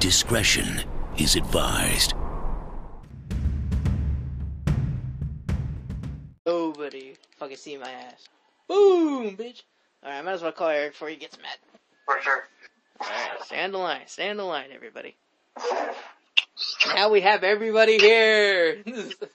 Discretion 0.00 0.80
is 1.18 1.34
advised. 1.34 2.14
Nobody 6.46 7.14
fucking 7.38 7.56
see 7.56 7.76
my 7.76 7.90
ass. 7.90 8.28
Boom, 8.68 9.36
bitch. 9.36 9.62
Alright, 10.04 10.20
I 10.20 10.22
might 10.22 10.32
as 10.32 10.42
well 10.42 10.52
call 10.52 10.68
Eric 10.68 10.92
before 10.92 11.08
he 11.08 11.16
gets 11.16 11.36
mad. 11.38 11.56
For 12.06 12.20
sure. 12.22 12.44
Alright, 13.02 13.42
stand 13.44 13.74
the 13.74 13.78
line, 13.78 14.02
stand 14.06 14.38
the 14.38 14.44
line, 14.44 14.68
everybody. 14.72 15.16
Now 16.94 17.10
we 17.10 17.20
have 17.22 17.42
everybody 17.44 17.98
here. 17.98 18.76
Shit. 18.84 18.86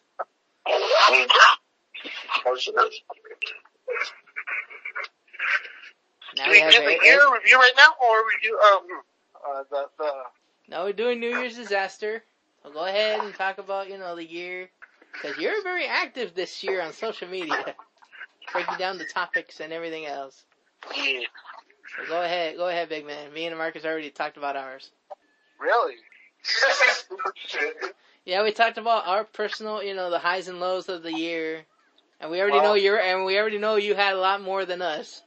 now 6.38 6.45
Do 6.45 6.52
we 6.52 6.58
we 6.58 6.59
have 6.62 6.72
do 6.72 6.80
the 6.80 6.86
Eric- 6.86 7.04
year 7.04 7.34
review 7.34 7.58
right 7.58 7.73
now, 7.76 7.94
or 8.02 8.26
we 8.26 8.34
do 8.41 8.58
um 8.59 8.88
uh, 9.45 9.64
the 9.70 9.90
the 10.00 10.12
Now 10.67 10.85
we're 10.85 10.94
doing 10.94 11.20
New 11.20 11.30
Year's 11.30 11.55
disaster. 11.55 12.23
So 12.63 12.71
go 12.71 12.85
ahead 12.85 13.23
and 13.23 13.35
talk 13.35 13.58
about, 13.58 13.90
you 13.90 13.98
know, 13.98 14.16
the 14.16 14.26
year. 14.26 14.70
Cause 15.21 15.38
you're 15.38 15.62
very 15.63 15.85
active 15.85 16.34
this 16.34 16.63
year 16.63 16.81
on 16.81 16.94
social 16.94 17.27
media. 17.27 17.76
Breaking 18.52 18.77
down 18.77 18.98
the 18.98 19.05
topics 19.05 19.59
and 19.59 19.71
everything 19.73 20.05
else. 20.05 20.45
yeah, 20.95 21.21
So 21.98 22.05
go 22.05 22.21
ahead, 22.21 22.57
go 22.57 22.68
ahead, 22.68 22.90
big 22.90 23.05
man. 23.05 23.34
Me 23.34 23.45
and 23.45 23.57
Marcus 23.57 23.85
already 23.85 24.09
talked 24.09 24.38
about 24.38 24.55
ours. 24.55 24.91
really? 25.59 25.95
Yeah, 28.26 28.43
we 28.43 28.54
talked 28.54 28.77
about 28.77 29.05
our 29.05 29.26
personal, 29.26 29.84
you 29.84 29.93
know, 29.93 30.09
the 30.09 30.20
highs 30.20 30.48
and 30.48 30.62
lows 30.62 30.88
of 30.88 31.04
the 31.04 31.12
year. 31.12 31.66
And 32.21 32.32
we 32.32 32.40
already 32.40 32.62
know 32.62 32.73
you're, 32.73 32.99
and 32.99 33.26
we 33.26 33.38
already 33.38 33.57
know 33.57 33.76
you 33.76 33.95
had 33.95 34.13
a 34.13 34.20
lot 34.20 34.41
more 34.41 34.66
than 34.66 34.82
us. 34.82 35.21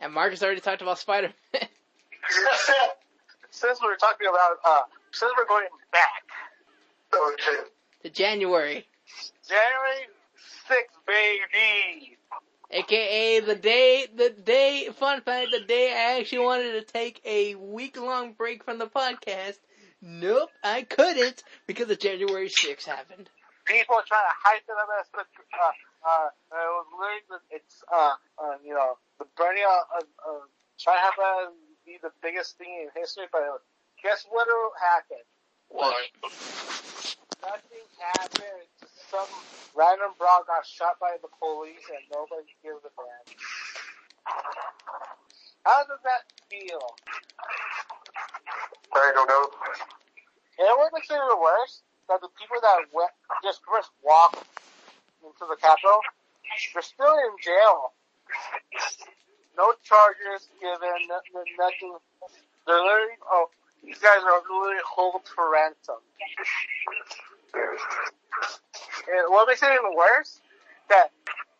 And 0.00 0.14
Marcus 0.14 0.42
already 0.42 0.60
talked 0.60 0.80
about 0.80 0.98
Spider-Man. 0.98 1.34
since 3.58 3.80
we're 3.82 3.96
talking 3.96 4.28
about 4.28 4.56
uh, 4.64 4.82
since 5.12 5.32
we're 5.36 5.46
going 5.46 5.66
back, 5.92 6.24
okay, 7.14 7.68
to 8.04 8.10
January. 8.10 8.86
January 9.48 10.06
sixth, 10.68 10.96
baby. 11.06 12.16
AKA 12.70 13.40
the 13.40 13.54
day, 13.54 14.06
the 14.14 14.28
day, 14.28 14.90
fun 14.94 15.22
fact, 15.22 15.50
the 15.52 15.60
day 15.60 15.90
I 15.90 16.20
actually 16.20 16.44
wanted 16.44 16.72
to 16.72 16.92
take 16.92 17.20
a 17.24 17.54
week 17.54 17.98
long 17.98 18.32
break 18.32 18.62
from 18.62 18.78
the 18.78 18.86
podcast. 18.86 19.56
Nope, 20.02 20.50
I 20.62 20.82
couldn't 20.82 21.42
because 21.66 21.88
the 21.88 21.96
January 21.96 22.48
6th 22.48 22.84
happened. 22.84 23.30
People 23.64 23.96
are 23.96 24.04
trying 24.06 24.28
to 24.28 24.36
hype 24.44 24.62
it 24.68 24.76
up 24.76 24.88
as 25.00 25.08
the 25.12 25.20
uh, 25.20 25.72
uh, 26.06 26.28
it 26.28 26.70
was 26.70 26.86
literally 26.92 27.42
it's 27.50 27.82
uh, 27.92 28.14
uh 28.38 28.56
you 28.64 28.72
know 28.72 28.96
the 29.18 29.26
burning 29.36 29.64
of 29.64 30.04
uh, 30.04 30.30
uh, 30.30 30.40
trying 30.78 30.96
to 30.96 31.02
have 31.02 31.16
that 31.18 31.52
be 31.88 31.96
the 32.04 32.12
biggest 32.20 32.60
thing 32.60 32.68
in 32.84 32.92
history, 32.92 33.24
but 33.32 33.64
guess 34.04 34.28
what 34.28 34.44
happened? 34.76 35.24
What? 35.72 35.96
Nothing 37.40 37.88
happened. 37.96 38.68
Some 39.08 39.24
random 39.72 40.12
bra 40.20 40.44
got 40.44 40.68
shot 40.68 41.00
by 41.00 41.16
the 41.24 41.32
police 41.40 41.88
and 41.88 42.04
nobody 42.12 42.52
gives 42.60 42.84
a 42.84 42.92
damn. 42.92 43.24
How 45.64 45.80
does 45.88 46.04
that 46.04 46.28
feel? 46.52 46.84
I 48.92 49.12
don't 49.16 49.28
know. 49.28 49.48
And 50.60 50.68
what 50.76 50.92
makes 50.92 51.08
it 51.08 51.16
even 51.16 51.40
worse, 51.40 51.80
that 52.12 52.20
the 52.20 52.28
people 52.36 52.60
that 52.60 52.84
went, 52.92 53.12
just 53.40 53.64
first 53.64 53.88
walked 54.04 54.44
into 55.24 55.44
the 55.48 55.56
Capitol, 55.56 56.04
they're 56.74 56.84
still 56.84 57.16
in 57.16 57.32
jail. 57.40 57.96
No 59.58 59.74
charges 59.84 60.48
given, 60.60 61.08
no, 61.08 61.20
no- 61.34 61.44
nothing. 61.58 61.96
They're 62.66 62.76
literally, 62.82 63.18
oh, 63.30 63.50
these 63.84 63.98
guys 63.98 64.22
are 64.24 64.42
literally 64.48 64.82
held 64.96 65.22
for 65.34 65.52
ransom. 65.52 66.00
And 69.08 69.26
what 69.30 69.48
makes 69.48 69.62
it 69.62 69.70
even 69.72 69.94
worse, 69.96 70.40
that 70.90 71.10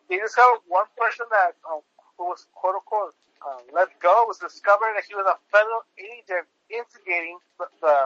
they 0.09 0.19
discovered 0.19 0.61
one 0.67 0.85
person 0.97 1.25
that 1.31 1.55
um, 1.69 1.81
who 2.17 2.25
was 2.29 2.47
quote 2.55 2.75
unquote 2.75 3.15
um, 3.45 3.61
let 3.73 3.89
go 4.01 4.25
was 4.27 4.39
discovered 4.39 4.95
that 4.95 5.05
he 5.07 5.15
was 5.15 5.27
a 5.27 5.37
federal 5.51 5.83
agent 5.99 6.47
instigating 6.71 7.37
the 7.59 7.67
the, 7.81 7.97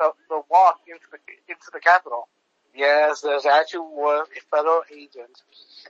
the, 0.00 0.08
the 0.30 0.40
walk 0.50 0.80
into 0.88 1.06
the 1.12 1.20
into 1.48 1.68
the 1.72 1.80
Capitol. 1.80 2.28
Yes, 2.74 3.22
there's 3.22 3.46
actually 3.46 3.86
was 3.94 4.28
a 4.36 4.40
federal 4.50 4.82
agent, 4.92 5.42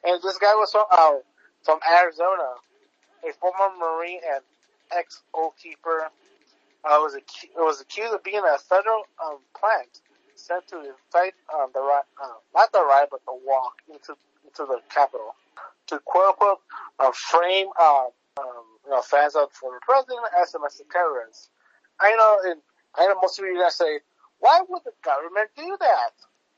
and 0.04 0.20
this 0.22 0.38
guy 0.38 0.54
was 0.56 0.72
from 0.72 0.86
uh, 0.92 1.20
from 1.64 1.80
Arizona, 1.88 2.60
a 3.28 3.32
former 3.34 3.76
Marine 3.78 4.20
and 4.34 4.42
ex 4.96 5.22
keeper. 5.62 6.08
Uh, 6.84 6.96
was 7.02 7.14
acu- 7.16 7.50
was 7.56 7.80
accused 7.80 8.14
of 8.14 8.22
being 8.22 8.38
a 8.42 8.58
federal 8.58 9.02
um, 9.24 9.38
plant 9.58 10.00
sent 10.36 10.66
to 10.68 10.76
incite 10.78 11.34
um, 11.52 11.68
the 11.74 11.80
right, 11.80 12.04
uh, 12.22 12.28
not 12.54 12.70
the 12.72 12.78
right, 12.78 13.06
but 13.10 13.20
the 13.26 13.34
walk 13.44 13.74
into 13.92 14.14
into 14.44 14.64
the 14.64 14.78
Capitol 14.88 15.34
to 15.88 15.98
quote 16.04 16.28
unquote 16.30 16.58
uh, 17.00 17.10
frame 17.12 17.66
um, 17.82 18.08
um, 18.40 18.64
you 18.84 18.90
know 18.90 19.02
fans 19.02 19.34
of 19.34 19.50
former 19.52 19.80
president 19.82 20.20
as 20.40 20.52
domestic 20.52 20.88
terrorists. 20.90 21.50
I 22.00 22.14
know, 22.14 22.38
and 22.50 22.60
I 22.94 23.06
know 23.06 23.16
most 23.20 23.38
of 23.40 23.44
you 23.44 23.60
guys 23.60 23.74
say, 23.74 23.98
why 24.38 24.62
would 24.68 24.82
the 24.84 24.92
government 25.04 25.50
do 25.56 25.76
that? 25.80 26.10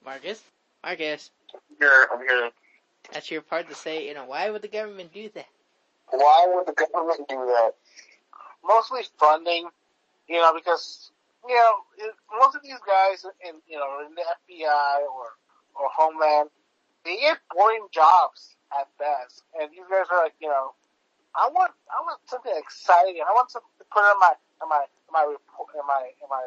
Marcus? 0.04 0.42
Marcus, 0.84 1.30
Here, 1.78 2.08
I'm 2.12 2.20
here. 2.20 2.50
that's 3.12 3.30
your 3.30 3.40
part 3.42 3.68
to 3.70 3.74
say, 3.74 4.06
you 4.06 4.14
know, 4.14 4.24
why 4.26 4.50
would 4.50 4.62
the 4.62 4.68
government 4.68 5.12
do 5.14 5.30
that? 5.34 5.46
Why 6.10 6.46
would 6.54 6.66
the 6.66 6.74
government 6.74 7.28
do 7.28 7.36
that? 7.46 7.74
Mostly 8.64 9.02
funding, 9.18 9.68
you 10.28 10.36
know, 10.36 10.52
because 10.54 11.10
you 11.48 11.54
know 11.54 11.72
it, 11.98 12.14
most 12.38 12.54
of 12.54 12.62
these 12.62 12.80
guys 12.86 13.24
in 13.46 13.56
you 13.68 13.78
know 13.78 14.04
in 14.06 14.14
the 14.14 14.22
FBI 14.22 15.00
or 15.06 15.34
or 15.74 15.88
Homeland, 15.96 16.50
they 17.04 17.16
get 17.16 17.38
boring 17.54 17.86
jobs 17.92 18.56
at 18.78 18.86
best, 18.98 19.42
and 19.58 19.70
these 19.70 19.86
guys 19.90 20.06
are 20.10 20.22
like, 20.22 20.34
you 20.40 20.48
know, 20.48 20.74
I 21.34 21.48
want 21.50 21.72
I 21.90 22.02
want 22.02 22.18
something 22.26 22.52
exciting. 22.54 23.22
I 23.22 23.32
want 23.32 23.50
something 23.50 23.70
to 23.78 23.86
put 23.90 24.02
in 24.02 24.18
my 24.18 24.34
in 24.62 24.68
my 24.68 24.82
in 24.84 25.10
my 25.12 25.24
report 25.24 25.70
in 25.74 25.86
my 25.86 26.02
in 26.20 26.28
my 26.28 26.42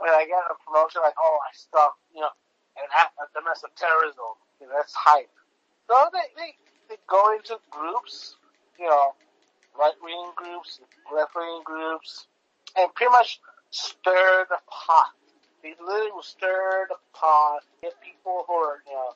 when 0.00 0.10
I 0.10 0.24
get 0.26 0.42
a 0.50 0.56
promotion 0.64 1.00
like, 1.04 1.14
oh, 1.20 1.38
I 1.44 1.52
stopped, 1.54 2.02
you 2.10 2.20
know, 2.20 2.32
an 2.76 2.88
act 2.90 3.14
of 3.22 3.30
domestic 3.30 3.76
terrorism. 3.78 4.34
You 4.60 4.66
know, 4.66 4.74
that's 4.74 4.94
hype. 4.96 5.30
So 5.88 5.94
they 6.12 6.26
they 6.36 6.50
they 6.88 6.98
go 7.06 7.36
into 7.36 7.60
groups, 7.70 8.36
you 8.78 8.86
know, 8.88 9.14
right 9.78 9.94
wing 10.02 10.30
groups, 10.36 10.80
left 11.14 11.34
wing 11.34 11.62
groups, 11.64 12.26
and 12.76 12.92
pretty 12.94 13.10
much 13.12 13.40
stir 13.70 14.46
the 14.48 14.58
pot. 14.68 15.12
They 15.62 15.74
literally 15.80 16.12
will 16.12 16.22
stir 16.22 16.86
the 16.88 16.96
pot, 17.14 17.60
get 17.82 17.94
people 18.02 18.44
who 18.46 18.54
are, 18.54 18.82
you 18.86 18.92
know, 18.92 19.14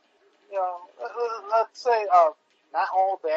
you 0.51 0.57
know, 0.57 0.81
let- 1.01 1.17
let- 1.17 1.49
let's 1.49 1.81
say, 1.83 2.07
um, 2.07 2.33
not 2.73 2.89
all 2.93 3.19
to 3.19 3.29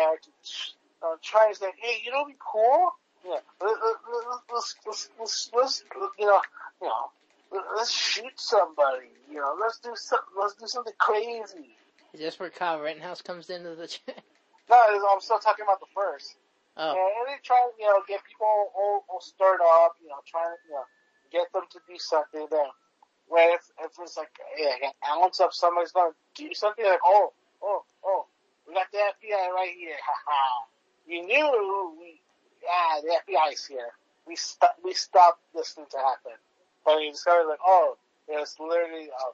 uh, 1.04 1.16
try 1.22 1.48
and 1.48 1.58
say, 1.58 1.72
hey, 1.78 2.02
you 2.06 2.12
know, 2.12 2.26
be 2.26 2.36
cool. 2.40 2.92
Yeah, 3.26 3.40
let- 3.60 3.78
let's, 4.52 4.76
let's, 4.86 5.10
let's, 5.20 5.52
let's, 5.54 5.84
you 6.18 6.26
know, 6.26 6.42
you 6.82 6.88
know, 6.88 7.12
let's 7.76 7.92
shoot 7.92 8.40
somebody. 8.40 9.10
You 9.30 9.38
know, 9.40 9.56
let's 9.60 9.80
do 9.80 9.92
some, 9.96 10.20
let's 10.40 10.56
do 10.56 10.68
something 10.68 10.94
crazy. 10.98 11.76
Is 12.14 12.20
this 12.20 12.40
where 12.40 12.50
Kyle 12.50 12.80
Rittenhouse 12.80 13.22
comes 13.22 13.50
into 13.50 13.76
the 13.76 13.88
No, 14.72 14.80
I'm 15.12 15.20
still 15.20 15.40
talking 15.40 15.64
about 15.68 15.82
the 15.82 15.92
first. 15.94 16.38
Oh, 16.78 16.96
And 16.96 17.28
they 17.28 17.36
try 17.44 17.60
to, 17.60 17.72
you 17.78 17.86
know, 17.86 18.00
get 18.08 18.24
people 18.24 18.48
all, 18.48 19.04
all 19.12 19.20
stirred 19.20 19.60
up, 19.60 19.98
you 20.02 20.08
know, 20.08 20.24
trying 20.26 20.56
to, 20.56 20.60
you 20.68 20.76
know, 20.76 20.88
get 21.32 21.52
them 21.52 21.68
to 21.70 21.80
do 21.84 22.00
something 22.00 22.48
there. 22.50 22.72
Where 23.28 23.56
if, 23.56 23.68
if 23.84 23.92
it's 24.00 24.16
like, 24.16 24.32
yeah, 24.58 24.88
an 24.88 24.92
ounce 25.12 25.40
of 25.42 25.54
somebody's 25.54 25.92
gonna 25.92 26.16
do 26.36 26.54
something 26.54 26.86
like, 26.86 27.00
oh, 27.04 27.34
oh, 27.62 27.84
oh, 28.06 28.26
we 28.68 28.74
got 28.74 28.88
the 28.92 29.00
FBI 29.00 29.52
right 29.52 29.76
here, 29.78 29.96
haha. 30.00 30.66
You 31.06 31.26
knew 31.28 31.96
we, 32.00 32.22
yeah, 32.64 33.02
the 33.04 33.20
FBI's 33.28 33.66
here. 33.66 33.92
We 34.28 34.36
stop, 34.36 34.76
we 34.84 34.94
stopped 34.94 35.42
this 35.54 35.72
thing 35.72 35.86
to 35.92 35.98
happen. 35.98 36.40
But 36.86 36.98
we 36.98 37.12
discovered 37.12 37.48
like, 37.48 37.60
oh, 37.66 37.98
there's 38.28 38.56
literally, 38.60 39.10
uh, 39.12 39.32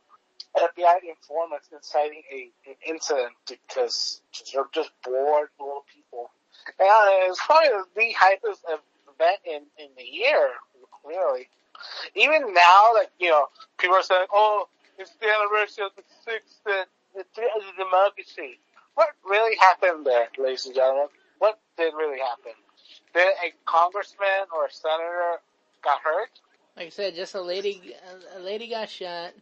FBI 0.57 0.97
informants 1.07 1.69
inciting 1.71 2.23
a, 2.33 2.49
an 2.69 2.75
incident 2.85 3.33
because 3.47 4.21
they're 4.53 4.65
just 4.73 4.91
bored 5.03 5.49
little 5.59 5.85
people. 5.93 6.31
And 6.79 6.89
uh, 6.89 7.31
it's 7.31 7.39
probably 7.45 7.69
the 7.95 8.13
hypest 8.13 8.61
event 8.65 9.39
in, 9.45 9.61
in 9.77 9.89
the 9.97 10.03
year, 10.03 10.49
clearly. 11.03 11.47
Even 12.15 12.53
now, 12.53 12.93
like, 12.95 13.11
you 13.19 13.29
know, 13.29 13.45
people 13.77 13.95
are 13.95 14.03
saying, 14.03 14.25
oh, 14.33 14.67
it's 14.97 15.11
the 15.21 15.27
anniversary 15.27 15.85
of 15.85 15.91
the 15.95 16.03
sixth, 16.25 16.59
the, 16.65 16.85
the 17.13 17.23
the 17.35 17.83
democracy. 17.83 18.59
What 18.95 19.09
really 19.23 19.55
happened 19.57 20.05
there, 20.05 20.27
ladies 20.39 20.65
and 20.65 20.73
gentlemen? 20.73 21.07
What 21.37 21.59
did 21.77 21.93
really 21.93 22.19
happen? 22.19 22.53
Did 23.13 23.27
a 23.45 23.53
congressman 23.65 24.49
or 24.51 24.65
a 24.65 24.71
senator 24.71 25.37
got 25.83 25.99
hurt? 26.01 26.31
like 26.77 26.87
I 26.87 26.89
said, 26.89 27.15
just 27.15 27.33
a 27.33 27.41
lady, 27.41 27.95
a 28.35 28.39
lady 28.39 28.69
got 28.69 28.89
shot. 28.89 29.33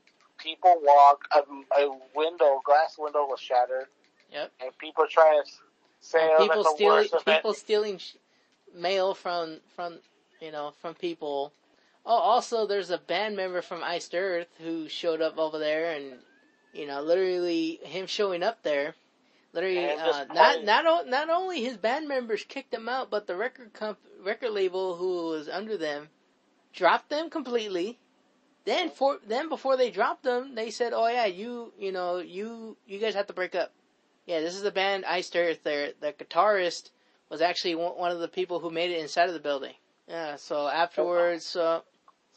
People 0.46 0.78
walk, 0.84 1.28
a, 1.34 1.40
a 1.82 2.00
window, 2.16 2.62
glass 2.66 2.98
window 3.00 3.26
was 3.28 3.42
shattered, 3.42 3.88
Yep. 4.32 4.52
and 4.62 4.78
people 4.78 5.06
trying 5.10 5.44
to 5.44 5.52
say 6.02 6.28
it 6.28 6.40
people 6.40 6.64
stealing, 6.66 7.10
people 7.26 7.54
stealing 7.56 8.00
mail 8.76 9.16
from, 9.16 9.58
from, 9.76 10.00
you 10.42 10.52
know, 10.52 10.74
from 10.82 10.96
people. 10.96 11.52
Oh, 12.06 12.16
also, 12.18 12.68
there's 12.68 12.92
a 12.92 13.00
band 13.00 13.36
member 13.36 13.64
from 13.64 13.84
Iced 13.84 14.16
Earth 14.16 14.50
who 14.60 14.88
showed 14.90 15.22
up 15.22 15.40
over 15.40 15.60
there, 15.60 15.94
and 15.94 16.14
you 16.74 16.86
know, 16.88 17.02
literally 17.02 17.80
him 17.84 18.08
showing 18.08 18.44
up 18.44 18.62
there, 18.64 18.96
literally 19.54 19.90
uh, 19.90 20.26
not 20.34 20.64
not 20.64 20.86
o- 20.86 21.10
not 21.10 21.30
only 21.32 21.64
his 21.64 21.78
band 21.78 22.08
members 22.08 22.44
kicked 22.48 22.74
him 22.74 22.90
out, 22.90 23.10
but 23.10 23.28
the 23.28 23.36
record 23.36 23.74
comp- 23.74 23.98
record 24.24 24.52
label 24.52 24.96
who 24.98 25.30
was 25.30 25.50
under 25.50 25.78
them 25.78 26.10
dropped 26.74 27.10
them 27.10 27.30
completely. 27.30 27.98
Then 28.66 28.90
for 28.90 29.20
then 29.26 29.48
before 29.48 29.78
they 29.78 29.92
dropped 29.92 30.24
them, 30.24 30.56
they 30.56 30.72
said, 30.72 30.92
"Oh 30.92 31.08
yeah, 31.08 31.26
you 31.26 31.72
you 31.78 31.92
know 31.92 32.18
you 32.18 32.78
you 32.88 33.00
guys 33.00 33.14
have 33.14 33.28
to 33.28 33.34
break 33.34 33.54
up." 33.54 33.72
Yeah, 34.26 34.40
this 34.40 34.56
is 34.56 34.64
the 34.64 34.72
band 34.72 35.06
Iced 35.06 35.36
Earth. 35.36 35.64
There, 35.64 35.94
the 36.00 36.14
guitarist 36.14 36.90
was 37.30 37.42
actually 37.42 37.76
one 37.76 38.12
of 38.12 38.20
the 38.20 38.28
people 38.28 38.60
who 38.60 38.72
made 38.72 38.90
it 38.90 39.00
inside 39.00 39.28
of 39.28 39.34
the 39.34 39.40
building. 39.40 39.76
Yeah, 40.08 40.36
so 40.38 40.68
afterwards, 40.68 41.46
so 41.46 41.84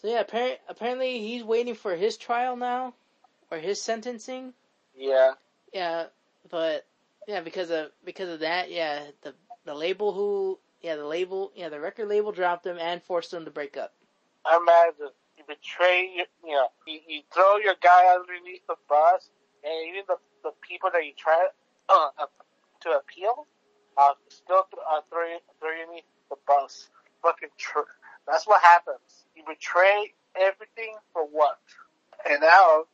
so 0.01 0.09
yeah, 0.09 0.23
appar- 0.23 0.59
apparently 0.69 1.19
he's 1.21 1.43
waiting 1.43 1.75
for 1.75 1.97
his 1.97 2.19
trial 2.19 2.57
now, 2.57 2.95
or 3.51 3.59
his 3.59 3.81
sentencing. 3.81 4.53
Yeah. 4.95 5.33
Yeah, 5.73 6.07
but 6.51 6.87
yeah, 7.27 7.41
because 7.41 7.71
of 7.71 7.91
because 8.05 8.29
of 8.29 8.41
that, 8.41 8.71
yeah, 8.71 9.05
the 9.23 9.35
the 9.65 9.75
label 9.75 10.13
who 10.13 10.59
yeah 10.83 10.97
the 10.97 11.07
label 11.07 11.53
yeah 11.55 11.71
the 11.71 11.81
record 11.81 12.09
label 12.09 12.33
dropped 12.33 12.67
him 12.67 12.79
and 12.79 13.03
forced 13.03 13.31
them 13.31 13.47
to 13.47 13.51
break 13.51 13.79
up. 13.79 13.95
I'm 14.45 14.65
mad 14.65 14.95
that 15.49 15.56
you 15.56 15.56
betray 15.56 16.11
you 16.45 16.53
know, 16.53 16.69
you, 16.87 17.00
you 17.09 17.23
throw 17.33 17.56
your 17.59 17.75
guy 17.83 18.15
underneath 18.15 18.67
the 18.69 18.77
bus, 18.89 19.31
and 19.65 19.73
even 19.89 20.03
the, 20.09 20.17
the 20.45 20.53
people 20.67 20.91
that 20.93 21.05
you 21.05 21.12
try 21.17 21.49
uh, 21.89 22.11
to 22.83 22.91
appeal, 22.91 23.47
uh, 23.97 24.12
still 24.29 24.65
th- 24.71 24.83
uh, 24.91 25.00
throw 25.11 25.25
you, 25.27 25.39
throw 25.61 25.71
you 25.71 25.83
underneath 25.83 26.05
the 26.31 26.37
bus. 26.47 26.89
Fucking 27.23 27.50
tr- 27.59 27.91
That's 28.27 28.47
what 28.47 28.62
happens. 28.62 29.27
You 29.37 29.43
betray 29.49 30.12
everything 30.41 30.95
for 31.12 31.25
what? 31.25 31.59
And 32.29 32.41
now, 32.43 32.85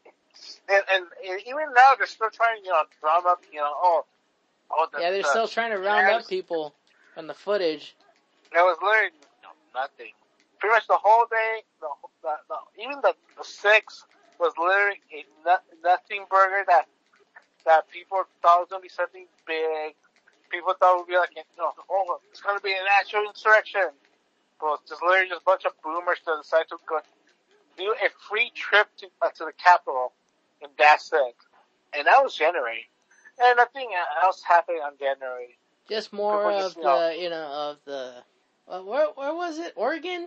and, 0.68 0.82
and, 0.92 1.04
and 1.28 1.40
even 1.42 1.72
now 1.74 1.94
they're 1.98 2.06
still 2.06 2.30
trying, 2.30 2.64
you 2.64 2.70
know, 2.70 2.82
drum 3.00 3.26
up, 3.26 3.42
you 3.52 3.60
know, 3.60 3.72
oh, 3.74 4.04
oh, 4.70 4.88
the, 4.92 5.00
Yeah, 5.00 5.10
they're 5.10 5.22
the- 5.22 5.28
still 5.28 5.48
trying 5.48 5.72
to 5.72 5.78
round 5.78 6.08
up 6.08 6.28
people 6.28 6.74
from 7.14 7.26
the 7.26 7.34
footage. 7.34 7.94
That 8.52 8.62
was 8.62 8.78
literally 8.82 9.10
no, 9.42 9.50
nothing. 9.80 10.12
Pretty 10.64 10.80
much 10.80 10.88
the 10.88 10.96
whole 10.96 11.26
day, 11.28 11.60
the, 11.84 11.92
the, 12.24 12.32
the 12.48 12.56
even 12.80 12.96
the, 13.04 13.12
the 13.36 13.44
six 13.44 14.06
was 14.40 14.54
literally 14.56 14.96
a 15.12 15.28
no, 15.44 15.60
nothing 15.84 16.24
burger 16.30 16.64
that 16.66 16.88
that 17.66 17.84
people 17.92 18.24
thought 18.40 18.64
was 18.64 18.68
gonna 18.70 18.80
be 18.80 18.88
something 18.88 19.26
big. 19.46 19.92
People 20.48 20.72
thought 20.80 20.96
it 20.96 21.04
would 21.04 21.12
be 21.12 21.20
like, 21.20 21.36
you 21.36 21.44
know, 21.58 21.68
oh, 21.92 22.16
it's 22.32 22.40
gonna 22.40 22.64
be 22.64 22.72
an 22.72 22.88
actual 22.98 23.28
insurrection. 23.28 23.92
But 24.58 24.80
it's 24.80 24.88
just 24.88 25.02
literally 25.04 25.28
just 25.28 25.42
a 25.42 25.44
bunch 25.44 25.68
of 25.68 25.76
boomers 25.84 26.24
that 26.24 26.40
decide 26.40 26.64
to 26.72 26.80
go 26.88 27.04
do 27.76 27.92
a 28.00 28.08
free 28.24 28.48
trip 28.56 28.88
to 29.04 29.12
uh, 29.20 29.28
to 29.36 29.44
the 29.44 29.52
capital, 29.60 30.16
and 30.62 30.72
that's 30.80 31.12
it. 31.12 31.36
And 31.92 32.06
that 32.08 32.24
was 32.24 32.34
January. 32.34 32.88
And 33.36 33.58
nothing 33.58 33.92
else 34.24 34.40
happened 34.40 34.80
on 34.80 34.96
January. 34.96 35.60
Just 35.90 36.10
more 36.10 36.40
People 36.40 36.56
of 36.56 36.72
just, 36.72 36.80
the 36.80 37.16
you 37.20 37.28
know 37.28 37.52
of 37.52 37.76
the 37.84 38.24
uh, 38.66 38.80
where 38.80 39.08
where 39.12 39.34
was 39.34 39.58
it? 39.58 39.74
Oregon, 39.76 40.26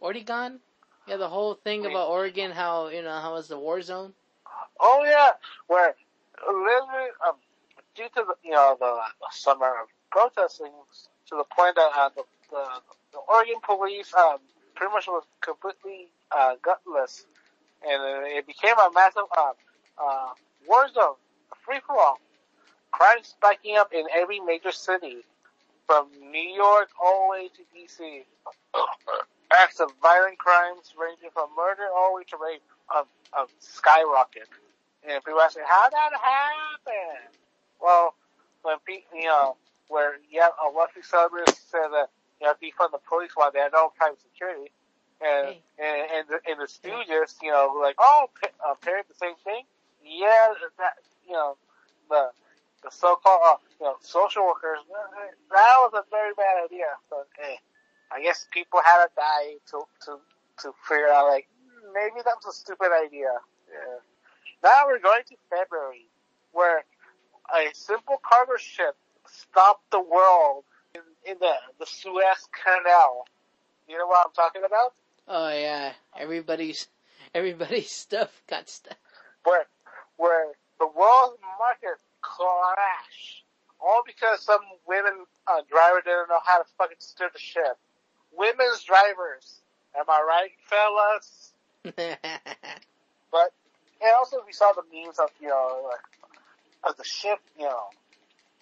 Oregon. 0.00 0.60
Yeah, 1.06 1.16
the 1.16 1.28
whole 1.28 1.54
thing 1.54 1.86
about 1.86 2.08
Oregon, 2.08 2.50
how 2.50 2.88
you 2.88 3.02
know 3.02 3.18
how 3.20 3.34
was 3.34 3.48
the 3.48 3.58
war 3.58 3.80
zone. 3.80 4.12
Oh 4.80 5.04
yeah, 5.04 5.30
where 5.68 5.94
literally, 6.46 7.10
um, 7.26 7.36
due 7.94 8.08
to 8.16 8.24
the 8.26 8.34
you 8.42 8.50
know 8.50 8.76
the 8.78 8.98
summer 9.30 9.68
of 9.82 9.88
protesting, 10.10 10.72
to 11.28 11.36
the 11.36 11.44
point 11.56 11.76
that 11.76 11.90
uh, 11.96 12.08
the, 12.16 12.22
the 12.50 12.64
the 13.12 13.18
Oregon 13.18 13.60
police 13.64 14.12
um 14.14 14.38
pretty 14.74 14.92
much 14.92 15.06
was 15.06 15.24
completely 15.40 16.08
uh, 16.36 16.54
gutless, 16.62 17.24
and 17.86 18.26
it 18.26 18.46
became 18.46 18.76
a 18.78 18.90
massive 18.92 19.30
uh, 19.36 19.52
uh, 19.98 20.28
war 20.68 20.88
zone, 20.92 21.14
free 21.64 21.80
for 21.86 21.96
all. 21.98 22.18
Crime 22.90 23.18
spiking 23.22 23.76
up 23.76 23.92
in 23.92 24.06
every 24.14 24.40
major 24.40 24.72
city, 24.72 25.18
from 25.86 26.08
New 26.30 26.48
York 26.54 26.88
all 27.00 27.28
the 27.28 27.30
way 27.30 27.48
to 27.48 27.62
DC. 27.74 28.24
Acts 29.52 29.80
of 29.80 29.90
violent 30.02 30.38
crimes 30.38 30.94
ranging 30.98 31.30
from 31.32 31.48
murder 31.56 31.88
all 31.94 32.12
the 32.12 32.16
way 32.18 32.24
to 32.30 32.36
rape 32.36 32.62
of, 32.94 33.06
um, 33.38 33.46
skyrocket. 33.60 34.48
And 35.08 35.24
people 35.24 35.40
ask 35.40 35.56
me, 35.56 35.62
how 35.66 35.88
that 35.90 36.12
happen? 36.14 37.30
Well, 37.80 38.14
when 38.62 38.78
people, 38.86 39.18
you 39.18 39.26
know, 39.26 39.56
where 39.88 40.18
have 40.42 40.52
a 40.64 40.70
wealthy 40.72 41.02
celebrities 41.02 41.56
said 41.70 41.88
that 41.92 42.10
you 42.40 42.46
to 42.48 42.54
defund 42.60 42.92
the 42.92 42.98
police 43.08 43.32
while 43.34 43.50
they 43.52 43.60
had 43.60 43.72
no 43.72 43.92
private 43.96 44.20
security, 44.20 44.72
and 45.22 45.48
Hey. 45.56 45.62
and 45.78 46.10
and 46.12 46.24
the, 46.28 46.38
and 46.50 46.60
the 46.60 46.66
Stooges, 46.68 47.36
you 47.42 47.50
know, 47.50 47.74
like, 47.80 47.96
oh, 47.98 48.28
uh, 48.66 48.74
the 49.08 49.14
same 49.14 49.36
thing. 49.44 49.64
Yeah, 50.04 50.54
that 50.78 50.98
you 51.26 51.32
know, 51.34 51.56
the 52.10 52.30
the 52.82 52.90
so-called 52.90 53.40
uh, 53.44 53.56
you 53.80 53.86
know 53.86 53.96
social 54.00 54.46
workers. 54.46 54.80
uh, 54.90 55.26
That 55.50 55.74
was 55.80 55.92
a 55.94 56.04
very 56.10 56.34
bad 56.34 56.64
idea. 56.64 56.86
But 57.10 57.28
hey, 57.38 57.58
I 58.12 58.22
guess 58.22 58.46
people 58.50 58.80
had 58.84 59.06
to 59.06 59.10
die 59.16 59.54
to 59.70 59.82
to 60.06 60.18
to 60.62 60.72
figure 60.88 61.08
out 61.08 61.28
like 61.28 61.48
hmm, 61.58 61.92
maybe 61.92 62.22
that 62.24 62.34
was 62.44 62.54
a 62.54 62.58
stupid 62.58 62.90
idea. 62.92 63.32
Yeah. 63.70 63.98
Now 64.62 64.86
we're 64.86 65.00
going 65.00 65.22
to 65.28 65.36
February, 65.50 66.06
where 66.52 66.84
a 67.54 67.74
simple 67.74 68.20
cargo 68.22 68.56
ship 68.56 68.96
stopped 69.28 69.90
the 69.90 70.00
world 70.00 70.64
in, 70.94 71.02
in 71.30 71.38
the 71.40 71.54
the 71.78 71.86
Suez 71.86 72.48
Canal. 72.52 73.26
You 73.88 73.98
know 73.98 74.06
what 74.06 74.26
I'm 74.26 74.32
talking 74.32 74.62
about? 74.64 74.94
Oh 75.28 75.48
yeah, 75.48 75.92
everybody's 76.18 76.88
everybody's 77.34 77.90
stuff 78.06 78.30
got 78.48 78.68
stuck. 78.68 78.98
Where 79.44 79.66
where 80.16 80.52
the 80.78 80.86
world 80.86 81.38
market 81.58 81.98
crashed, 82.20 83.44
all 83.80 84.02
because 84.06 84.42
some 84.42 84.60
women 84.86 85.24
uh, 85.46 85.62
driver 85.70 86.00
didn't 86.04 86.28
know 86.28 86.40
how 86.44 86.58
to 86.58 86.64
fucking 86.78 86.96
steer 86.98 87.30
the 87.32 87.38
ship. 87.38 87.78
Women's 88.36 88.82
drivers, 88.82 89.60
am 89.98 90.04
I 90.08 90.24
right, 90.26 90.50
fellas? 90.68 91.52
But 93.32 93.52
and 94.00 94.10
also 94.18 94.38
we 94.46 94.52
saw 94.52 94.72
the 94.72 94.82
memes 94.92 95.18
of 95.18 95.30
you 95.40 95.48
know 95.48 95.88
like 95.88 96.00
of 96.84 96.96
the 96.96 97.04
ship, 97.04 97.38
you 97.58 97.64
know, 97.64 97.90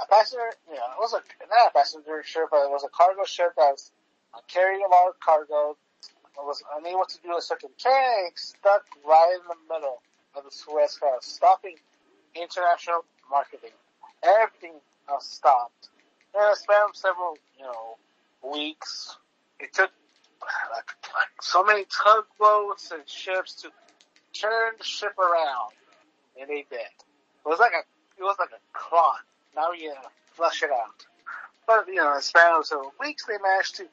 a 0.01 0.07
passenger, 0.07 0.51
you 0.69 0.75
know, 0.75 0.89
it 0.97 1.01
was 1.01 1.13
a 1.13 1.21
not 1.49 1.71
a 1.71 1.73
passenger 1.73 2.23
ship, 2.25 2.49
but 2.51 2.65
it 2.65 2.71
was 2.71 2.85
a 2.85 2.89
cargo 2.89 3.25
ship 3.25 3.53
that 3.57 3.71
was 3.71 3.93
uh, 4.35 4.39
carrying 4.49 4.83
a 4.85 4.89
lot 4.89 5.09
of 5.09 5.21
cargo. 5.21 5.77
It 6.03 6.43
was 6.43 6.63
unable 6.77 7.05
to 7.05 7.19
do 7.23 7.37
a 7.37 7.43
certain 7.43 7.71
thing, 7.81 8.31
stuck 8.35 8.85
right 9.07 9.39
in 9.39 9.47
the 9.47 9.75
middle 9.75 10.03
of 10.35 10.45
the 10.45 10.51
Suez 10.51 10.99
Canal, 10.99 11.19
stopping 11.21 11.77
international 12.35 13.05
marketing. 13.31 13.71
Everything 14.23 14.81
else 15.09 15.29
stopped. 15.29 15.91
And 16.35 16.51
it 16.51 16.57
span 16.57 16.93
several, 16.93 17.37
you 17.57 17.65
know, 17.65 17.97
weeks. 18.43 19.17
It 19.61 19.73
took 19.73 19.91
like, 20.41 20.91
like 21.15 21.43
so 21.43 21.65
many 21.65 21.85
tugboats 21.85 22.91
and 22.91 23.03
ships 23.09 23.55
to 23.63 23.71
turn 24.33 24.73
the 24.79 24.85
ship 24.85 25.17
around, 25.19 25.73
and 26.41 26.49
they 26.49 26.65
did. 26.71 26.81
It 26.81 27.47
was 27.47 27.59
like 27.59 27.73
a, 27.73 27.85
it 28.21 28.25
was 28.25 28.37
like 28.39 28.51
a 28.51 28.63
clot. 28.73 29.21
Now 29.55 29.73
you 29.73 29.93
flush 30.33 30.63
it 30.63 30.71
out. 30.71 31.07
But 31.67 31.87
you 31.89 31.97
know, 31.97 32.13
in 32.13 32.19
a 32.19 32.23
span 32.23 32.59
of 32.59 32.67
several 32.67 32.93
weeks, 33.01 33.25
they 33.27 33.39
managed 33.43 33.77
to 33.77 33.87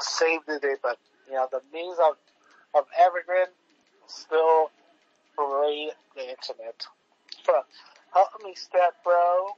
save 0.00 0.40
the 0.46 0.58
day. 0.58 0.74
But 0.82 0.98
you 1.28 1.34
know, 1.34 1.48
the 1.50 1.60
means 1.72 1.98
of 1.98 2.16
of 2.74 2.86
Evergreen 2.98 3.46
still 4.06 4.70
parade 5.36 5.90
the 6.14 6.22
internet. 6.30 6.86
So, 7.44 7.52
help 8.12 8.28
me, 8.44 8.54
step 8.54 8.94
bro, 9.02 9.48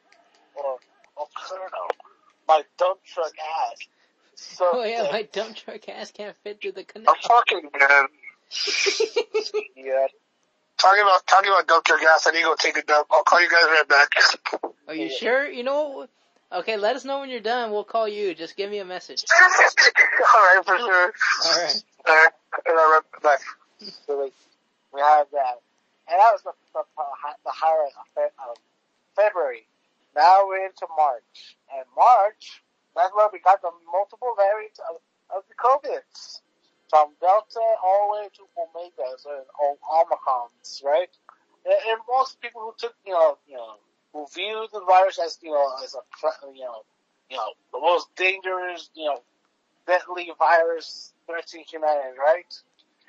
or 0.56 0.78
or 1.16 1.26
Colonel, 1.36 1.90
my 2.48 2.62
dump 2.78 3.00
truck 3.04 3.32
ass. 3.70 3.78
So 4.36 4.68
oh 4.72 4.84
yeah, 4.84 5.08
my 5.10 5.22
dump 5.22 5.56
truck 5.56 5.88
ass 5.88 6.12
can't 6.12 6.36
fit 6.44 6.60
through 6.60 6.72
the 6.72 6.84
connection. 6.84 7.14
I'm 7.30 7.36
fucking 7.36 7.70
man. 7.78 8.06
yeah. 9.76 10.06
Talking 10.78 11.02
about 11.02 11.26
talking 11.26 11.48
about 11.48 11.66
dump 11.66 11.88
your 11.88 11.98
gas. 11.98 12.26
I 12.26 12.32
need 12.32 12.40
to 12.40 12.44
go 12.44 12.54
take 12.58 12.76
a 12.76 12.82
dump. 12.82 13.08
I'll 13.10 13.24
call 13.24 13.40
you 13.40 13.48
guys 13.48 13.64
right 13.64 13.88
back. 13.88 14.10
Are 14.88 14.94
you 14.94 15.10
sure? 15.10 15.48
You 15.48 15.64
know? 15.64 16.06
Okay, 16.52 16.76
let 16.76 16.94
us 16.94 17.04
know 17.04 17.20
when 17.20 17.30
you're 17.30 17.40
done. 17.40 17.72
We'll 17.72 17.84
call 17.84 18.06
you. 18.06 18.34
Just 18.34 18.56
give 18.56 18.70
me 18.70 18.78
a 18.78 18.84
message. 18.84 19.24
All 19.40 20.40
right, 20.40 20.62
for 20.64 20.78
sure. 20.78 21.12
All 21.44 21.64
right. 21.64 21.82
All 22.08 22.14
right, 22.14 22.32
all 22.68 22.74
right, 22.74 23.02
right. 23.24 23.38
So 24.06 24.22
we, 24.22 24.30
we 24.94 25.00
had 25.00 25.24
that. 25.32 25.58
And 26.08 26.20
that 26.20 26.30
was 26.30 26.42
the, 26.44 26.52
the, 26.72 26.82
the 26.96 27.50
highlight 27.50 27.90
uh, 28.16 28.22
of 28.22 28.50
uh, 28.50 28.54
February. 29.16 29.66
Now 30.14 30.46
we're 30.46 30.64
into 30.64 30.86
March. 30.96 31.56
And 31.74 31.84
March, 31.96 32.62
that's 32.96 33.12
where 33.14 33.28
we 33.32 33.38
got 33.40 33.60
the 33.60 33.70
multiple 33.92 34.34
variants 34.34 34.80
of, 34.80 34.96
of 35.30 35.44
the 35.48 35.54
COVIDs. 35.54 36.40
From 36.88 37.10
Delta 37.20 37.60
all 37.82 38.14
the 38.14 38.22
way 38.22 38.28
to 38.38 38.42
Omegas 38.54 39.26
and 39.26 39.44
Omicrons, 39.58 40.84
right? 40.84 41.10
And, 41.64 41.74
and 41.74 41.98
most 42.08 42.40
people 42.40 42.62
who 42.62 42.74
took, 42.78 42.94
you 43.04 43.12
know, 43.12 43.38
you 43.48 43.56
know, 43.56 43.74
who 44.12 44.26
viewed 44.32 44.70
the 44.72 44.80
virus 44.86 45.18
as, 45.18 45.36
you 45.42 45.50
know, 45.50 45.68
as 45.82 45.94
a, 45.94 46.00
you 46.54 46.62
know, 46.62 46.86
you 47.28 47.36
know, 47.36 47.50
the 47.72 47.80
most 47.80 48.14
dangerous, 48.14 48.88
you 48.94 49.04
know, 49.04 49.20
deadly 49.86 50.30
virus 50.38 51.12
threatening 51.26 51.64
humanity, 51.68 52.16
right? 52.18 52.54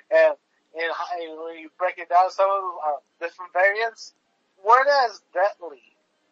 And, 0.10 0.36
and, 0.74 0.91
and 1.22 1.39
when 1.39 1.60
you 1.60 1.70
break 1.77 1.98
it 1.98 2.10
down, 2.10 2.32
some 2.32 2.50
of 2.50 2.62
the 2.62 2.74
uh, 2.89 3.27
different 3.29 3.53
variants 3.53 4.13
weren't 4.65 4.89
as 5.06 5.22
deadly 5.34 5.84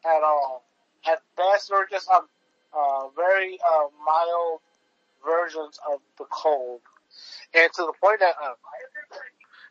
at 0.03 0.23
all. 0.23 0.65
At 1.05 1.21
best, 1.37 1.69
they 1.69 1.75
were 1.75 1.87
just 1.89 2.09
um, 2.09 2.27
uh, 2.75 3.09
very 3.15 3.59
uh, 3.59 3.87
mild 4.05 4.61
versions 5.25 5.79
of 5.91 5.99
the 6.17 6.25
cold, 6.31 6.81
and 7.55 7.71
to 7.73 7.83
the 7.83 7.93
point 8.01 8.19
that 8.21 8.35
um, 8.43 8.55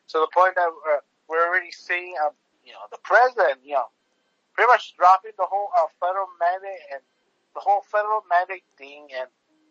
to 0.08 0.18
the 0.18 0.28
point 0.34 0.54
that 0.56 0.68
uh, 0.68 1.00
we're 1.28 1.46
already 1.46 1.72
seeing, 1.72 2.14
um, 2.24 2.32
you 2.64 2.72
know, 2.72 2.84
the 2.90 2.98
president, 3.04 3.60
you 3.64 3.74
know, 3.74 3.86
pretty 4.54 4.68
much 4.68 4.94
dropping 4.96 5.32
the 5.38 5.46
whole 5.46 5.68
uh, 5.78 5.86
federal 6.00 6.28
mandate 6.40 6.82
and 6.92 7.02
the 7.54 7.60
whole 7.60 7.82
federal 7.90 8.22
mandate 8.30 8.64
thing, 8.78 9.08
and 9.18 9.28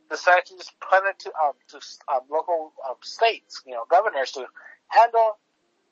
decided 0.10 0.46
to 0.48 0.58
just 0.58 0.74
put 0.80 1.04
it 1.06 1.20
to 1.20 1.32
um 1.44 1.54
to 1.70 1.78
um, 2.13 2.22
local 2.32 2.74
um, 2.88 2.96
states, 3.04 3.62
you 3.66 3.74
know, 3.74 3.86
governors 3.90 4.32
to 4.34 4.46
handle 4.90 5.38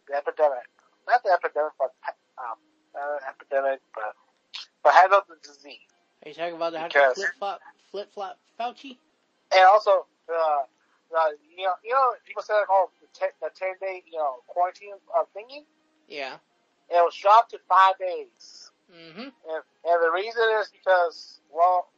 the 0.10 0.15
epidemic, 0.15 0.67
not 1.07 1.24
the 1.24 1.31
epidemic, 1.31 1.74
but 1.79 1.91
um, 2.39 2.57
uh, 2.95 3.17
epidemic, 3.29 3.81
but 3.95 4.13
but 4.83 4.93
handle 4.93 5.21
the 5.29 5.36
disease. 5.48 5.90
Are 6.23 6.29
you 6.29 6.33
talking 6.35 6.55
about 6.55 6.73
the 6.73 6.79
Because- 6.83 7.15
flip 7.15 7.31
flop 7.39 7.61
flip 7.91 8.13
flop 8.13 8.39
Fauci? 8.59 8.97
And 9.51 9.65
also, 9.65 10.05
uh, 10.29 10.63
uh, 11.17 11.29
you 11.57 11.65
know, 11.65 11.73
you 11.83 11.91
know, 11.91 12.13
people 12.25 12.41
say 12.41 12.53
like, 12.53 12.67
oh, 12.69 12.89
the 13.01 13.07
ten, 13.13 13.29
the 13.41 13.49
ten 13.53 13.73
day, 13.81 14.03
you 14.09 14.17
know, 14.17 14.43
quarantine 14.47 14.93
uh, 15.15 15.23
thingy, 15.35 15.65
Yeah. 16.07 16.35
it 16.89 17.03
was 17.03 17.15
dropped 17.15 17.51
to 17.51 17.59
five 17.67 17.97
days. 17.99 18.71
Mm-hmm. 18.93 19.19
And, 19.21 19.63
and 19.85 20.03
the 20.03 20.11
reason 20.13 20.41
is 20.59 20.69
because, 20.71 21.39
well, 21.51 21.89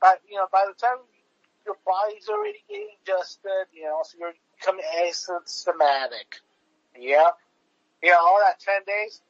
by, 0.00 0.14
you 0.28 0.36
know, 0.36 0.46
by 0.52 0.64
the 0.66 0.74
time 0.74 0.98
your 1.64 1.76
body's 1.84 2.28
already 2.28 2.62
getting 2.68 2.88
adjusted, 3.02 3.66
you 3.72 3.84
know, 3.84 4.02
so 4.04 4.18
you're 4.18 4.34
becoming 4.58 4.84
asymptomatic. 5.00 6.40
Yeah. 6.98 7.30
You 8.02 8.10
know, 8.10 8.18
all 8.18 8.40
that 8.46 8.60
10 8.60 8.82
days, 8.86 9.22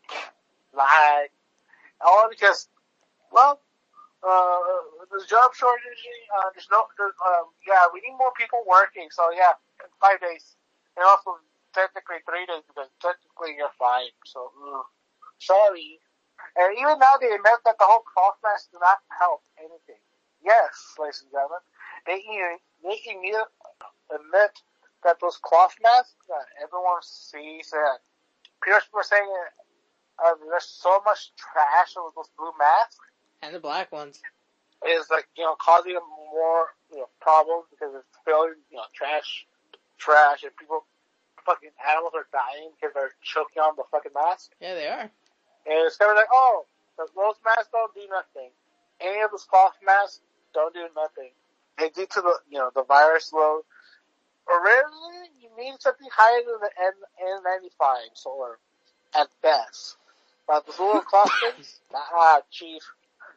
lie. 0.74 1.28
All 2.00 2.28
because, 2.30 2.68
well, 3.30 3.60
uh, 4.22 4.58
there's 5.10 5.26
job 5.26 5.54
shortage, 5.54 6.02
uh, 6.38 6.48
there's 6.54 6.70
no, 6.70 6.86
there's, 6.98 7.14
um, 7.26 7.50
yeah, 7.66 7.90
we 7.92 8.00
need 8.00 8.14
more 8.18 8.32
people 8.38 8.62
working, 8.66 9.10
so 9.10 9.30
yeah, 9.34 9.58
five 10.00 10.22
days. 10.22 10.54
And 10.96 11.02
also, 11.06 11.38
technically 11.74 12.22
three 12.28 12.46
days, 12.46 12.62
because 12.68 12.90
technically 13.02 13.58
you're 13.58 13.74
fine, 13.78 14.12
so, 14.26 14.52
mm, 14.54 14.84
sorry. 15.40 15.98
And 16.56 16.76
even 16.78 16.98
now 16.98 17.16
they 17.20 17.32
admit 17.32 17.64
that 17.64 17.78
the 17.78 17.86
whole 17.86 18.04
cloth 18.06 18.38
mask 18.42 18.70
do 18.70 18.78
not 18.78 19.00
help 19.10 19.42
anything. 19.58 20.00
Yes, 20.42 20.98
ladies 20.98 21.22
and 21.22 21.30
gentlemen, 21.30 21.62
they 22.06 22.18
they 22.82 22.98
admit 24.10 24.52
that 25.04 25.18
those 25.20 25.38
cloth 25.38 25.74
masks 25.82 26.18
that 26.28 26.46
everyone 26.62 27.02
sees 27.02 27.70
and 27.72 27.98
people 28.62 28.78
were 28.92 29.06
saying 29.06 29.26
uh, 30.22 30.34
there's 30.50 30.66
so 30.66 31.00
much 31.04 31.30
trash 31.38 31.94
with 31.96 32.14
those 32.14 32.30
blue 32.38 32.52
masks 32.58 33.11
And 33.42 33.54
the 33.54 33.60
black 33.60 33.90
ones. 33.92 34.20
is 34.86 35.06
like, 35.10 35.26
you 35.36 35.44
know, 35.44 35.54
causing 35.60 35.94
more, 36.32 36.66
you 36.92 36.98
know, 36.98 37.08
problems 37.20 37.64
because 37.70 37.94
it's 37.94 38.18
filling, 38.24 38.54
you 38.70 38.76
know, 38.76 38.84
trash, 38.94 39.46
trash 39.98 40.42
and 40.42 40.54
people, 40.56 40.84
fucking 41.44 41.70
animals 41.90 42.12
are 42.14 42.26
dying 42.32 42.70
because 42.78 42.94
they're 42.94 43.14
choking 43.22 43.60
on 43.62 43.74
the 43.76 43.84
fucking 43.90 44.12
mask. 44.14 44.52
Yeah, 44.60 44.74
they 44.74 44.86
are. 44.88 45.10
And 45.66 45.78
it's 45.86 45.96
kind 45.96 46.10
of 46.10 46.16
like, 46.16 46.30
oh, 46.32 46.66
the- 46.96 47.08
those 47.16 47.34
masks 47.44 47.68
don't 47.72 47.94
do 47.94 48.06
nothing. 48.10 48.50
Any 49.00 49.20
of 49.22 49.30
those 49.32 49.44
cloth 49.44 49.74
masks 49.84 50.20
don't 50.54 50.74
do 50.74 50.86
nothing. 50.94 51.30
They 51.78 51.88
due 51.90 52.06
to 52.06 52.20
the, 52.20 52.38
you 52.50 52.58
know, 52.58 52.70
the 52.74 52.84
virus 52.84 53.32
load. 53.32 53.62
Originally, 54.46 55.30
you 55.40 55.48
need 55.56 55.80
something 55.80 56.08
higher 56.12 56.42
than 56.46 56.60
the 56.60 56.70
N, 56.78 56.92
N95, 57.42 57.96
so, 58.14 58.56
at 59.18 59.28
best. 59.42 59.96
But 60.46 60.66
the 60.66 60.72
little 60.72 61.00
cloth 61.02 61.30
things, 61.40 61.80
ah, 61.94 62.40
chief. 62.50 62.82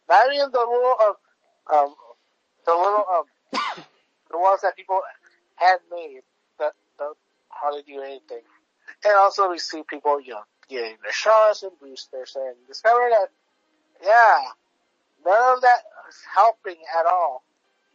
Not 0.10 0.34
even 0.34 0.52
the 0.52 0.60
little, 0.60 0.96
um, 1.02 1.16
um, 1.74 1.96
the 2.66 2.74
little, 2.74 3.06
um, 3.10 3.26
the 4.32 4.38
ones 4.38 4.62
that 4.62 4.76
people 4.76 5.02
had 5.56 5.78
made 5.92 6.22
that 6.60 6.74
don't 6.98 7.18
hardly 7.50 7.84
do 7.84 8.02
anything. 8.02 8.42
And 9.04 9.14
also 9.16 9.50
we 9.50 9.60
see 9.60 9.84
people, 9.88 10.22
you 10.22 10.34
know, 10.34 10.44
getting 10.70 10.98
their 11.04 11.12
shots 11.12 11.64
and 11.64 11.72
boosters 11.80 12.36
and 12.36 12.56
discover 12.68 13.10
that, 13.12 13.30
yeah, 14.04 14.42
none 15.26 15.56
of 15.56 15.62
that 15.62 15.82
is 16.10 16.18
helping 16.36 16.78
at 17.00 17.06
all. 17.06 17.44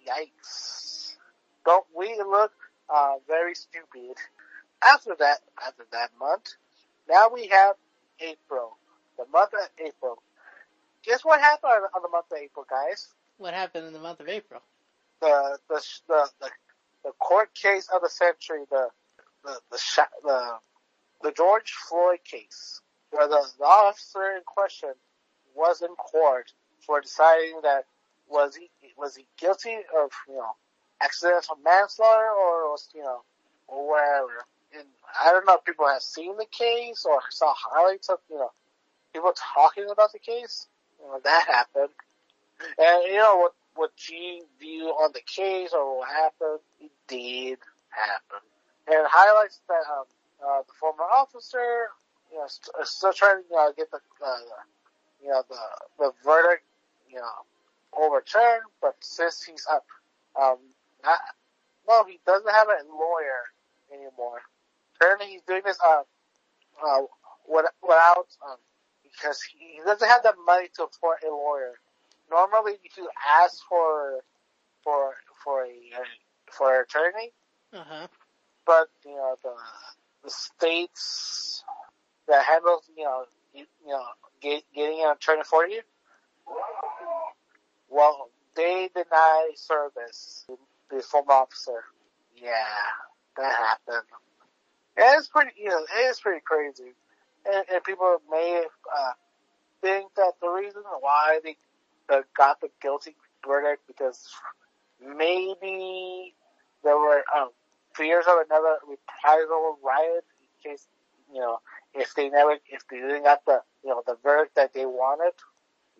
Yikes. 0.07 1.17
Don't 1.64 1.87
we 1.97 2.17
look, 2.19 2.52
uh, 2.88 3.14
very 3.29 3.55
stupid. 3.55 4.17
After 4.83 5.14
that, 5.19 5.40
after 5.64 5.85
that 5.93 6.11
month, 6.19 6.55
now 7.09 7.29
we 7.33 7.49
have 7.49 7.76
April. 8.21 8.76
The 9.19 9.26
month 9.33 9.52
of 9.52 9.69
April. 9.79 10.23
Guess 11.04 11.25
what 11.25 11.40
happened 11.40 11.73
on, 11.73 11.83
on 11.95 12.02
the 12.02 12.09
month 12.09 12.26
of 12.30 12.38
April, 12.38 12.66
guys? 12.69 13.09
What 13.38 13.54
happened 13.54 13.87
in 13.87 13.92
the 13.92 14.00
month 14.00 14.21
of 14.21 14.28
April? 14.28 14.61
the 15.21 15.59
the 15.69 15.83
the 16.09 16.28
the, 16.40 16.50
the 17.04 17.12
court 17.19 17.54
case 17.54 17.88
of 17.95 18.02
the 18.02 18.09
century, 18.09 18.64
the 18.71 18.88
the 19.45 19.61
the 19.71 20.07
the, 20.23 20.52
the 21.23 21.33
George 21.33 21.73
Floyd 21.88 22.21
case, 22.25 22.80
where 23.11 23.28
the, 23.28 23.42
the 23.59 23.64
officer 23.64 24.23
in 24.37 24.42
question 24.47 24.90
was 25.54 25.83
in 25.83 25.95
court 25.97 26.52
for 26.87 27.00
deciding 27.00 27.61
that 27.62 27.85
was 28.28 28.57
he 28.57 28.71
was 28.97 29.16
he 29.16 29.26
guilty 29.38 29.76
of 30.02 30.11
you 30.28 30.35
know 30.35 30.54
accidental 31.02 31.59
manslaughter 31.64 32.28
or 32.28 32.71
was 32.71 32.88
you 32.95 33.02
know 33.02 33.23
or 33.69 33.88
whatever. 33.88 34.47
And 34.73 34.87
I 35.21 35.33
don't 35.33 35.47
know 35.47 35.57
if 35.57 35.64
people 35.64 35.88
have 35.88 36.02
seen 36.02 36.37
the 36.37 36.47
case 36.47 37.04
or 37.04 37.21
saw 37.30 37.52
highlights 37.57 38.09
of 38.09 38.19
you 38.30 38.37
know 38.37 38.50
people 39.12 39.33
talking 39.54 39.87
about 39.90 40.12
the 40.12 40.19
case. 40.19 40.66
You 41.00 41.09
know, 41.09 41.21
that 41.25 41.47
happened. 41.47 41.90
And 42.78 43.04
you 43.04 43.16
know 43.16 43.37
what 43.38 43.52
what 43.75 43.97
G 43.97 44.42
view 44.59 44.87
on 44.88 45.12
the 45.12 45.21
case 45.23 45.71
or 45.73 45.99
what 45.99 46.09
happened, 46.09 46.61
it 46.80 46.90
did 47.09 47.59
happen. 47.88 48.45
And 48.88 49.07
highlights 49.09 49.61
that 49.69 49.83
um, 49.90 50.04
uh, 50.45 50.62
the 50.66 50.73
former 50.78 51.04
officer, 51.04 51.88
you 52.33 52.38
know, 52.38 52.47
st- 52.49 52.75
is 52.83 52.90
still 52.90 53.12
trying 53.12 53.42
to 53.42 53.49
you 53.49 53.57
know, 53.57 53.73
get 53.76 53.90
the, 53.90 53.99
uh, 54.25 54.38
you 55.23 55.28
know, 55.28 55.42
the 55.49 55.61
the 55.99 56.12
verdict, 56.25 56.64
you 57.09 57.16
know, 57.16 57.45
overturned. 57.97 58.64
But 58.83 58.97
since 59.00 59.42
he's 59.42 59.66
up, 59.71 59.87
um, 60.40 60.59
not, 61.04 61.19
well, 61.87 62.04
he 62.04 62.19
doesn't 62.26 62.50
have 62.50 62.69
a 62.69 62.83
lawyer 62.88 63.42
anymore. 63.92 64.42
Currently, 65.00 65.26
he's 65.28 65.42
doing 65.42 65.62
this 65.64 65.78
uh, 65.87 66.02
uh, 66.87 67.02
without 67.49 68.26
um, 68.47 68.57
because 69.12 69.40
he 69.43 69.81
doesn't 69.85 70.09
have 70.09 70.23
the 70.23 70.35
money 70.47 70.69
to 70.76 70.85
afford 70.85 71.19
a 71.26 71.31
lawyer 71.31 71.75
normally 72.31 72.75
if 72.85 72.97
you 72.97 73.09
ask 73.43 73.59
for 73.69 74.21
for 74.85 75.14
for 75.45 75.64
a 75.64 75.71
for 76.50 76.75
an 76.76 76.83
attorney, 76.83 77.33
Uh 77.73 77.85
huh. 77.87 78.07
but 78.67 78.88
you 79.05 79.14
know 79.14 79.37
the 79.43 79.55
the 80.25 80.31
states 80.31 81.64
that 82.29 82.45
handles 82.45 82.83
you 82.97 83.05
know 83.05 83.25
you, 83.55 83.64
you 83.85 83.90
know 83.93 84.05
get, 84.40 84.62
getting 84.75 85.02
an 85.05 85.12
attorney 85.12 85.43
for 85.45 85.67
you, 85.67 85.83
well 87.88 88.31
they 88.57 88.88
deny 88.95 89.50
service 89.55 90.45
to 90.47 90.59
the 90.95 91.02
former 91.02 91.33
officer. 91.33 91.85
Yeah, 92.37 92.50
that 93.37 93.52
happened. 93.57 94.07
And 94.97 95.19
it's 95.19 95.29
pretty 95.29 95.52
you 95.57 95.69
know 95.69 95.83
it 95.83 96.00
is 96.11 96.21
pretty 96.21 96.40
crazy, 96.45 96.93
and, 97.47 97.65
and 97.73 97.85
people 97.85 98.19
may 98.31 98.65
uh, 98.97 99.13
think 99.81 100.15
that 100.17 100.33
the 100.41 100.49
reason 100.49 100.83
why 101.01 101.41
they 101.43 101.57
uh, 102.09 102.23
got 102.37 102.61
the 102.61 102.69
guilty 102.83 103.15
verdict 103.47 103.83
because 103.87 104.27
maybe 105.01 106.35
there 106.85 106.97
were 106.99 107.23
um, 107.37 107.51
fears 107.95 108.25
of 108.29 108.47
another 108.47 108.77
reprisal 108.87 109.79
riot 109.83 110.25
in 110.41 110.71
case 110.71 110.87
you 111.33 111.41
know 111.41 111.59
if 111.95 112.15
they 112.15 112.29
never 112.29 112.57
if 112.69 112.87
they 112.91 112.97
didn't 112.99 113.25
get 113.25 113.43
the 113.47 113.61
you 113.85 113.91
know 113.91 114.03
the 114.07 114.17
verdict 114.23 114.57
that 114.57 114.73
they 114.75 114.87
wanted. 114.87 115.33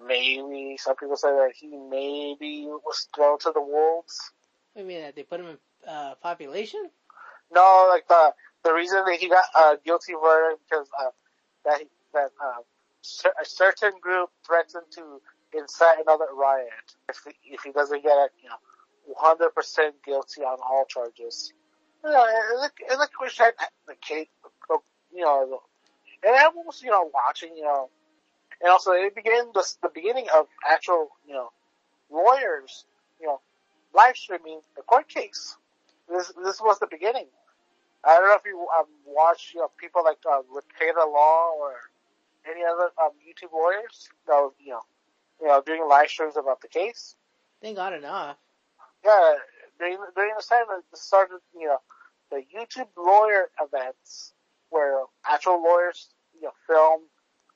Maybe 0.03 0.79
some 0.79 0.97
people 0.97 1.17
say 1.17 1.29
that 1.29 1.53
he 1.55 1.77
maybe 1.77 2.65
was 2.67 3.07
thrown 3.15 3.39
to 3.41 3.53
the 3.55 3.61
wolves. 3.61 4.33
You 4.75 4.85
mean 4.85 5.03
that 5.03 5.15
they 5.15 5.25
put 5.25 5.41
him 5.41 5.47
in 5.47 5.59
uh, 5.87 6.15
population? 6.23 6.89
No, 7.53 7.89
like 7.93 8.09
the 8.09 8.33
the 8.65 8.73
reason 8.73 9.05
that 9.05 9.19
he 9.19 9.29
got 9.29 9.45
a 9.55 9.79
guilty 9.85 10.15
verdict 10.15 10.63
because 10.69 10.89
uh, 10.99 11.11
that 11.64 11.81
that 12.14 12.31
uh, 12.43 12.62
cer- 13.02 13.35
a 13.40 13.45
certain 13.45 13.93
group 14.00 14.31
threatened 14.47 14.87
to 14.93 15.21
incite 15.57 15.99
another 16.00 16.26
riot 16.35 16.69
if 17.09 17.21
he, 17.25 17.55
if 17.55 17.62
he 17.62 17.73
doesn't 17.73 18.02
get 18.02 18.31
you 18.43 18.49
know, 18.49 18.57
100% 19.23 19.90
guilty 20.05 20.43
on 20.43 20.59
all 20.62 20.85
charges. 20.88 21.52
You 22.05 22.11
know, 22.11 22.25
and 22.25 22.71
the, 22.71 22.93
and 22.93 23.00
the 23.88 23.95
case, 24.00 24.26
you 25.12 25.23
know, 25.23 25.61
and 26.23 26.37
everyone's, 26.37 26.83
you 26.83 26.90
know, 26.90 27.11
watching, 27.12 27.57
you 27.57 27.64
know, 27.64 27.90
and 28.61 28.71
also 28.71 28.93
it 28.93 29.14
began 29.14 29.50
the, 29.55 29.67
the 29.83 29.90
beginning 29.95 30.26
of 30.35 30.47
actual, 30.69 31.09
you 31.26 31.35
know, 31.35 31.50
lawyers, 32.11 32.85
you 33.21 33.26
know, 33.26 33.40
live 33.95 34.17
streaming 34.17 34.61
the 34.76 34.83
court 34.83 35.09
case. 35.09 35.57
this 36.09 36.33
this 36.45 36.61
was 36.61 36.79
the 36.79 36.87
beginning. 36.90 37.26
I 38.04 38.14
don't 38.19 38.28
know 38.28 38.35
if 38.35 38.42
you 38.47 38.66
um, 38.78 38.87
watch 39.07 39.52
you 39.54 39.61
know 39.61 39.71
people 39.78 40.02
like 40.04 40.19
uh, 40.26 40.40
Rekieta 40.52 41.07
Law 41.07 41.52
or 41.59 41.75
any 42.50 42.64
other 42.64 42.90
um, 43.02 43.12
YouTube 43.21 43.52
lawyers 43.52 44.09
that 44.26 44.35
was 44.35 44.52
you 44.59 44.73
know 44.73 44.80
you 45.40 45.49
know 45.49 45.62
doing 45.64 45.87
live 45.87 46.09
streams 46.09 46.37
about 46.37 46.61
the 46.61 46.69
case. 46.69 47.16
They 47.61 47.75
got 47.75 47.92
enough. 47.92 48.37
Yeah, 49.04 49.35
during 49.78 49.99
during 50.14 50.35
the 50.37 50.45
time 50.49 50.64
it 50.71 50.99
started 50.99 51.40
you 51.59 51.66
know 51.66 51.78
the 52.30 52.42
YouTube 52.57 52.88
lawyer 52.97 53.50
events 53.61 54.33
where 54.71 55.02
actual 55.26 55.62
lawyers 55.62 56.09
you 56.35 56.42
know 56.42 56.52
film 56.66 57.02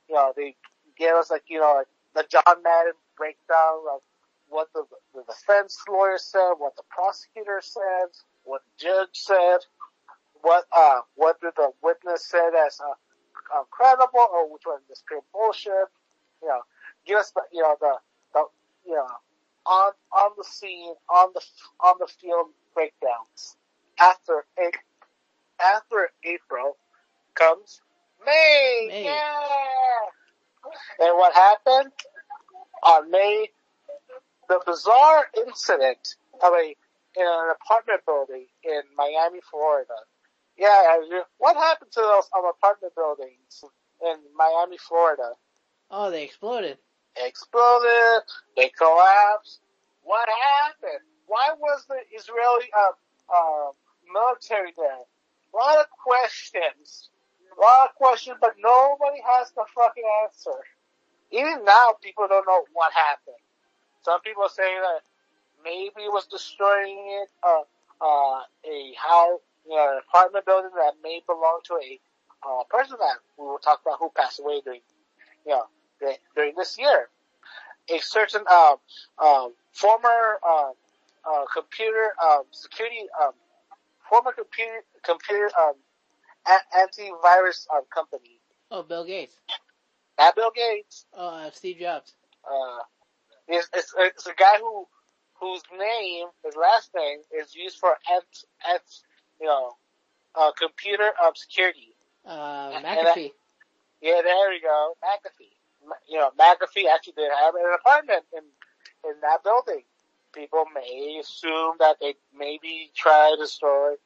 you 0.08 0.14
know 0.14 0.32
they 0.36 0.56
gave 0.98 1.12
us 1.14 1.30
like 1.30 1.44
you 1.48 1.60
know 1.60 1.74
like 1.78 1.88
the 2.14 2.28
John 2.30 2.62
Madden 2.62 2.92
breakdown 3.16 3.80
of 3.92 4.00
what 4.48 4.68
the, 4.74 4.84
the 5.14 5.22
defense 5.24 5.78
lawyer 5.88 6.18
said, 6.18 6.54
what 6.58 6.76
the 6.76 6.82
prosecutor 6.88 7.60
said, 7.62 8.14
what 8.44 8.62
the 8.64 8.84
judge 8.84 9.08
said, 9.12 9.58
what 10.44 10.64
uh 10.76 11.00
what 11.16 11.40
did 11.40 11.52
the 11.56 11.70
witness 11.82 12.26
said 12.28 12.50
as 12.66 12.78
uh, 12.80 13.58
uh, 13.58 13.64
credible 13.70 14.26
or 14.32 14.52
which 14.52 14.62
one 14.64 14.78
is 14.90 15.02
pure 15.08 15.22
bullshit. 15.32 15.88
You 16.42 16.48
know, 16.48 16.60
give 17.06 17.18
us 17.18 17.30
the 17.30 17.42
you 17.50 17.62
know 17.62 17.76
the 17.80 17.94
the 18.34 18.44
you 18.86 18.94
know 18.94 19.06
on 19.66 19.92
on 20.12 20.30
the 20.36 20.44
scene 20.44 20.94
on 21.08 21.30
the 21.34 21.40
on 21.80 21.94
the 21.98 22.06
field 22.06 22.48
breakdowns. 22.74 23.56
After 23.98 24.44
eight, 24.58 24.76
after 25.60 26.10
April 26.24 26.76
comes 27.34 27.80
May. 28.24 28.88
May. 28.90 29.04
Yeah. 29.04 29.16
And 31.00 31.16
what 31.16 31.32
happened 31.34 31.92
on 32.82 33.10
May? 33.10 33.48
The 34.46 34.60
bizarre 34.66 35.26
incident 35.38 36.16
of 36.42 36.52
a 36.52 36.74
in 37.16 37.26
an 37.26 37.54
apartment 37.54 38.02
building 38.04 38.46
in 38.62 38.82
Miami, 38.94 39.40
Florida. 39.50 39.94
Yeah, 40.56 41.00
what 41.38 41.56
happened 41.56 41.90
to 41.92 42.00
those 42.00 42.28
um, 42.37 42.44
apartment 42.46 42.94
buildings 42.94 43.64
in 44.02 44.16
Miami, 44.37 44.78
Florida? 44.78 45.32
Oh, 45.90 46.11
they 46.11 46.25
exploded. 46.25 46.78
exploded, 47.16 48.23
they 48.56 48.68
collapsed. 48.70 49.61
What 50.02 50.28
happened? 50.28 51.02
Why 51.26 51.50
was 51.58 51.84
the 51.88 51.99
Israeli 52.14 52.66
uh, 52.76 52.92
uh, 53.34 53.70
military 54.12 54.73
there? 54.76 55.02
A 55.52 55.56
lot 55.56 55.78
of 55.78 55.87
questions. 55.90 57.11
A 57.56 57.61
lot 57.61 57.88
of 57.88 57.94
questions, 57.96 58.37
but 58.40 58.54
nobody 58.58 59.20
has 59.25 59.50
the 59.52 59.64
fucking 59.75 60.04
answer. 60.25 60.58
Even 61.30 61.64
now, 61.64 61.94
people 62.02 62.26
don't 62.28 62.46
know 62.46 62.64
what 62.73 62.92
happened. 62.92 63.42
Some 64.02 64.20
people 64.20 64.49
say 64.49 64.75
that 64.80 65.02
maybe 65.62 66.04
it 66.04 66.12
was 66.12 66.26
destroying 66.26 67.23
it, 67.23 67.28
uh, 67.42 67.62
uh, 68.04 68.42
a 68.66 68.94
house, 68.99 69.40
you 69.68 69.75
know, 69.76 69.92
an 69.92 70.00
apartment 70.09 70.44
building 70.47 70.71
that 70.76 70.94
may 71.02 71.23
belong 71.26 71.61
to 71.66 71.75
a 71.75 72.00
uh, 72.47 72.64
person 72.68 72.97
that 73.00 73.16
we 73.38 73.44
will 73.47 73.59
talk 73.59 73.80
about 73.85 73.99
who 73.99 74.11
passed 74.16 74.38
away 74.40 74.61
during, 74.64 74.80
you 75.47 75.52
know, 75.52 75.64
the- 76.00 76.18
during 76.35 76.54
this 76.56 76.78
year. 76.78 77.09
A 77.90 77.99
certain 77.99 78.42
um, 78.50 78.76
um, 79.18 79.54
former 79.73 80.38
um, 80.47 80.73
uh, 81.28 81.44
computer 81.52 82.12
um, 82.23 82.42
security, 82.50 83.06
um, 83.23 83.33
former 84.09 84.33
computer 84.33 84.83
computer 85.02 85.50
um, 85.61 85.75
a- 86.47 86.76
antivirus 86.78 87.66
um, 87.75 87.83
company, 87.92 88.40
Oh, 88.71 88.83
Bill 88.83 89.04
Gates. 89.04 89.38
not 90.18 90.35
Bill 90.35 90.50
Gates. 90.54 91.04
Oh, 91.14 91.28
uh, 91.28 91.50
Steve 91.50 91.78
Jobs. 91.78 92.14
Uh, 92.50 92.78
it's, 93.49 93.68
it's, 93.75 93.94
it's 93.99 94.26
a 94.26 94.35
guy 94.35 94.59
who 94.61 94.87
whose 95.40 95.62
name, 95.78 96.26
his 96.44 96.56
last 96.56 96.90
name, 96.97 97.18
is 97.38 97.54
used 97.54 97.76
for 97.78 97.90
ant, 98.14 98.25
ant, 98.71 98.83
you 99.41 99.47
know, 99.47 99.76
uh, 100.35 100.53
computer 100.59 101.12
um, 101.25 101.33
security. 101.35 101.95
Uh, 102.27 102.81
McAfee. 102.81 103.33
Yeah, 104.01 104.20
there 104.23 104.51
we 104.51 104.61
go. 104.61 104.97
McAfee. 105.03 105.55
You 106.09 106.18
know, 106.18 106.31
McAfee 106.38 106.87
actually 106.92 107.14
did 107.16 107.31
have 107.42 107.55
an 107.55 107.62
apartment 107.79 108.25
in 108.33 108.42
in 109.09 109.20
that 109.20 109.42
building. 109.44 109.83
People 110.33 110.64
may 110.75 111.18
assume 111.20 111.77
that 111.79 111.97
they 112.01 112.14
maybe 112.37 112.90
try 112.97 113.37
to 113.38 113.47
store 113.47 113.97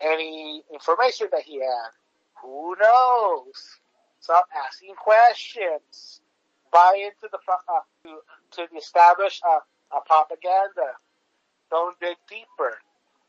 any 0.00 0.62
information 0.72 1.28
that 1.32 1.42
he 1.42 1.60
had. 1.60 1.90
Who 2.42 2.76
knows? 2.80 3.78
Stop 4.20 4.46
asking 4.66 4.94
questions. 4.94 6.20
Buy 6.72 7.06
into 7.06 7.30
the 7.30 7.38
uh, 7.48 7.80
to 8.04 8.18
to 8.52 8.68
the 8.70 8.78
established 8.78 9.42
uh, 9.48 9.60
uh, 9.94 10.00
propaganda. 10.00 10.98
Don't 11.70 11.98
dig 12.00 12.16
deeper. 12.28 12.78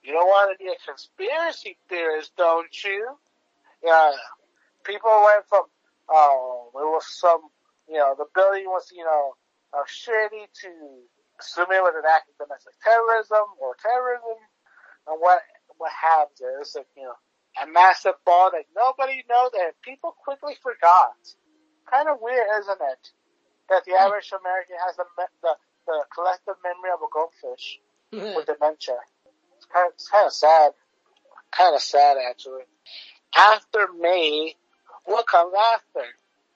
You 0.08 0.14
don't 0.14 0.32
want 0.32 0.56
to 0.56 0.64
be 0.64 0.72
a 0.72 0.80
conspiracy 0.88 1.76
theorist, 1.90 2.32
don't 2.38 2.72
you? 2.84 3.12
Yeah 3.84 4.12
people 4.88 5.12
went 5.28 5.44
from 5.52 5.68
oh 6.08 6.72
it 6.72 6.88
was 6.88 7.04
some 7.12 7.52
you 7.92 8.00
know 8.00 8.16
the 8.16 8.26
building 8.32 8.64
was 8.72 8.88
you 8.96 9.04
know 9.04 9.36
uh, 9.76 9.84
shitty 9.84 10.48
to 10.64 10.72
assuming 11.44 11.84
it 11.84 11.84
was 11.84 12.00
an 12.00 12.08
act 12.08 12.32
of 12.32 12.40
domestic 12.40 12.72
terrorism 12.80 13.44
or 13.60 13.76
terrorism 13.84 14.40
and 15.12 15.20
what 15.20 15.44
what 15.78 15.92
have 15.92 16.32
you. 16.40 16.48
It's 16.64 16.74
like 16.74 16.88
you 16.96 17.04
know 17.04 17.20
a 17.60 17.68
massive 17.68 18.16
ball 18.24 18.50
that 18.56 18.66
nobody 18.72 19.28
knows 19.28 19.52
and 19.54 19.76
people 19.84 20.16
quickly 20.24 20.56
forgot. 20.64 21.20
Kind 21.92 22.08
of 22.08 22.20
weird, 22.24 22.48
isn't 22.64 22.82
it? 22.82 23.04
That 23.70 23.84
the 23.84 24.00
average 24.00 24.32
American 24.32 24.80
has 24.88 24.96
the 24.96 25.06
the, 25.44 25.54
the 25.86 25.98
collective 26.16 26.56
memory 26.64 26.96
of 26.96 27.04
a 27.04 27.12
goldfish 27.12 27.84
with 28.16 28.48
dementia. 28.48 29.04
It's 29.68 29.74
kind 29.74 29.88
of, 29.88 29.94
it's 29.94 30.10
kind 30.10 30.28
of 30.28 30.34
sad. 30.34 30.72
Kind 31.52 31.76
of 31.76 31.82
sad, 31.82 32.18
actually. 32.30 32.64
After 33.36 33.88
May, 34.00 34.56
what 35.06 35.28
comes 35.28 35.54
after? 35.74 36.08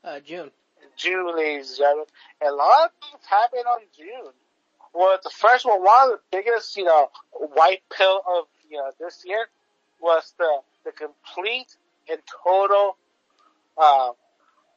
uh, 0.04 0.19
June. 0.19 0.52
June, 0.97 1.36
ladies 1.36 1.69
and 1.69 1.78
gentlemen. 1.78 2.06
And 2.41 2.50
a 2.52 2.56
lot 2.56 2.86
of 2.86 2.91
things 3.02 3.24
happened 3.30 3.65
on 3.67 3.80
June. 3.95 4.34
Well, 4.93 5.17
the 5.24 5.30
first 5.30 5.65
one, 5.65 5.82
one 5.84 6.12
of 6.12 6.19
the 6.19 6.38
biggest, 6.38 6.76
you 6.76 6.84
know, 6.84 7.10
white 7.32 7.82
pill 7.95 8.21
of, 8.28 8.45
you 8.69 8.78
know, 8.78 8.91
this 9.00 9.24
year 9.26 9.47
was 10.02 10.34
the, 10.38 10.60
the 10.86 10.91
complete 10.91 11.76
and 12.10 12.19
total, 12.43 12.97
uh, 13.78 14.10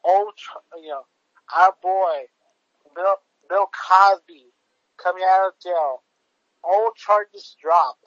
old, 0.04 0.34
you 0.80 0.88
know, 0.88 1.02
our 1.54 1.74
boy, 1.82 2.24
Bill, 2.94 3.16
Bill 3.48 3.66
Cosby 3.66 4.44
coming 5.02 5.24
out 5.28 5.48
of 5.48 5.52
jail. 5.62 6.02
All 6.62 6.92
charges 6.96 7.56
dropped. 7.60 8.06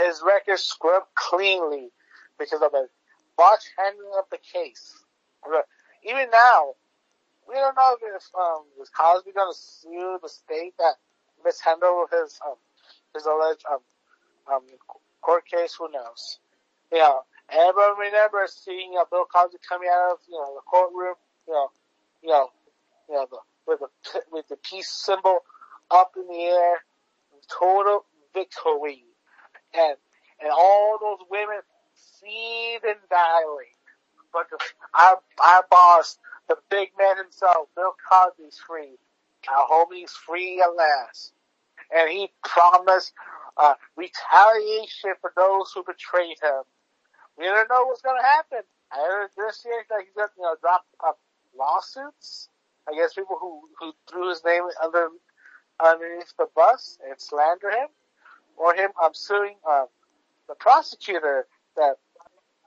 His 0.00 0.22
record 0.24 0.58
scrubbed 0.58 1.06
cleanly 1.14 1.90
because 2.38 2.62
of 2.62 2.72
a 2.74 2.86
botched 3.36 3.70
handling 3.76 4.12
of 4.18 4.24
the 4.30 4.38
case. 4.38 4.94
Even 6.04 6.30
now, 6.30 6.74
we 7.48 7.54
don't 7.54 7.74
know 7.76 7.96
if 8.02 8.22
um, 8.38 8.64
is 8.80 8.90
Cosby 8.90 9.32
going 9.32 9.52
to 9.52 9.58
sue 9.58 10.18
the 10.22 10.28
state 10.28 10.74
that 10.78 10.94
mishandled 11.44 12.08
his 12.12 12.38
um, 12.46 12.56
his 13.14 13.26
alleged 13.26 13.64
um, 13.70 13.80
um, 14.52 14.62
court 15.22 15.44
case. 15.46 15.74
Who 15.78 15.90
knows? 15.90 16.38
You 16.92 16.98
know, 16.98 17.20
everyone 17.50 17.98
remembers 17.98 18.52
seeing 18.52 18.94
uh, 19.00 19.04
Bill 19.10 19.24
Cosby 19.24 19.58
coming 19.68 19.88
out 19.92 20.12
of 20.12 20.18
you 20.28 20.36
know 20.36 20.54
the 20.54 20.62
courtroom. 20.62 21.14
You 21.46 21.54
know, 21.54 21.68
you 22.22 22.28
know, 22.28 22.48
you 23.08 23.14
know 23.14 23.26
the, 23.30 23.38
with 23.66 23.80
the 23.80 24.22
with 24.30 24.48
the 24.48 24.56
peace 24.56 24.90
symbol 24.90 25.38
up 25.90 26.12
in 26.16 26.26
the 26.28 26.42
air, 26.44 26.84
total 27.48 28.04
victory, 28.34 29.04
and 29.74 29.96
and 30.40 30.50
all 30.50 30.98
those 31.00 31.26
women 31.30 31.60
seethe 31.94 32.82
and 32.84 32.98
dilate. 33.10 33.76
But 34.32 34.46
the, 34.50 34.58
our 34.94 35.20
our 35.44 35.64
boss, 35.70 36.18
the 36.48 36.56
big 36.70 36.90
man 36.98 37.16
himself, 37.16 37.68
Bill 37.74 37.94
Cosby's 38.10 38.58
free. 38.66 38.96
Our 39.48 39.66
homie's 39.68 40.12
free 40.12 40.60
at 40.60 40.74
last, 40.76 41.32
and 41.94 42.10
he 42.10 42.30
promised 42.44 43.12
uh, 43.56 43.74
retaliation 43.96 45.14
for 45.20 45.32
those 45.36 45.72
who 45.74 45.84
betrayed 45.84 46.36
him. 46.42 46.62
We 47.38 47.44
don't 47.44 47.70
know 47.70 47.84
what's 47.86 48.02
going 48.02 48.20
to 48.20 48.26
happen. 48.26 48.60
I 48.92 48.96
heard 48.96 49.30
this 49.36 49.64
year 49.64 49.84
that 49.90 50.00
he's 50.04 50.14
going 50.14 50.28
to 50.28 50.34
you 50.36 50.42
know 50.42 50.56
drop 50.60 50.84
uh, 51.06 51.12
lawsuits. 51.56 52.48
Guess 52.94 53.14
people 53.14 53.38
who 53.40 53.62
who 53.78 53.92
threw 54.10 54.30
his 54.30 54.42
name 54.44 54.64
under 54.82 55.08
underneath 55.82 56.32
the 56.38 56.46
bus 56.54 56.98
and 57.06 57.20
slander 57.20 57.70
him, 57.70 57.88
or 58.58 58.74
him 58.74 58.90
um, 59.02 59.12
suing 59.14 59.54
uh, 59.68 59.84
the 60.48 60.54
prosecutor 60.54 61.46
that 61.76 61.94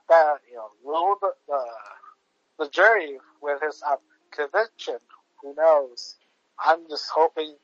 that 0.08 0.36
you 0.48 0.56
know 0.56 0.68
ruled 0.84 1.18
the 1.20 1.32
the, 1.48 2.64
the 2.64 2.70
jury 2.70 3.18
with 3.40 3.60
his 3.62 3.82
uh, 3.86 3.96
conviction. 4.30 4.96
Who 5.42 5.54
knows? 5.54 6.16
I'm 6.64 6.88
just 6.88 7.10
hoping, 7.12 7.54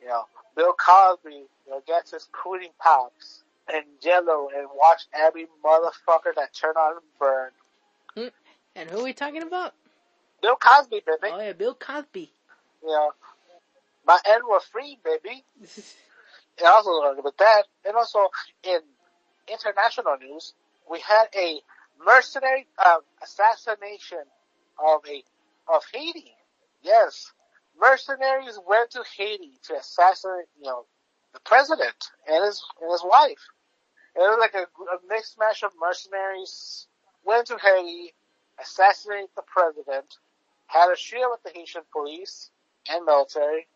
you 0.00 0.08
know, 0.08 0.24
Bill 0.56 0.72
Cosby 0.72 1.30
you 1.30 1.46
know, 1.68 1.80
gets 1.86 2.10
his 2.10 2.28
cooling 2.32 2.70
pops 2.80 3.44
and 3.72 3.84
Jello 4.02 4.48
and 4.56 4.66
watch 4.74 5.02
every 5.14 5.46
motherfucker 5.64 6.34
that 6.36 6.52
turn 6.52 6.74
on 6.76 6.96
and 6.96 7.02
burn. 7.20 8.32
And 8.74 8.90
who 8.90 9.00
are 9.00 9.04
we 9.04 9.12
talking 9.12 9.42
about? 9.42 9.74
Bill 10.42 10.56
Cosby, 10.56 11.02
baby. 11.06 11.32
Oh 11.32 11.40
yeah, 11.40 11.52
Bill 11.52 11.74
Cosby. 11.74 12.32
Yeah, 12.86 13.08
my 14.06 14.18
end 14.26 14.42
was 14.44 14.64
free, 14.64 14.98
baby. 15.04 15.44
And 16.60 16.68
also 16.68 17.22
with 17.24 17.38
that, 17.38 17.64
and 17.86 17.96
also 17.96 18.28
in 18.64 18.80
international 19.48 20.16
news, 20.20 20.54
we 20.90 21.00
had 21.00 21.26
a 21.36 21.60
mercenary 22.04 22.68
uh, 22.78 22.98
assassination 23.22 24.24
of 24.78 25.00
a 25.08 25.24
of 25.74 25.82
Haiti. 25.92 26.34
Yes, 26.82 27.32
mercenaries 27.80 28.58
went 28.68 28.92
to 28.92 29.04
Haiti 29.16 29.52
to 29.64 29.76
assassinate, 29.76 30.46
you 30.58 30.66
know, 30.66 30.86
the 31.34 31.40
president 31.40 31.96
and 32.28 32.44
his 32.44 32.62
and 32.82 32.92
his 32.92 33.02
wife. 33.04 33.42
It 34.16 34.20
was 34.20 34.38
like 34.40 34.54
a, 34.54 34.64
a 34.64 34.98
mixed 35.08 35.38
match 35.38 35.64
of 35.64 35.72
mercenaries 35.80 36.88
went 37.24 37.48
to 37.48 37.58
Haiti, 37.58 38.14
assassinated 38.60 39.30
the 39.36 39.42
president, 39.42 40.06
had 40.68 40.90
a 40.90 40.96
shootout 40.96 41.32
with 41.32 41.44
the 41.44 41.58
Haitian 41.58 41.82
police 41.92 42.50
and 42.90 43.06
military. 43.06 43.68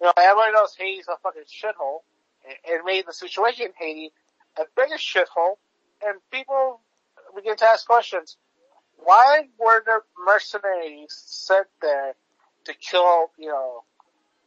You 0.00 0.06
know, 0.06 0.12
everybody 0.16 0.52
knows 0.52 0.74
Haiti's 0.78 1.08
a 1.08 1.16
fucking 1.22 1.42
shithole. 1.42 2.00
It, 2.44 2.58
it 2.64 2.82
made 2.84 3.06
the 3.06 3.12
situation 3.12 3.66
in 3.66 3.72
Haiti 3.78 4.12
a 4.58 4.62
bigger 4.76 4.96
shithole, 4.96 5.56
and 6.04 6.18
people 6.30 6.80
begin 7.34 7.56
to 7.56 7.64
ask 7.64 7.86
questions. 7.86 8.36
Why 8.96 9.48
were 9.58 9.82
there 9.84 10.02
mercenaries 10.24 11.12
sent 11.26 11.66
there 11.82 12.14
to 12.64 12.74
kill, 12.74 13.30
you 13.38 13.48
know, 13.48 13.84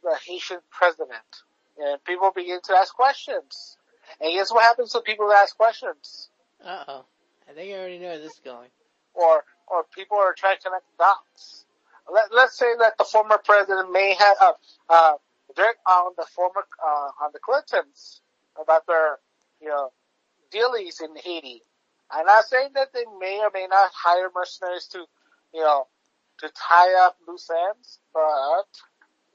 the 0.02 0.16
Haitian 0.26 0.58
president? 0.70 1.42
And 1.78 2.02
people 2.04 2.30
begin 2.34 2.60
to 2.64 2.74
ask 2.74 2.94
questions. 2.94 3.76
And 4.20 4.32
guess 4.32 4.52
what 4.52 4.64
happens 4.64 4.92
to 4.92 5.00
people 5.00 5.28
that 5.28 5.38
ask 5.42 5.56
questions? 5.56 6.28
Uh 6.64 6.84
oh. 6.88 7.04
I 7.48 7.52
think 7.52 7.72
I 7.72 7.78
already 7.78 7.98
know 7.98 8.06
where 8.06 8.18
this 8.18 8.32
is 8.32 8.40
going. 8.44 8.68
Or, 9.14 9.44
or 9.66 9.84
people 9.94 10.18
are 10.18 10.34
trying 10.36 10.56
to 10.56 10.62
connect 10.62 10.84
dots. 10.98 11.64
Let, 12.12 12.34
let's 12.34 12.58
say 12.58 12.66
that 12.80 12.98
the 12.98 13.04
former 13.04 13.38
president 13.38 13.92
may 13.92 14.14
have, 14.14 14.36
uh, 14.40 14.52
uh, 14.88 15.12
dirt 15.56 15.76
on 15.86 16.12
the 16.16 16.26
former, 16.34 16.64
uh, 16.84 17.24
on 17.24 17.30
the 17.32 17.38
Clintons 17.38 18.22
about 18.60 18.86
their, 18.86 19.18
you 19.60 19.68
know, 19.68 19.90
dealies 20.52 21.02
in 21.02 21.16
Haiti. 21.16 21.62
I'm 22.10 22.26
not 22.26 22.44
saying 22.44 22.70
that 22.74 22.92
they 22.92 23.04
may 23.20 23.40
or 23.40 23.50
may 23.54 23.66
not 23.70 23.90
hire 23.94 24.30
mercenaries 24.34 24.86
to, 24.92 25.04
you 25.54 25.60
know, 25.60 25.86
to 26.38 26.48
tie 26.48 27.06
up 27.06 27.16
loose 27.28 27.48
ends, 27.68 27.98
but, 28.12 28.66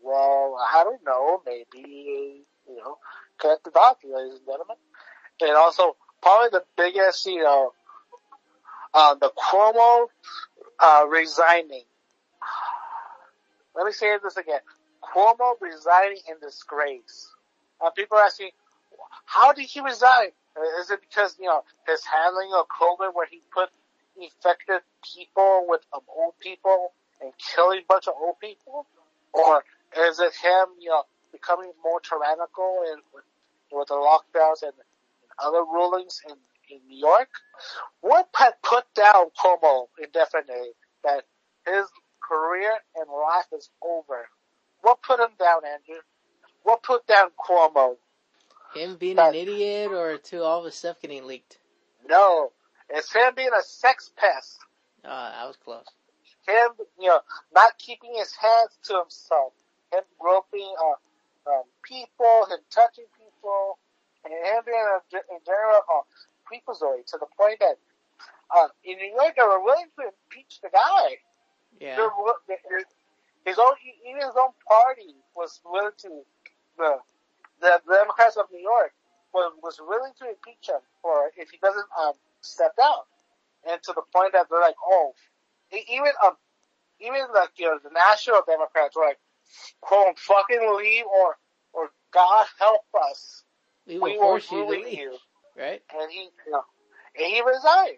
well, 0.02 0.58
I 0.60 0.84
don't 0.84 1.04
know, 1.06 1.42
maybe, 1.46 2.44
you 2.68 2.76
know, 2.78 2.98
connect 3.40 3.64
the 3.64 3.72
dots, 3.72 4.04
ladies 4.04 4.40
and 4.40 4.46
gentlemen. 4.46 4.78
And 5.42 5.52
also, 5.52 5.96
probably 6.22 6.50
the 6.52 6.64
biggest, 6.76 7.26
you 7.26 7.44
know, 7.44 7.72
uh, 8.94 9.16
the 9.16 9.32
Cuomo, 9.38 10.08
uh, 10.80 11.06
resigning. 11.10 11.84
Let 13.76 13.86
me 13.86 13.92
say 13.92 14.18
this 14.24 14.38
again. 14.38 14.62
Cuomo 15.14 15.56
resigning 15.62 16.20
in 16.30 16.40
disgrace. 16.42 17.30
Uh, 17.86 17.92
people 17.92 18.18
are 18.18 18.26
asking, 18.26 18.52
how 19.26 19.54
did 19.54 19.68
he 19.68 19.82
resign? 19.82 20.30
Uh, 20.58 20.82
Is 20.82 20.92
it 20.92 21.02
because, 21.02 21.38
you 21.40 21.48
know, 21.48 21.64
his 21.88 22.04
handling 22.06 22.52
of 22.56 22.66
COVID 22.70 23.14
where 23.16 23.28
he 23.30 23.42
put 23.54 23.70
infected 24.22 24.82
people 25.16 25.66
with 25.70 25.82
um, 25.94 26.02
old 26.16 26.38
people 26.40 26.94
and 27.22 27.32
killing 27.38 27.80
a 27.80 27.86
bunch 27.88 28.08
of 28.08 28.16
old 28.22 28.40
people? 28.40 28.88
Or 29.34 29.64
is 29.98 30.20
it 30.20 30.34
him, 30.36 30.68
you 30.80 30.90
know, 30.90 31.04
becoming 31.32 31.72
more 31.84 32.00
tyrannical 32.02 32.84
and 32.92 33.02
with, 33.14 33.26
with 33.72 33.88
the 33.90 33.96
lockdowns 33.96 34.64
and 34.64 34.74
other 35.44 35.64
rulings 35.64 36.22
in, 36.30 36.36
in 36.76 36.88
New 36.88 36.98
York? 36.98 37.30
What 38.02 38.30
had 38.36 38.54
put 38.64 38.86
down 38.96 39.28
Cuomo 39.40 39.88
indefinitely 40.04 40.72
that 41.04 41.26
his 41.68 41.86
career 42.24 42.74
and 42.96 43.08
life 43.10 43.48
is 43.54 43.70
over? 43.84 44.28
What 44.86 45.02
put 45.02 45.20
him 45.20 45.32
down, 45.40 45.62
Andrew? 45.66 46.00
What 46.62 46.84
put 46.84 47.08
down 47.08 47.30
Cuomo? 47.40 47.98
Him 48.76 48.98
being 48.98 49.16
That- 49.16 49.30
an 49.30 49.36
idiot 49.36 49.92
or 49.92 50.20
to 50.30 50.44
all 50.44 50.62
the 50.62 50.72
stuff 50.72 51.00
getting 51.02 51.26
leaked? 51.26 51.58
No, 52.06 52.54
it's 52.90 53.12
him 53.12 53.34
being 53.34 53.50
a 53.52 53.64
sex 53.64 54.12
pest. 54.16 54.60
Uh, 55.04 55.08
I 55.08 55.48
was 55.48 55.58
close. 55.58 55.88
Him, 56.48 56.70
you 57.00 57.08
know, 57.08 57.20
not 57.52 57.80
keeping 57.80 58.14
his 58.14 58.36
hands 58.36 58.78
to 58.84 59.00
himself. 59.00 59.54
Him 59.92 60.04
groping 60.20 60.72
uh, 60.80 61.50
um, 61.52 61.64
people, 61.82 62.46
him 62.46 62.60
touching 62.70 63.06
people, 63.18 63.80
and 64.24 64.32
him 64.34 64.62
being 64.68 64.78
a, 64.78 65.00
ge- 65.10 65.26
a 65.36 65.40
general 65.44 65.82
uh, 65.92 66.02
freakazoid 66.46 67.08
to 67.08 67.18
the 67.18 67.26
point 67.36 67.58
that 67.60 67.80
uh, 68.56 68.68
in 68.84 68.98
New 69.00 69.16
York 69.16 69.34
they 69.36 69.42
were 69.42 69.64
willing 69.64 69.90
to 69.98 70.04
impeach 70.06 70.62
the 70.62 70.70
guy. 70.70 71.18
Yeah. 71.80 71.96
They're 71.96 72.10
wi- 72.10 72.38
they- 72.48 72.62
His 73.46 73.60
own, 73.60 73.74
even 74.10 74.22
his 74.22 74.36
own 74.36 74.52
party 74.68 75.16
was 75.36 75.62
willing 75.64 75.94
to, 76.00 76.10
the, 76.78 76.98
the 77.62 77.80
Democrats 77.88 78.38
of 78.38 78.46
New 78.52 78.60
York 78.60 78.92
was, 79.34 79.54
was 79.62 79.78
willing 79.80 80.14
to 80.20 80.26
impeach 80.30 80.70
him 80.70 80.82
for 81.02 81.30
if 81.38 81.50
he 81.52 81.58
doesn't 81.62 81.88
um, 82.00 82.14
step 82.42 82.76
down. 82.76 83.06
And 83.70 83.82
to 83.84 83.94
the 83.94 84.02
point 84.14 84.34
that 84.34 84.48
they're 84.50 84.62
like, 84.62 84.76
oh, 84.84 85.14
even 85.72 86.12
um, 86.26 86.38
even 87.02 87.22
like 87.34 87.50
you 87.58 87.66
know 87.66 87.80
the 87.84 87.90
national 87.90 88.42
Democrats 88.48 88.96
were 88.96 89.06
like, 89.06 89.20
quote, 89.82 90.20
fucking 90.20 90.62
leave 90.78 91.06
or 91.06 91.36
or 91.74 91.90
God 92.14 92.46
help 92.60 92.86
us, 93.10 93.44
We 93.88 93.98
will 93.98 94.04
we 94.04 94.18
will 94.18 94.24
force 94.24 94.52
you 94.52 94.64
to 94.66 94.70
leave, 94.70 94.98
you. 95.00 95.18
right? 95.58 95.82
And 96.00 96.12
he, 96.12 96.30
you 96.46 96.52
know, 96.52 96.64
and 97.18 97.28
he 97.28 97.42
resigned. 97.42 97.98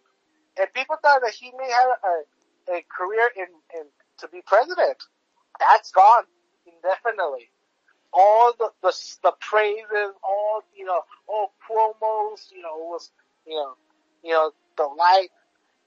And 0.60 0.74
people 0.74 0.96
thought 1.02 1.22
that 1.22 1.34
he 1.34 1.52
may 1.58 1.70
have 1.70 1.90
a, 2.04 2.74
a 2.78 2.86
career 2.90 3.30
in, 3.36 3.46
in 3.78 3.86
to 4.20 4.28
be 4.30 4.42
president. 4.46 4.98
That's 5.60 5.92
gone 5.92 6.24
indefinitely. 6.66 7.50
All 8.14 8.54
the, 8.58 8.70
the 8.82 8.94
the 9.24 9.34
praises, 9.42 10.14
all 10.24 10.64
you 10.76 10.86
know, 10.86 11.02
all 11.28 11.54
promos, 11.70 12.52
you 12.52 12.62
know, 12.62 12.78
was 12.78 13.12
you 13.46 13.56
know, 13.56 13.74
you 14.24 14.32
know, 14.32 14.52
the 14.78 14.84
light 14.84 15.30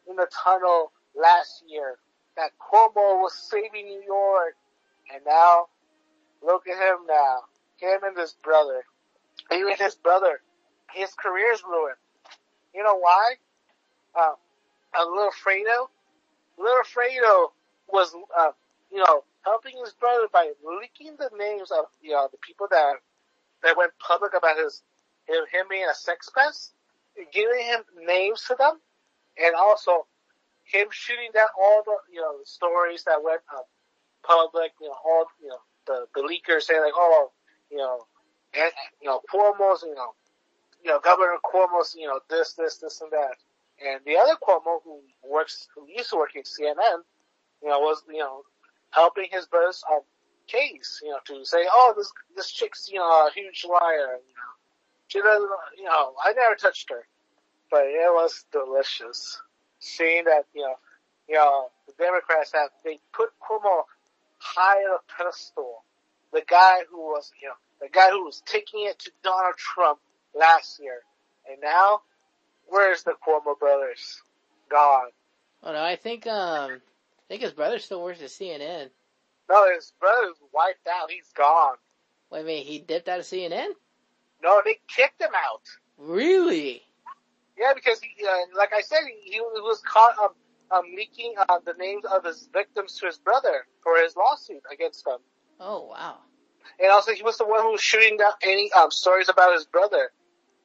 in 0.08 0.16
the 0.16 0.28
tunnel 0.32 0.92
last 1.16 1.64
year 1.68 1.96
that 2.36 2.52
Cuomo 2.58 3.20
was 3.20 3.34
saving 3.34 3.86
New 3.86 4.02
York, 4.06 4.54
and 5.12 5.22
now 5.26 5.66
look 6.42 6.66
at 6.68 6.76
him 6.76 7.06
now, 7.08 7.40
him 7.76 8.00
and 8.04 8.16
his 8.16 8.34
brother, 8.42 8.84
even 9.52 9.74
his 9.78 9.94
brother, 9.96 10.40
his 10.92 11.12
career's 11.14 11.62
ruined. 11.68 11.96
You 12.74 12.82
know 12.82 12.96
why? 12.98 13.34
Uh, 14.14 14.32
a 14.98 15.04
little 15.04 15.30
Fredo, 15.44 15.88
little 16.58 16.82
Fredo 16.84 17.50
was, 17.88 18.14
uh, 18.38 18.50
you 18.92 18.98
know, 18.98 19.24
helping 19.44 19.76
his 19.82 19.92
brother 19.94 20.26
by 20.32 20.52
leaking 20.64 21.16
the 21.18 21.30
names 21.36 21.70
of, 21.70 21.86
you 22.00 22.12
know, 22.12 22.28
the 22.30 22.38
people 22.38 22.66
that, 22.70 22.94
that 23.62 23.76
went 23.76 23.92
public 23.98 24.32
about 24.36 24.56
his, 24.58 24.82
him, 25.26 25.44
him 25.52 25.66
being 25.68 25.86
a 25.90 25.94
sex 25.94 26.30
pest, 26.34 26.72
giving 27.32 27.64
him 27.64 27.80
names 28.06 28.44
to 28.48 28.54
them, 28.58 28.80
and 29.38 29.54
also 29.54 30.06
him 30.64 30.86
shooting 30.90 31.30
down 31.34 31.48
all 31.58 31.82
the, 31.84 31.96
you 32.12 32.20
know, 32.20 32.38
the 32.38 32.46
stories 32.46 33.04
that 33.04 33.22
went, 33.22 33.40
uh, 33.54 33.62
public, 34.22 34.72
you 34.80 34.88
know, 34.88 34.96
all, 35.04 35.26
you 35.42 35.48
know, 35.48 35.60
the, 35.86 36.06
the 36.14 36.20
leakers 36.20 36.62
saying 36.62 36.82
like, 36.82 36.92
oh, 36.94 37.30
you 37.70 37.78
know, 37.78 38.06
and, 38.54 38.72
you 39.00 39.08
know, 39.08 39.20
Cuomo's, 39.32 39.82
you 39.82 39.94
know, 39.94 40.14
you 40.84 40.90
know, 40.90 41.00
Governor 41.00 41.36
Cuomo's, 41.44 41.94
you 41.98 42.06
know, 42.06 42.20
this, 42.28 42.54
this, 42.54 42.78
this, 42.78 43.00
and 43.00 43.10
that. 43.12 43.36
And 43.84 44.00
the 44.04 44.16
other 44.16 44.34
Cuomo 44.36 44.80
who 44.84 45.00
works, 45.28 45.68
who 45.74 45.86
used 45.88 46.10
to 46.10 46.16
work 46.16 46.36
at 46.36 46.44
CNN, 46.44 47.02
you 47.62 47.68
know, 47.68 47.78
was, 47.80 48.02
you 48.08 48.18
know, 48.18 48.42
helping 48.90 49.26
his 49.30 49.46
brother's 49.46 49.82
um, 49.90 50.00
case, 50.46 51.00
you 51.02 51.10
know, 51.10 51.18
to 51.26 51.44
say, 51.44 51.64
oh, 51.70 51.94
this, 51.96 52.12
this 52.36 52.50
chick's, 52.50 52.88
you 52.90 52.98
know, 52.98 53.26
a 53.26 53.30
huge 53.34 53.64
liar, 53.68 54.18
you 54.26 54.34
know. 54.34 54.50
She 55.08 55.20
doesn't, 55.20 55.50
you 55.76 55.84
know, 55.84 56.14
I 56.24 56.32
never 56.32 56.54
touched 56.54 56.88
her. 56.90 57.06
But 57.70 57.84
it 57.84 58.12
was 58.12 58.44
delicious. 58.52 59.40
Seeing 59.78 60.24
that, 60.24 60.44
you 60.54 60.62
know, 60.62 60.74
you 61.28 61.36
know, 61.36 61.68
the 61.86 61.94
Democrats 61.98 62.52
have, 62.52 62.70
they 62.84 62.98
put 63.12 63.30
Cuomo 63.40 63.84
high 64.38 64.78
on 64.78 64.98
a 64.98 65.12
pedestal. 65.16 65.84
The 66.32 66.42
guy 66.48 66.80
who 66.90 66.98
was, 66.98 67.32
you 67.40 67.48
know, 67.48 67.54
the 67.80 67.88
guy 67.88 68.10
who 68.10 68.24
was 68.24 68.42
taking 68.44 68.86
it 68.86 68.98
to 69.00 69.10
Donald 69.22 69.54
Trump 69.56 70.00
last 70.34 70.80
year. 70.80 71.00
And 71.50 71.60
now, 71.60 72.00
where's 72.66 73.02
the 73.04 73.14
Cuomo 73.26 73.58
brothers? 73.58 74.20
Gone. 74.68 75.10
Oh 75.62 75.72
no, 75.72 75.82
I 75.82 75.96
think 75.96 76.26
um, 76.26 76.80
think 77.30 77.42
his 77.42 77.52
brother 77.52 77.78
still 77.78 78.02
works 78.02 78.20
at 78.20 78.28
CNN. 78.28 78.90
No, 79.48 79.72
his 79.72 79.92
brother's 80.00 80.36
wiped 80.52 80.86
out. 80.88 81.10
He's 81.10 81.30
gone. 81.36 81.76
Wait 82.30 82.40
a 82.40 82.44
minute, 82.44 82.66
he 82.66 82.80
dipped 82.80 83.08
out 83.08 83.20
of 83.20 83.24
CNN? 83.24 83.68
No, 84.42 84.60
they 84.64 84.78
kicked 84.88 85.20
him 85.20 85.30
out. 85.34 85.62
Really? 85.96 86.82
Yeah, 87.56 87.72
because 87.74 88.00
he, 88.00 88.26
uh, 88.26 88.56
like 88.56 88.70
I 88.76 88.80
said, 88.80 89.00
he, 89.06 89.32
he 89.32 89.40
was 89.40 89.80
caught 89.86 90.18
um, 90.18 90.30
um, 90.76 90.84
leaking 90.96 91.34
uh, 91.36 91.58
the 91.64 91.74
names 91.74 92.04
of 92.04 92.24
his 92.24 92.48
victims 92.52 92.96
to 92.96 93.06
his 93.06 93.18
brother 93.18 93.66
for 93.82 93.96
his 94.02 94.16
lawsuit 94.16 94.62
against 94.72 95.04
them. 95.04 95.18
Oh 95.60 95.86
wow. 95.86 96.16
And 96.80 96.90
also, 96.90 97.12
he 97.12 97.22
was 97.22 97.36
the 97.36 97.46
one 97.46 97.62
who 97.62 97.72
was 97.72 97.82
shooting 97.82 98.16
down 98.16 98.32
any 98.42 98.72
um, 98.72 98.90
stories 98.90 99.28
about 99.28 99.52
his 99.52 99.66
brother 99.66 100.10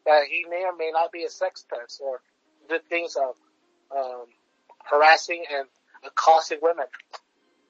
that 0.06 0.24
he 0.30 0.46
may 0.50 0.64
or 0.64 0.76
may 0.76 0.92
not 0.94 1.12
be 1.12 1.26
a 1.26 1.30
sex 1.30 1.66
pest 1.70 2.02
or 2.04 2.22
did 2.70 2.88
things 2.88 3.16
of 3.16 3.36
um, 3.96 4.26
harassing 4.84 5.44
and 5.52 5.68
accosting 6.06 6.60
women. 6.62 6.86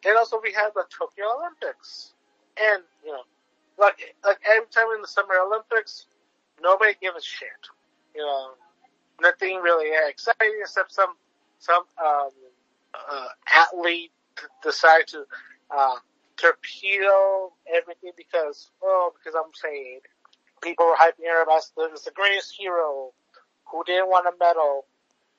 And 0.05 0.17
also, 0.17 0.39
we 0.41 0.53
have 0.53 0.73
the 0.73 0.85
Tokyo 0.89 1.25
Olympics, 1.39 2.13
and 2.59 2.83
you 3.03 3.11
know, 3.11 3.23
like 3.79 4.15
like 4.23 4.39
every 4.45 4.67
time 4.69 4.87
in 4.95 5.01
the 5.01 5.07
Summer 5.07 5.35
Olympics, 5.45 6.05
nobody 6.61 6.93
gives 7.01 7.17
a 7.17 7.21
shit. 7.21 7.49
You 8.13 8.21
know, 8.21 8.51
nothing 9.21 9.57
really 9.61 9.89
exciting 10.07 10.59
except 10.61 10.93
some 10.93 11.15
some 11.59 11.83
um, 12.03 12.29
uh, 12.93 13.27
athlete 13.53 14.11
decide 14.63 15.07
to 15.07 15.25
uh, 15.75 15.95
torpedo 16.37 17.51
everything 17.73 18.11
because 18.17 18.69
oh 18.83 19.11
because 19.17 19.35
I'm 19.35 19.51
saying 19.53 20.01
people 20.61 20.85
were 20.85 20.95
hyping 20.95 21.27
her 21.29 21.43
about 21.43 21.63
this 21.91 22.01
the 22.03 22.11
greatest 22.11 22.55
hero 22.57 23.11
who 23.65 23.83
didn't 23.85 24.07
want 24.07 24.27
a 24.27 24.37
medal 24.39 24.85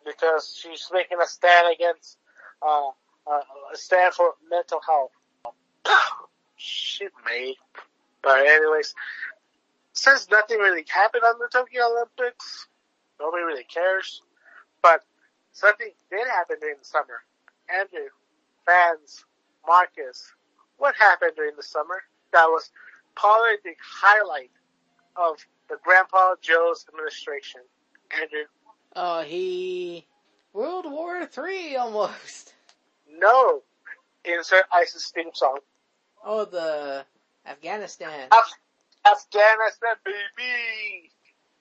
because 0.05 0.59
she's 0.61 0.89
making 0.93 1.19
a 1.21 1.27
stand 1.27 1.73
against 1.75 2.19
uh, 2.63 2.89
uh, 3.27 3.41
for 4.13 4.35
mental 4.51 4.81
health. 4.87 5.11
Shit, 6.57 7.13
mate. 7.25 7.57
But 8.23 8.47
anyways, 8.47 8.95
since 9.93 10.29
nothing 10.31 10.59
really 10.59 10.85
happened 10.89 11.23
on 11.25 11.39
the 11.39 11.49
Tokyo 11.53 11.85
Olympics, 11.93 12.67
nobody 13.21 13.45
really 13.45 13.65
cares. 13.65 14.23
But 14.83 15.03
something 15.53 15.91
did 16.11 16.27
happen 16.29 16.57
during 16.61 16.77
the 16.79 16.85
summer. 16.85 17.23
Andrew, 17.73 18.09
fans, 18.65 19.25
Marcus, 19.67 20.33
what 20.79 20.95
happened 20.97 21.33
during 21.37 21.57
the 21.57 21.63
summer? 21.63 22.03
That 22.33 22.47
was 22.47 22.71
probably 23.15 23.57
the 23.65 23.75
highlight 23.83 24.51
of 25.17 25.37
the 25.69 25.77
Grandpa 25.83 26.35
Joe's 26.41 26.85
administration. 26.89 27.61
Andrew, 28.21 28.45
Oh, 28.95 29.23
he 29.23 30.07
World 30.57 30.87
War 30.91 31.27
Three 31.27 31.77
almost. 31.77 32.55
no. 33.19 33.63
Insert 34.25 34.65
ISIS 34.73 35.13
theme 35.15 35.31
song. 35.35 35.59
Oh, 36.25 36.47
the 36.47 37.05
Afghanistan. 37.47 38.29
Af- 38.33 38.59
Afghanistan, 39.07 39.97
baby! 40.05 41.11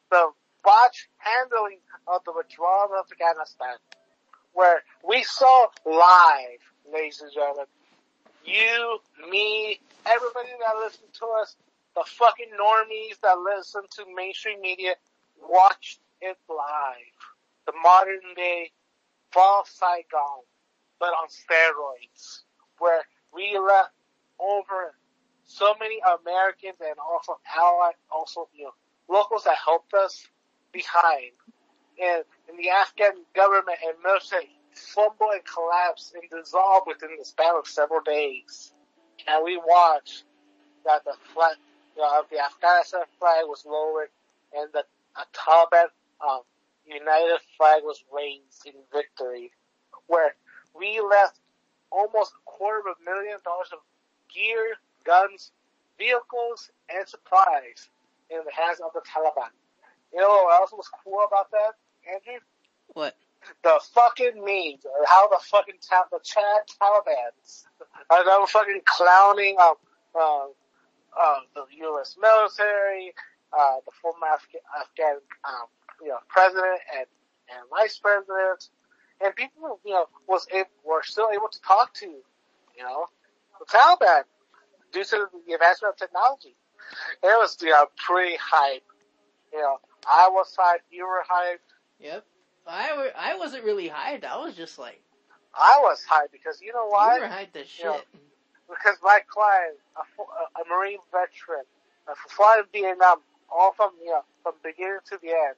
The 0.10 0.29
botch 0.63 1.10
handling 1.17 1.79
of 2.08 2.23
the 2.25 2.31
withdrawal 2.31 2.88
of 2.97 3.05
Afghanistan. 3.12 3.75
Where 4.53 4.81
we 5.08 5.23
saw 5.23 5.67
live, 5.86 6.62
ladies 6.91 7.21
and 7.21 7.31
gentlemen, 7.34 7.65
you, 8.45 8.99
me, 9.29 9.79
everybody 10.05 10.49
that 10.62 10.84
listened 10.84 11.13
to 11.19 11.25
us, 11.41 11.58
the 11.95 12.03
fucking 12.05 12.49
normies 12.60 13.19
that 13.21 13.38
listen 13.39 13.81
to 13.97 14.05
mainstream 14.15 14.62
media, 14.62 14.95
watched 15.47 15.99
it 16.21 16.38
live. 16.49 17.13
The 17.67 17.73
modern 17.84 18.21
day 18.36 18.71
fall 19.36 19.65
Saigon, 19.67 20.48
but 20.98 21.10
on 21.10 21.28
steroids, 21.28 22.43
where 22.80 23.04
we 23.36 23.60
left 23.60 23.91
over 24.39 24.95
so 25.43 25.76
many 25.80 26.00
Americans 26.00 26.80
and 26.80 26.95
also 26.98 27.38
allied, 27.56 27.95
also, 28.10 28.48
you 28.56 28.63
know, 28.63 28.74
locals 29.10 29.43
that 29.43 29.58
helped 29.63 29.93
us 29.93 30.26
behind. 30.71 31.36
And, 32.02 32.24
and 32.50 32.58
the 32.58 32.69
Afghan 32.69 33.12
government 33.36 33.78
and 33.86 33.95
military 34.04 34.50
fumble 34.74 35.32
and 35.32 35.43
collapse 35.45 36.13
and 36.13 36.24
dissolve 36.30 36.84
within 36.88 37.10
the 37.17 37.26
span 37.26 37.56
of 37.58 37.67
several 37.67 38.02
days. 38.02 38.74
And 39.28 39.43
we 39.43 39.58
watched 39.58 40.24
that 40.86 41.04
the 41.04 41.13
flag, 41.34 41.56
you 41.95 42.02
know, 42.02 42.24
the 42.32 42.39
Afghanistan 42.39 43.04
flag 43.19 43.43
was 43.45 43.65
lowered 43.65 44.10
and 44.56 44.69
the 44.74 44.84
Taliban 45.34 45.88
um, 46.26 46.41
United 46.86 47.39
flag 47.58 47.84
was 47.84 48.04
raised 48.13 48.65
in 48.65 48.74
victory, 48.93 49.52
where 50.08 50.36
we 50.78 51.02
left 51.02 51.39
almost 51.91 52.34
a 52.34 52.41
quarter 52.45 52.80
of 52.89 52.98
a 53.02 53.04
million 53.04 53.38
dollars 53.43 53.69
of 53.71 53.80
gear, 54.34 54.76
guns, 55.06 55.52
vehicles, 55.98 56.71
and 56.93 57.08
supplies 57.08 57.89
in 58.30 58.39
the 58.45 58.52
hands 58.52 58.80
of 58.84 58.91
the 58.93 59.02
Taliban. 59.02 59.52
You 60.13 60.21
know 60.21 60.30
what 60.30 60.62
else 60.62 60.71
was 60.71 60.89
cool 61.04 61.26
about 61.28 61.52
that, 61.52 61.74
Andrew? 62.08 62.39
What? 62.93 63.15
The 63.63 63.80
fucking 63.93 64.43
memes, 64.43 64.86
or 64.86 65.06
how 65.06 65.28
the 65.30 65.38
fucking 65.39 65.76
ta- 65.88 66.08
the 66.12 66.19
Chad 66.24 66.65
Talibans 66.80 67.65
are 68.10 68.26
them 68.26 68.48
fucking 68.48 68.82
clowning 68.86 69.58
um, 69.62 69.76
uh, 70.15 70.45
uh, 71.19 71.39
the 71.54 71.65
U.S. 71.82 72.17
military, 72.19 73.13
uh, 73.54 73.76
the 73.86 73.91
former 74.02 74.28
Afghan, 74.28 74.62
Afghan 74.82 75.17
um, 75.43 75.67
you 76.01 76.10
know, 76.10 76.19
president 76.27 76.79
and, 76.97 77.05
and 77.49 77.69
vice 77.69 77.97
president, 77.97 78.69
and 79.23 79.36
people, 79.36 79.79
you 79.86 79.93
know, 79.93 80.05
was 80.27 80.47
able, 80.51 80.69
were 80.84 81.03
still 81.03 81.29
able 81.34 81.47
to 81.49 81.62
talk 81.62 81.93
to, 81.95 82.05
you 82.05 82.84
know, 82.84 83.05
the 83.60 83.65
Taliban 83.65 84.23
due 84.91 85.03
to 85.03 85.27
the 85.47 85.53
advancement 85.53 85.93
of 85.93 85.97
technology. 85.97 86.55
It 87.23 87.38
was, 87.38 87.58
you 87.62 87.69
know, 87.69 87.86
pretty 88.05 88.38
hype. 88.39 88.84
You 89.53 89.60
know, 89.60 89.77
I 90.08 90.29
was 90.31 90.55
hyped, 90.60 90.86
you 90.91 91.05
were 91.08 91.23
hyped, 91.23 91.60
Yep. 91.99 92.25
I 92.67 93.12
I 93.15 93.38
wasn't 93.38 93.63
really 93.63 93.89
hyped. 93.89 94.25
I 94.25 94.38
was 94.38 94.55
just 94.55 94.79
like, 94.79 95.01
I 95.53 95.79
was 95.81 96.03
hyped 96.10 96.31
because 96.31 96.62
you 96.62 96.73
know 96.73 96.88
why? 96.88 97.15
you 97.15 97.21
were 97.21 97.27
hyped 97.27 97.55
as 97.55 97.67
shit. 97.67 97.86
Yeah. 97.86 98.19
Because 98.67 98.97
my 99.03 99.19
client, 99.27 99.77
a, 99.95 100.21
a, 100.21 100.62
a 100.62 100.69
Marine 100.69 100.97
veteran, 101.12 101.63
a 102.08 102.15
fought 102.29 102.60
in 102.60 102.65
Vietnam, 102.73 103.19
all 103.53 103.73
from 103.73 103.91
you 104.03 104.10
know 104.10 104.23
from 104.43 104.53
beginning 104.63 104.99
to 105.12 105.19
the 105.21 105.29
end, 105.29 105.55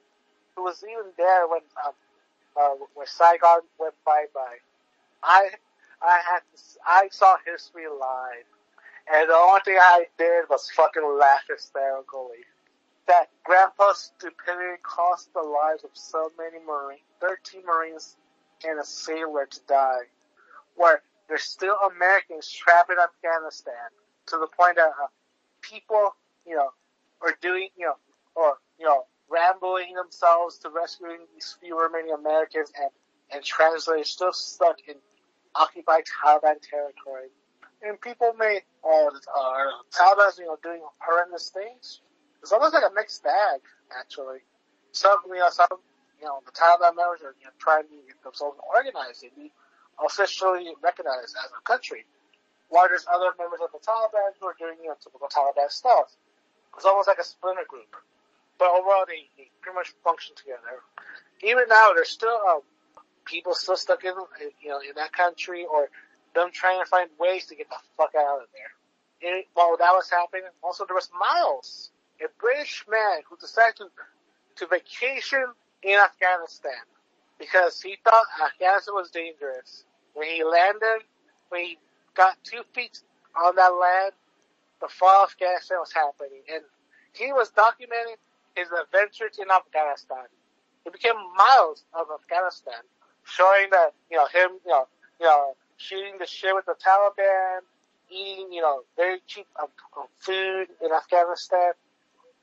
who 0.58 0.64
was 0.64 0.82
even 0.82 1.12
there 1.16 1.46
when 1.46 1.60
um, 1.86 1.92
uh, 2.60 2.74
when 2.94 3.06
Saigon 3.06 3.60
went 3.78 3.94
bye 4.04 4.26
bye. 4.34 4.58
I 5.22 5.50
I 6.02 6.20
had 6.26 6.40
to, 6.40 6.62
I 6.86 7.08
saw 7.12 7.36
history 7.46 7.86
live, 7.86 8.46
and 9.12 9.30
the 9.30 9.34
only 9.34 9.60
thing 9.64 9.78
I 9.80 10.06
did 10.18 10.46
was 10.50 10.68
fucking 10.74 11.04
laugh 11.18 11.42
hysterically. 11.48 12.42
That 13.06 13.30
grandpa's 13.44 14.10
stupidity 14.18 14.82
cost 14.82 15.32
the 15.32 15.40
lives 15.40 15.84
of 15.84 15.90
so 15.94 16.30
many 16.36 16.58
Marines, 16.66 17.00
13 17.20 17.62
Marines 17.64 18.16
and 18.68 18.80
a 18.80 18.84
sailor 18.84 19.46
to 19.46 19.60
die. 19.68 20.10
Where 20.76 21.02
there's 21.28 21.44
still 21.44 21.76
Americans 21.94 22.50
trapped 22.50 22.90
in 22.90 22.96
Afghanistan 22.98 23.88
to 24.26 24.38
the 24.38 24.48
point 24.58 24.76
that 24.76 24.90
uh, 25.02 25.06
people, 25.62 26.16
you 26.46 26.56
know, 26.56 26.70
are 27.22 27.34
doing, 27.40 27.68
you 27.78 27.86
know, 27.86 27.96
or, 28.34 28.58
you 28.78 28.84
know, 28.84 29.06
rambling 29.30 29.94
themselves 29.94 30.58
to 30.58 30.70
rescuing 30.70 31.18
these 31.34 31.56
few 31.60 31.80
remaining 31.80 32.12
Americans 32.12 32.72
and, 32.80 32.90
and 33.32 33.44
translators 33.44 34.10
still 34.10 34.32
stuck 34.32 34.76
in 34.88 34.94
occupied 35.54 36.04
Taliban 36.04 36.60
territory. 36.62 37.28
And 37.82 38.00
people 38.00 38.32
may, 38.38 38.60
oh, 38.84 39.10
uh, 39.12 39.70
Taliban's, 39.94 40.38
you 40.38 40.46
know, 40.46 40.58
doing 40.62 40.82
horrendous 40.98 41.50
things. 41.50 42.00
It's 42.42 42.52
almost 42.52 42.74
like 42.74 42.82
a 42.82 42.94
mixed 42.94 43.22
bag, 43.22 43.60
actually. 43.98 44.38
Some, 44.92 45.18
you 45.28 45.38
know, 45.38 45.50
some, 45.50 45.78
you 46.18 46.26
know, 46.26 46.40
the 46.44 46.52
Taliban 46.52 46.96
members 46.96 47.22
are, 47.22 47.34
you 47.38 47.46
know, 47.46 47.54
trying 47.58 47.84
to 47.84 47.94
get 48.06 48.22
themselves 48.22 48.58
organized 48.66 49.22
and 49.22 49.34
be 49.36 49.52
officially 50.04 50.74
recognized 50.82 51.36
as 51.38 51.50
a 51.54 51.62
country. 51.62 52.04
While 52.68 52.88
there's 52.88 53.06
other 53.06 53.30
members 53.38 53.60
of 53.62 53.70
the 53.72 53.78
Taliban 53.78 54.34
who 54.40 54.46
are 54.46 54.56
doing, 54.58 54.78
you 54.82 54.88
know, 54.88 54.96
typical 55.02 55.28
Taliban 55.28 55.70
stuff. 55.70 56.14
It's 56.76 56.84
almost 56.84 57.08
like 57.08 57.18
a 57.18 57.24
splinter 57.24 57.66
group. 57.66 57.90
But 58.58 58.70
overall, 58.70 59.04
they, 59.06 59.28
they 59.36 59.50
pretty 59.60 59.76
much 59.76 59.94
function 60.04 60.34
together. 60.36 60.82
Even 61.42 61.64
now, 61.68 61.92
there's 61.94 62.10
still, 62.10 62.38
um, 62.50 62.60
people 63.24 63.54
still 63.54 63.76
stuck 63.76 64.04
in, 64.04 64.14
you 64.62 64.70
know, 64.70 64.80
in 64.80 64.94
that 64.96 65.12
country 65.12 65.66
or 65.70 65.90
them 66.34 66.50
trying 66.52 66.80
to 66.82 66.86
find 66.86 67.10
ways 67.18 67.46
to 67.46 67.56
get 67.56 67.68
the 67.68 67.76
fuck 67.96 68.12
out 68.16 68.42
of 68.42 68.48
there. 68.52 69.30
And 69.32 69.44
while 69.54 69.76
that 69.76 69.92
was 69.92 70.10
happening, 70.10 70.44
also 70.62 70.86
there 70.86 70.94
was 70.96 71.10
Miles, 71.18 71.90
a 72.20 72.28
British 72.40 72.84
man 72.90 73.20
who 73.28 73.36
decided 73.36 73.76
to, 73.78 73.86
to 74.56 74.66
vacation 74.66 75.44
in 75.82 75.98
Afghanistan 75.98 76.82
because 77.38 77.80
he 77.80 77.96
thought 78.04 78.24
Afghanistan 78.44 78.94
was 78.94 79.10
dangerous. 79.10 79.84
When 80.14 80.28
he 80.28 80.44
landed, 80.44 81.02
when 81.50 81.64
he 81.64 81.78
got 82.14 82.36
two 82.44 82.62
feet 82.74 83.00
on 83.36 83.56
that 83.56 83.68
land, 83.68 84.12
the 84.80 84.88
fall 84.88 85.24
of 85.24 85.30
Afghanistan 85.30 85.78
was 85.78 85.92
happening, 85.92 86.42
and 86.52 86.62
he 87.12 87.32
was 87.32 87.50
documenting 87.50 88.16
his 88.58 88.68
adventures 88.74 89.38
in 89.38 89.50
Afghanistan. 89.50 90.26
He 90.84 90.90
became 90.90 91.14
Miles 91.36 91.84
of 91.94 92.06
Afghanistan, 92.12 92.82
showing 93.24 93.70
that 93.70 93.94
you 94.10 94.16
know 94.16 94.26
him, 94.26 94.58
you 94.64 94.72
know, 94.72 94.86
you 95.20 95.26
know, 95.26 95.54
shooting 95.76 96.18
the 96.18 96.26
shit 96.26 96.54
with 96.54 96.66
the 96.66 96.74
Taliban, 96.74 97.60
eating 98.10 98.52
you 98.52 98.60
know 98.60 98.82
very 98.96 99.20
cheap 99.26 99.46
um, 99.60 99.68
um, 99.96 100.06
food 100.18 100.66
in 100.84 100.92
Afghanistan, 100.92 101.72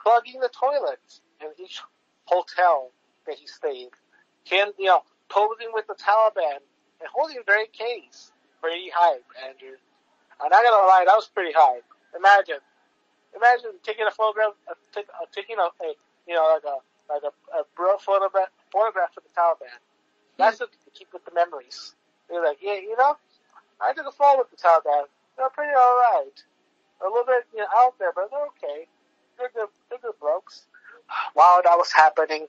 plugging 0.02 0.40
the 0.40 0.50
toilets 0.50 1.22
in 1.42 1.48
each 1.64 1.82
hotel 2.26 2.92
that 3.28 3.36
he 3.36 3.48
stayed. 3.48 3.90
Him, 4.44 4.70
you 4.78 4.86
know, 4.86 5.02
posing 5.30 5.70
with 5.74 5.88
the 5.88 5.96
Taliban 5.96 6.62
and 7.02 7.10
holding 7.14 7.38
their 7.48 7.66
AKs. 7.66 8.32
Pretty 8.62 8.90
hype, 8.94 9.26
Andrew. 9.48 9.78
I'm 10.42 10.50
not 10.50 10.64
gonna 10.64 10.88
lie, 10.88 11.04
that 11.06 11.16
was 11.16 11.28
pretty 11.28 11.54
hype. 11.56 11.84
Imagine, 12.16 12.60
imagine 13.36 13.78
taking 13.84 14.08
a 14.08 14.12
photograph, 14.12 14.54
uh, 14.70 14.74
take, 14.94 15.08
uh, 15.10 15.26
taking 15.32 15.58
a, 15.60 15.68
a, 15.84 15.94
you 16.28 16.34
know, 16.34 16.48
like 16.54 16.64
a, 16.64 16.78
like 17.12 17.24
a, 17.24 17.34
a 17.60 17.64
bro 17.76 17.98
photograph, 17.98 18.50
photograph 18.72 19.12
of 19.18 19.24
the 19.24 19.34
Taliban. 19.36 19.76
That's 20.38 20.60
what 20.60 20.72
to 20.72 20.90
keep 20.94 21.14
with 21.14 21.24
the 21.26 21.34
memories. 21.34 21.94
You're 22.30 22.44
like, 22.44 22.58
yeah, 22.62 22.76
you 22.76 22.96
know, 22.98 23.18
I 23.80 23.94
took 23.94 24.08
a 24.08 24.12
photo 24.12 24.40
with 24.40 24.52
the 24.52 24.58
Taliban. 24.58 25.06
They're 25.38 25.50
pretty 25.50 25.74
alright. 25.76 26.40
A 27.04 27.08
little 27.08 27.26
bit, 27.26 27.46
you 27.54 27.60
know, 27.60 27.68
out 27.76 28.00
there, 28.00 28.12
but 28.16 28.32
they're 28.32 28.48
okay. 28.56 28.88
They're 29.38 29.52
good, 29.54 29.70
they're 29.90 30.00
good 30.00 30.20
blokes. 30.20 30.66
While 31.34 31.62
that 31.64 31.78
was 31.78 31.92
happening, 31.92 32.48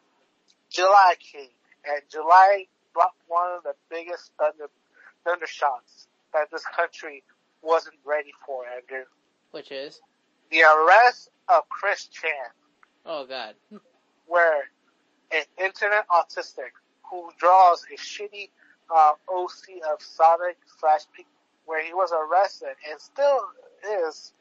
July 0.70 1.14
came, 1.20 1.53
and 1.85 2.01
July 2.11 2.66
brought 2.94 3.14
one 3.29 3.53
of 3.57 3.62
the 3.64 3.75
biggest 3.90 4.31
thunder, 4.38 4.70
thunder 5.25 5.46
shots 5.46 6.07
that 6.33 6.51
this 6.51 6.64
country 6.75 7.22
wasn't 7.62 7.96
ready 8.05 8.33
for, 8.46 8.64
Andrew. 8.66 9.05
Which 9.51 9.70
is? 9.70 10.01
The 10.50 10.62
arrest 10.62 11.30
of 11.48 11.68
Chris 11.68 12.06
Chan, 12.06 12.30
Oh 13.04 13.26
god. 13.26 13.54
where 14.26 14.62
an 15.32 15.42
internet 15.62 16.06
autistic 16.09 16.70
who 17.11 17.30
draws 17.38 17.85
a 17.92 17.96
shitty 17.98 18.50
uh, 18.94 19.12
OC 19.28 19.82
of 19.92 20.00
Sonic 20.02 20.56
slash 20.78 21.02
P, 21.16 21.26
where 21.64 21.85
he 21.85 21.92
was 21.92 22.12
arrested 22.12 22.74
and 22.90 23.00
still 23.00 23.40
is 24.04 24.32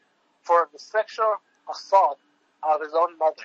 for 0.42 0.70
the 0.74 0.80
sexual 0.80 1.36
assault 1.72 2.20
of 2.64 2.82
his 2.82 2.94
own 2.94 3.18
mother. 3.18 3.36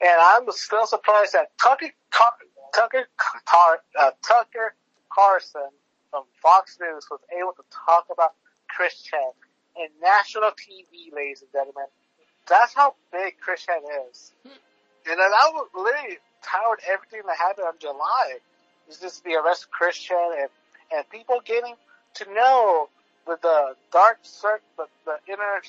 And 0.00 0.10
I'm 0.20 0.50
still 0.52 0.86
surprised 0.86 1.32
that 1.34 1.50
Tucker 1.62 1.90
Car- 2.10 2.32
Tucker 2.74 3.06
Car- 3.44 3.82
uh, 4.00 4.10
Tucker 4.26 4.74
Carlson 5.12 5.68
from 6.10 6.24
Fox 6.42 6.78
News 6.80 7.06
was 7.10 7.20
able 7.38 7.52
to 7.52 7.62
talk 7.86 8.06
about 8.10 8.32
Chris 8.68 9.00
Chan 9.02 9.20
in 9.76 9.88
national 10.02 10.50
TV, 10.50 11.12
ladies 11.14 11.42
and 11.42 11.50
gentlemen. 11.52 11.86
That's 12.48 12.74
how 12.74 12.94
big 13.12 13.34
Chris 13.40 13.64
Chan 13.64 13.80
is. 14.10 14.32
Hmm. 14.42 14.52
And 15.10 15.18
then 15.18 15.32
I 15.32 15.50
was 15.52 15.68
literally 15.74 16.18
everything 16.88 17.22
that 17.26 17.36
happened 17.36 17.66
on 17.66 17.74
July. 17.78 18.38
It's 18.88 19.00
just 19.00 19.24
the 19.24 19.34
arrest 19.34 19.64
of 19.64 19.70
Chris 19.70 19.96
Chan 19.96 20.32
and, 20.38 20.48
and 20.94 21.08
people 21.10 21.40
getting 21.44 21.74
to 22.14 22.32
know 22.32 22.88
the, 23.26 23.38
the 23.42 23.76
dark 23.92 24.18
circle, 24.22 24.66
the, 24.76 24.86
the 25.04 25.32
inner, 25.32 25.62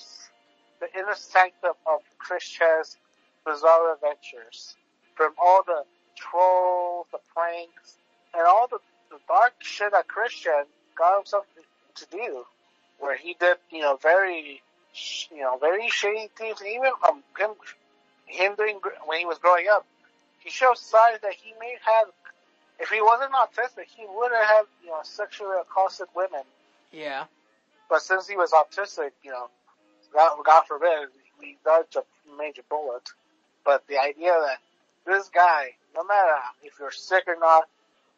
the 0.79 0.99
inner 0.99 1.15
sanctum 1.15 1.73
of 1.87 2.01
Chris 2.17 2.43
Chan's 2.43 2.97
bizarre 3.45 3.93
adventures. 3.93 4.75
From 5.15 5.33
all 5.41 5.63
the 5.65 5.83
trolls, 6.15 7.07
the 7.11 7.19
pranks, 7.33 7.97
and 8.33 8.45
all 8.45 8.67
the, 8.67 8.79
the 9.09 9.17
dark 9.27 9.53
shit 9.59 9.91
that 9.91 10.07
Christian 10.07 10.65
got 10.97 11.17
himself 11.17 11.45
to 11.95 12.05
do. 12.11 12.45
Where 12.99 13.17
he 13.17 13.35
did, 13.39 13.57
you 13.71 13.81
know, 13.81 13.97
very, 14.01 14.61
you 15.31 15.41
know, 15.41 15.57
very 15.57 15.89
shady 15.89 16.29
things, 16.37 16.61
and 16.61 16.69
even 16.69 16.91
from 16.99 17.23
him, 17.37 17.51
him 18.25 18.55
doing, 18.55 18.79
when 19.05 19.19
he 19.19 19.25
was 19.25 19.37
growing 19.37 19.67
up. 19.71 19.85
He 20.39 20.49
showed 20.49 20.77
signs 20.77 21.19
that 21.21 21.33
he 21.33 21.53
may 21.59 21.75
have, 21.83 22.07
if 22.79 22.89
he 22.89 23.01
wasn't 23.01 23.31
autistic, 23.33 23.87
he 23.95 24.05
would 24.07 24.31
have, 24.31 24.65
you 24.83 24.89
know, 24.89 24.99
sexually 25.03 25.57
accosted 25.59 26.07
women. 26.15 26.43
Yeah. 26.91 27.25
But 27.89 28.01
since 28.01 28.27
he 28.27 28.35
was 28.35 28.51
autistic, 28.51 29.11
you 29.23 29.31
know, 29.31 29.49
God, 30.13 30.37
God 30.45 30.63
forbid, 30.67 31.09
we 31.39 31.57
dodged 31.65 31.95
a 31.95 32.03
major 32.37 32.61
bullet. 32.69 33.09
But 33.65 33.85
the 33.87 33.99
idea 33.99 34.31
that 34.31 34.59
this 35.05 35.29
guy, 35.29 35.71
no 35.95 36.03
matter 36.03 36.37
if 36.63 36.73
you're 36.79 36.91
sick 36.91 37.23
or 37.27 37.37
not, 37.39 37.67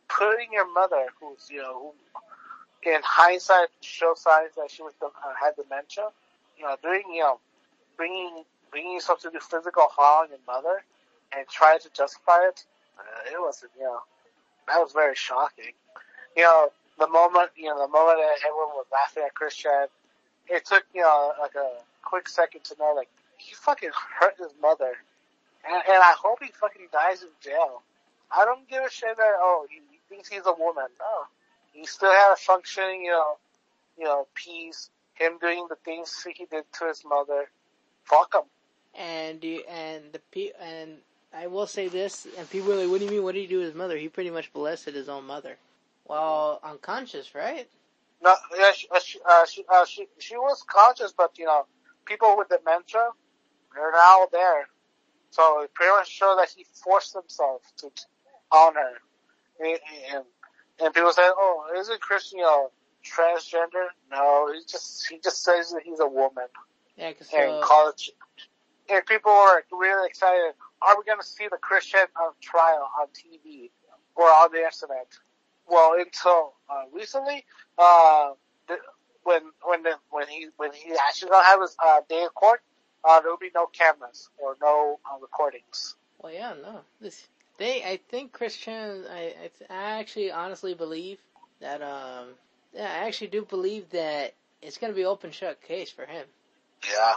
putting 0.07 0.51
your 0.51 0.71
mother, 0.71 1.07
who's, 1.19 1.49
you 1.49 1.61
know, 1.61 1.93
who 2.13 2.19
in 2.83 2.99
hindsight 3.03 3.69
showed 3.81 4.17
signs 4.17 4.51
that 4.55 4.69
she 4.71 4.83
was, 4.83 4.93
uh, 5.01 5.09
had 5.39 5.55
dementia, 5.55 6.09
you 6.57 6.63
know, 6.63 6.75
doing, 6.81 7.03
you 7.13 7.21
know, 7.21 7.39
bringing, 7.97 8.43
bringing 8.71 8.93
yourself 8.93 9.21
to 9.21 9.29
do 9.29 9.39
physical 9.39 9.87
harm 9.89 10.25
on 10.25 10.29
your 10.29 10.39
mother 10.47 10.83
and 11.35 11.47
try 11.47 11.77
to 11.77 11.89
justify 11.93 12.39
it, 12.47 12.63
uh, 12.97 13.31
it 13.33 13.39
was, 13.39 13.63
you 13.77 13.83
know, 13.83 13.99
that 14.67 14.79
was 14.79 14.91
very 14.93 15.15
shocking. 15.15 15.73
You 16.35 16.43
know, 16.43 16.69
the 16.99 17.07
moment, 17.07 17.51
you 17.55 17.65
know, 17.65 17.79
the 17.79 17.87
moment 17.87 18.19
that 18.19 18.45
everyone 18.45 18.69
was 18.75 18.85
laughing 18.91 19.23
at 19.25 19.33
Christian, 19.33 19.87
it 20.47 20.65
took, 20.65 20.83
you 20.93 21.01
know, 21.01 21.33
like 21.39 21.55
a 21.55 21.81
quick 22.03 22.27
second 22.27 22.63
to 22.65 22.75
know, 22.79 22.93
like, 22.95 23.09
he 23.37 23.53
fucking 23.53 23.91
hurt 24.19 24.35
his 24.37 24.51
mother. 24.61 24.93
And, 25.65 25.83
and 25.87 26.01
I 26.01 26.13
hope 26.17 26.39
he 26.41 26.51
fucking 26.53 26.87
dies 26.91 27.21
in 27.21 27.29
jail. 27.41 27.81
I 28.31 28.45
don't 28.45 28.67
give 28.69 28.83
a 28.83 28.89
shit 28.89 29.15
that, 29.15 29.33
oh, 29.39 29.67
he, 29.69 29.81
he 29.91 29.99
thinks 30.09 30.29
he's 30.29 30.45
a 30.45 30.53
woman. 30.57 30.85
No. 30.99 31.27
He 31.77 31.85
still 31.85 32.09
had 32.09 32.33
a 32.33 32.35
functioning, 32.35 33.03
you 33.03 33.11
know, 33.11 33.37
you 33.99 34.05
know, 34.05 34.27
peace. 34.33 34.89
Him 35.13 35.37
doing 35.39 35.67
the 35.69 35.75
things 35.85 36.25
he 36.25 36.45
did 36.45 36.63
to 36.79 36.87
his 36.87 37.03
mother. 37.05 37.49
Fuck 38.03 38.33
him. 38.33 38.41
And 38.99 39.43
you, 39.43 39.63
and 39.69 40.03
the 40.11 40.19
pe- 40.31 40.53
and 40.59 40.97
I 41.31 41.45
will 41.45 41.67
say 41.67 41.87
this, 41.87 42.27
and 42.35 42.49
people 42.49 42.73
are 42.73 42.77
like, 42.77 42.89
what 42.89 42.99
do 42.99 43.05
you 43.05 43.11
mean, 43.11 43.23
what 43.23 43.35
did 43.35 43.41
he 43.41 43.47
do 43.47 43.59
to 43.59 43.65
his 43.65 43.75
mother? 43.75 43.95
He 43.95 44.09
pretty 44.09 44.31
much 44.31 44.49
molested 44.55 44.95
his 44.95 45.07
own 45.07 45.25
mother. 45.25 45.57
Well, 46.05 46.59
unconscious, 46.63 47.35
right? 47.35 47.67
No, 48.23 48.33
yeah, 48.57 48.71
she, 48.71 48.87
uh, 48.89 48.99
she, 48.99 49.19
uh, 49.23 49.45
she, 49.45 49.63
uh, 49.71 49.85
she, 49.85 50.07
she 50.17 50.35
was 50.35 50.63
conscious, 50.67 51.13
but 51.15 51.37
you 51.37 51.45
know, 51.45 51.67
people 52.05 52.35
with 52.37 52.49
dementia, 52.49 53.09
they're 53.75 53.91
now 53.91 54.27
there. 54.31 54.67
So 55.29 55.61
it 55.61 55.73
pretty 55.75 55.91
much 55.91 56.09
showed 56.09 56.37
that 56.37 56.49
he 56.55 56.65
forced 56.83 57.13
himself 57.13 57.61
to 57.77 57.91
on 58.51 58.73
her. 58.73 58.93
And, 59.59 59.79
and, 60.13 60.23
and 60.81 60.93
people 60.93 61.11
say, 61.11 61.23
oh, 61.23 61.65
isn't 61.79 62.01
Christian, 62.01 62.39
you 62.39 62.45
know, 62.45 62.71
transgender? 63.03 63.87
No, 64.11 64.51
he 64.53 64.61
just, 64.67 65.07
he 65.09 65.19
just 65.19 65.43
says 65.43 65.71
that 65.71 65.81
he's 65.83 65.99
a 65.99 66.07
woman. 66.07 66.45
Yeah, 66.97 67.13
cause 67.13 67.29
And 67.35 67.51
so, 67.51 67.61
college, 67.63 68.11
and 68.89 69.05
people 69.05 69.31
were 69.31 69.63
really 69.71 70.07
excited. 70.07 70.53
Are 70.81 70.97
we 70.97 71.03
going 71.03 71.19
to 71.19 71.25
see 71.25 71.47
the 71.49 71.57
Christian 71.57 72.01
on 72.19 72.33
trial 72.41 72.89
on 72.99 73.07
TV 73.07 73.69
or 74.15 74.25
on 74.25 74.51
the 74.51 74.59
internet? 74.59 75.07
Well, 75.69 75.95
until 75.99 76.53
uh, 76.69 76.83
recently, 76.93 77.45
uh, 77.77 78.31
the, 78.67 78.77
when 79.23 79.41
when 79.63 79.83
the, 79.83 79.95
when 80.09 80.27
he 80.27 80.47
when 80.55 80.71
he 80.71 80.93
actually 81.07 81.31
gonna 81.31 81.45
have 81.45 81.61
his 81.61 81.75
uh, 81.85 81.99
day 82.07 82.23
in 82.23 82.29
court, 82.29 82.61
uh, 83.03 83.19
there 83.19 83.29
will 83.29 83.37
be 83.37 83.51
no 83.53 83.65
cameras 83.65 84.29
or 84.37 84.55
no 84.61 84.99
uh, 85.05 85.19
recordings. 85.19 85.95
well, 86.19 86.31
yeah, 86.31 86.53
no. 86.61 86.81
This, 87.01 87.27
they, 87.57 87.83
I 87.83 87.99
think 88.09 88.31
Christian, 88.31 89.03
I, 89.09 89.33
I, 89.69 89.99
actually 89.99 90.31
honestly 90.31 90.73
believe 90.73 91.17
that, 91.59 91.81
um, 91.81 92.29
yeah, 92.73 92.83
I 92.83 93.07
actually 93.07 93.27
do 93.27 93.43
believe 93.43 93.89
that 93.91 94.33
it's 94.61 94.77
gonna 94.77 94.93
be 94.93 95.05
open 95.05 95.31
shut 95.31 95.61
case 95.61 95.91
for 95.91 96.05
him. 96.05 96.25
Yeah. 96.87 97.15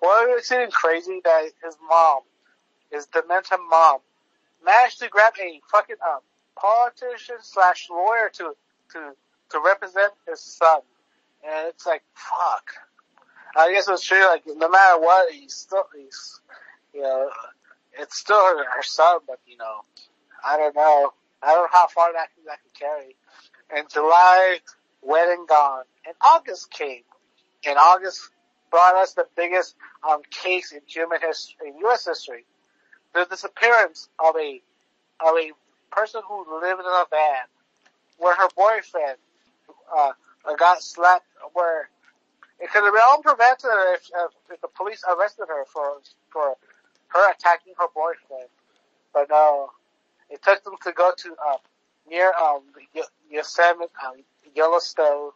Well, 0.00 0.26
it's 0.36 0.52
even 0.52 0.70
crazy 0.70 1.20
that 1.24 1.50
his 1.62 1.76
mom, 1.88 2.20
his 2.90 3.06
dementia 3.06 3.58
mom, 3.58 4.00
managed 4.64 5.00
to 5.00 5.08
grab 5.08 5.32
a 5.40 5.60
fucking 5.70 5.96
um, 6.06 6.20
politician 6.56 7.36
slash 7.42 7.88
lawyer 7.90 8.30
to 8.34 8.54
to 8.92 9.12
to 9.50 9.60
represent 9.64 10.12
his 10.26 10.40
son, 10.40 10.80
and 11.44 11.68
it's 11.68 11.86
like 11.86 12.02
fuck. 12.14 12.70
I 13.56 13.72
guess 13.72 13.88
it's 13.88 14.04
true. 14.04 14.24
Like 14.26 14.44
no 14.46 14.68
matter 14.68 15.00
what, 15.00 15.32
he's 15.32 15.54
still 15.54 15.84
he's 15.96 16.40
you 16.94 17.02
know 17.02 17.30
it's 17.98 18.16
still 18.16 18.38
her, 18.38 18.82
son, 18.82 19.20
but 19.26 19.40
you 19.46 19.56
know 19.56 19.82
I 20.44 20.56
don't 20.56 20.74
know. 20.74 21.12
I 21.42 21.54
don't 21.54 21.64
know 21.64 21.68
how 21.72 21.88
far 21.88 22.12
that 22.12 22.28
can, 22.34 22.44
that 22.46 22.58
can 22.62 22.72
carry. 22.88 23.16
And 23.74 23.88
July, 23.88 24.58
wedding 25.02 25.46
gone, 25.48 25.84
and 26.06 26.14
August 26.24 26.70
came, 26.70 27.02
and 27.66 27.78
August 27.78 28.30
brought 28.70 28.96
us 28.96 29.14
the 29.14 29.26
biggest 29.36 29.76
um, 30.08 30.20
case 30.30 30.72
in 30.72 30.80
human 30.86 31.20
history, 31.20 31.68
in 31.68 31.78
U.S. 31.80 32.06
history, 32.06 32.44
the 33.14 33.26
disappearance 33.30 34.08
of 34.18 34.36
a 34.36 34.62
of 35.20 35.34
a 35.36 35.50
person 35.90 36.22
who 36.26 36.60
lived 36.60 36.80
in 36.80 36.86
a 36.86 37.04
van, 37.10 37.46
where 38.18 38.36
her 38.36 38.48
boyfriend 38.56 39.16
uh, 39.96 40.12
got 40.56 40.82
slapped, 40.82 41.26
where 41.52 41.88
it 42.60 42.70
could 42.70 42.84
have 42.84 42.92
been 42.92 43.02
all 43.04 43.22
prevented 43.22 43.70
if, 43.94 44.10
if 44.52 44.60
the 44.60 44.68
police 44.76 45.02
arrested 45.08 45.46
her 45.48 45.64
for 45.66 46.00
for 46.30 46.56
her 47.08 47.32
attacking 47.32 47.74
her 47.78 47.86
boyfriend, 47.94 48.48
but 49.12 49.28
no, 49.30 49.70
it 50.30 50.42
took 50.42 50.62
them 50.64 50.74
to 50.84 50.92
go 50.92 51.12
to 51.16 51.30
uh, 51.30 51.56
near 52.08 52.32
um, 52.32 52.62
Y- 52.94 53.02
Yosemite, 53.30 53.90
um, 54.06 54.22
Yellowstone, 54.54 55.30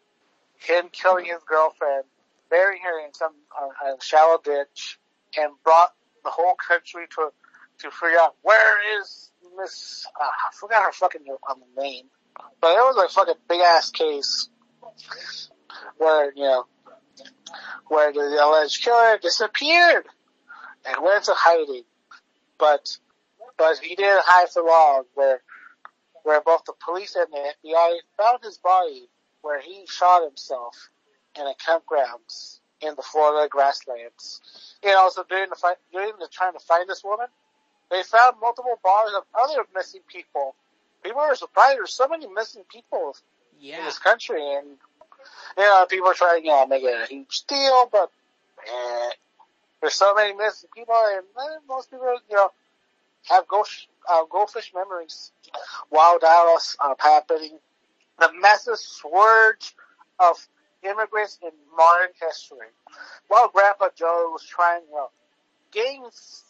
him 0.58 0.88
killing 0.92 1.26
his 1.26 1.42
girlfriend, 1.46 2.04
burying 2.50 2.82
her 2.82 3.04
in 3.06 3.12
some 3.14 3.32
uh, 3.58 3.94
shallow 4.00 4.38
ditch, 4.42 4.98
and 5.38 5.52
brought 5.64 5.90
the 6.24 6.30
whole 6.30 6.54
country 6.54 7.06
to 7.16 7.30
to 7.78 7.90
figure 7.90 8.18
out 8.20 8.36
where 8.42 9.00
is 9.00 9.30
Miss. 9.58 10.06
Uh, 10.20 10.24
I 10.24 10.54
forgot 10.54 10.84
her 10.84 10.92
fucking 10.92 11.22
um, 11.50 11.62
name, 11.76 12.04
but 12.60 12.72
it 12.72 12.80
was 12.80 13.04
a 13.04 13.12
fucking 13.12 13.34
big 13.48 13.60
ass 13.60 13.90
case 13.90 14.48
where 15.96 16.32
you 16.34 16.42
know 16.42 16.66
where 17.88 18.12
the 18.12 18.20
alleged 18.20 18.82
killer 18.84 19.18
disappeared 19.18 20.04
and 20.86 21.02
went 21.02 21.24
to 21.24 21.34
hiding, 21.34 21.84
but 22.58 22.96
but 23.58 23.78
he 23.78 23.94
didn't 23.94 24.22
hide 24.24 24.48
for 24.50 24.62
long. 24.62 25.04
Where 25.14 25.40
where 26.22 26.40
both 26.40 26.64
the 26.64 26.74
police 26.84 27.16
and 27.16 27.32
the 27.32 27.52
FBI 27.68 27.98
found 28.16 28.38
his 28.42 28.58
body 28.58 29.08
where 29.42 29.60
he 29.60 29.84
shot 29.88 30.24
himself 30.24 30.90
in 31.36 31.46
a 31.46 31.54
campground 31.54 32.20
in 32.80 32.94
the 32.96 33.02
Florida 33.02 33.48
grasslands. 33.48 34.40
And 34.82 34.94
also 34.96 35.24
during 35.28 35.50
the 35.50 35.56
fight, 35.56 35.76
during 35.92 36.12
the 36.18 36.28
trying 36.30 36.52
to 36.52 36.60
find 36.60 36.88
this 36.88 37.02
woman, 37.04 37.26
they 37.90 38.02
found 38.02 38.36
multiple 38.40 38.78
bodies 38.82 39.14
of 39.16 39.24
other 39.38 39.64
missing 39.74 40.00
people. 40.06 40.54
People 41.02 41.20
were 41.20 41.34
surprised 41.34 41.78
there's 41.78 41.92
so 41.92 42.08
many 42.08 42.26
missing 42.26 42.62
people 42.70 43.16
in 43.60 43.84
this 43.84 43.98
country, 43.98 44.40
and 44.40 44.66
you 45.56 45.64
know 45.64 45.86
people 45.88 46.08
are 46.08 46.14
trying, 46.14 46.40
to 46.40 46.46
you 46.46 46.52
know, 46.52 46.66
make 46.66 46.82
it 46.82 47.02
a 47.02 47.06
huge 47.06 47.42
deal, 47.46 47.88
but 47.90 48.10
eh, 48.66 49.10
there's 49.82 49.94
so 49.94 50.14
many 50.14 50.32
missing 50.32 50.70
people, 50.74 50.94
and 50.94 51.24
eh, 51.36 51.58
most 51.68 51.90
people, 51.90 52.16
you 52.30 52.36
know, 52.36 52.50
have 53.28 53.46
ghost 53.48 53.88
uh, 54.08 54.22
Goldfish 54.30 54.72
Memories, 54.74 55.32
while 55.90 56.18
was 56.22 56.76
uh, 56.80 56.94
happening, 56.98 57.58
the 58.18 58.30
massive 58.40 58.78
surge 58.78 59.74
of 60.20 60.48
immigrants 60.82 61.38
in 61.42 61.50
modern 61.76 62.10
history. 62.20 62.68
While 63.28 63.48
Grandpa 63.48 63.88
Joe 63.96 64.30
was 64.32 64.44
trying, 64.46 64.82
you 64.88 64.94
know, 64.94 65.10
getting, 65.72 66.04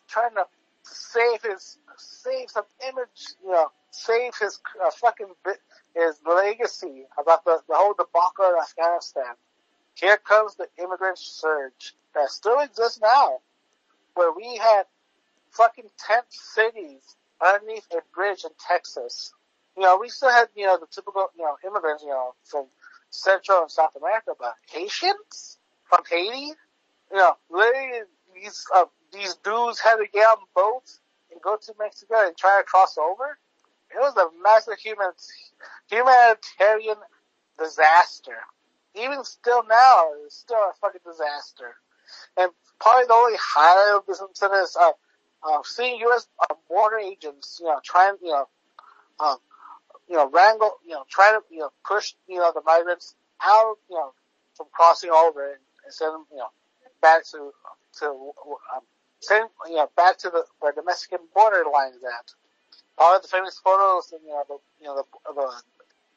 trying 0.09 0.35
to 0.35 0.47
save 0.83 1.43
his, 1.43 1.79
save 1.97 2.51
some 2.51 2.65
image, 2.87 3.35
you 3.43 3.51
know, 3.51 3.69
save 3.91 4.35
his 4.41 4.61
uh, 4.85 4.91
fucking 4.91 5.33
bit, 5.45 5.59
his 5.95 6.17
legacy 6.27 7.05
about 7.19 7.45
the, 7.45 7.61
the 7.69 7.75
whole 7.75 7.95
debacle 7.95 8.47
in 8.47 8.61
Afghanistan. 8.61 9.35
Here 9.95 10.17
comes 10.17 10.57
the 10.57 10.69
immigrant 10.79 11.19
surge 11.19 11.95
that 12.15 12.31
still 12.31 12.61
exists 12.61 13.01
now, 13.01 13.41
where 14.15 14.33
we 14.33 14.57
had 14.57 14.85
fucking 15.51 15.91
tent 15.99 16.25
cities 16.31 17.17
underneath 17.45 17.87
a 17.93 18.01
bridge 18.15 18.45
in 18.45 18.51
Texas. 18.69 19.33
You 19.77 19.83
know, 19.83 19.99
we 20.01 20.09
still 20.09 20.31
had, 20.31 20.49
you 20.55 20.67
know, 20.67 20.79
the 20.79 20.87
typical, 20.87 21.29
you 21.37 21.45
know, 21.45 21.57
immigrants, 21.67 22.03
you 22.03 22.11
know, 22.11 22.35
from 22.45 22.67
Central 23.11 23.63
and 23.63 23.71
South 23.71 23.95
America, 23.97 24.33
but 24.39 24.55
Haitians 24.71 25.59
from 25.85 26.03
Haiti, 26.09 26.53
you 27.11 27.17
know, 27.17 27.37
literally 27.51 28.03
these, 28.35 28.65
uh, 28.75 28.85
these 29.13 29.35
dudes 29.37 29.79
had 29.81 29.97
to 29.97 30.07
get 30.13 30.25
on 30.25 30.39
boats 30.55 31.01
and 31.31 31.41
go 31.41 31.57
to 31.57 31.75
Mexico 31.79 32.27
and 32.27 32.37
try 32.37 32.59
to 32.59 32.65
cross 32.65 32.97
over. 32.99 33.39
It 33.91 33.99
was 33.99 34.17
a 34.17 34.29
massive 34.43 34.79
human, 34.79 35.11
humanitarian 35.91 36.97
disaster. 37.59 38.37
Even 38.95 39.25
still 39.25 39.65
now, 39.69 40.11
it's 40.25 40.37
still 40.37 40.57
a 40.57 40.73
fucking 40.81 41.01
disaster. 41.05 41.77
And 42.37 42.51
probably 42.81 43.07
the 43.07 43.15
only 43.15 43.39
highlight 43.41 43.97
of 43.97 44.07
this 44.07 44.21
incident 44.21 44.63
is, 44.65 44.77
uh, 44.77 44.93
uh, 45.43 45.63
seeing 45.65 45.99
U.S. 46.01 46.27
Uh, 46.39 46.55
border 46.69 46.99
agents, 46.99 47.59
you 47.61 47.67
know, 47.67 47.81
trying, 47.85 48.15
you 48.23 48.31
know, 48.31 48.49
um, 49.19 49.39
you 50.09 50.17
know, 50.17 50.29
wrangle, 50.31 50.73
you 50.85 50.93
know, 50.93 51.05
try 51.09 51.33
to, 51.33 51.41
you 51.51 51.61
know, 51.61 51.71
push, 51.87 52.15
you 52.29 52.39
know, 52.39 52.53
the 52.55 52.63
migrants 52.65 53.15
out, 53.43 53.77
you 53.89 53.97
know, 53.97 54.13
from 54.55 54.67
crossing 54.73 55.11
over 55.11 55.47
and, 55.47 55.61
and 55.85 55.95
send 55.95 56.15
them, 56.15 56.27
you 56.31 56.39
know, 56.39 56.51
back 57.01 57.25
to, 57.33 57.51
to, 57.99 58.07
um, 58.75 58.83
send, 59.21 59.49
you 59.69 59.77
know, 59.77 59.89
back 59.97 60.19
to 60.19 60.31
the, 60.31 60.45
where 60.61 60.73
the 60.73 60.83
Mexican 60.85 61.19
border 61.35 61.65
line 61.73 61.91
is 61.91 62.03
at. 62.05 62.33
All 62.99 63.17
of 63.17 63.23
the 63.23 63.29
famous 63.29 63.59
photos, 63.59 64.13
you 64.13 64.29
know, 64.29 64.43
the, 64.49 64.59
you 64.81 64.87
know, 64.87 64.97
the, 64.97 65.33
the, 65.35 65.63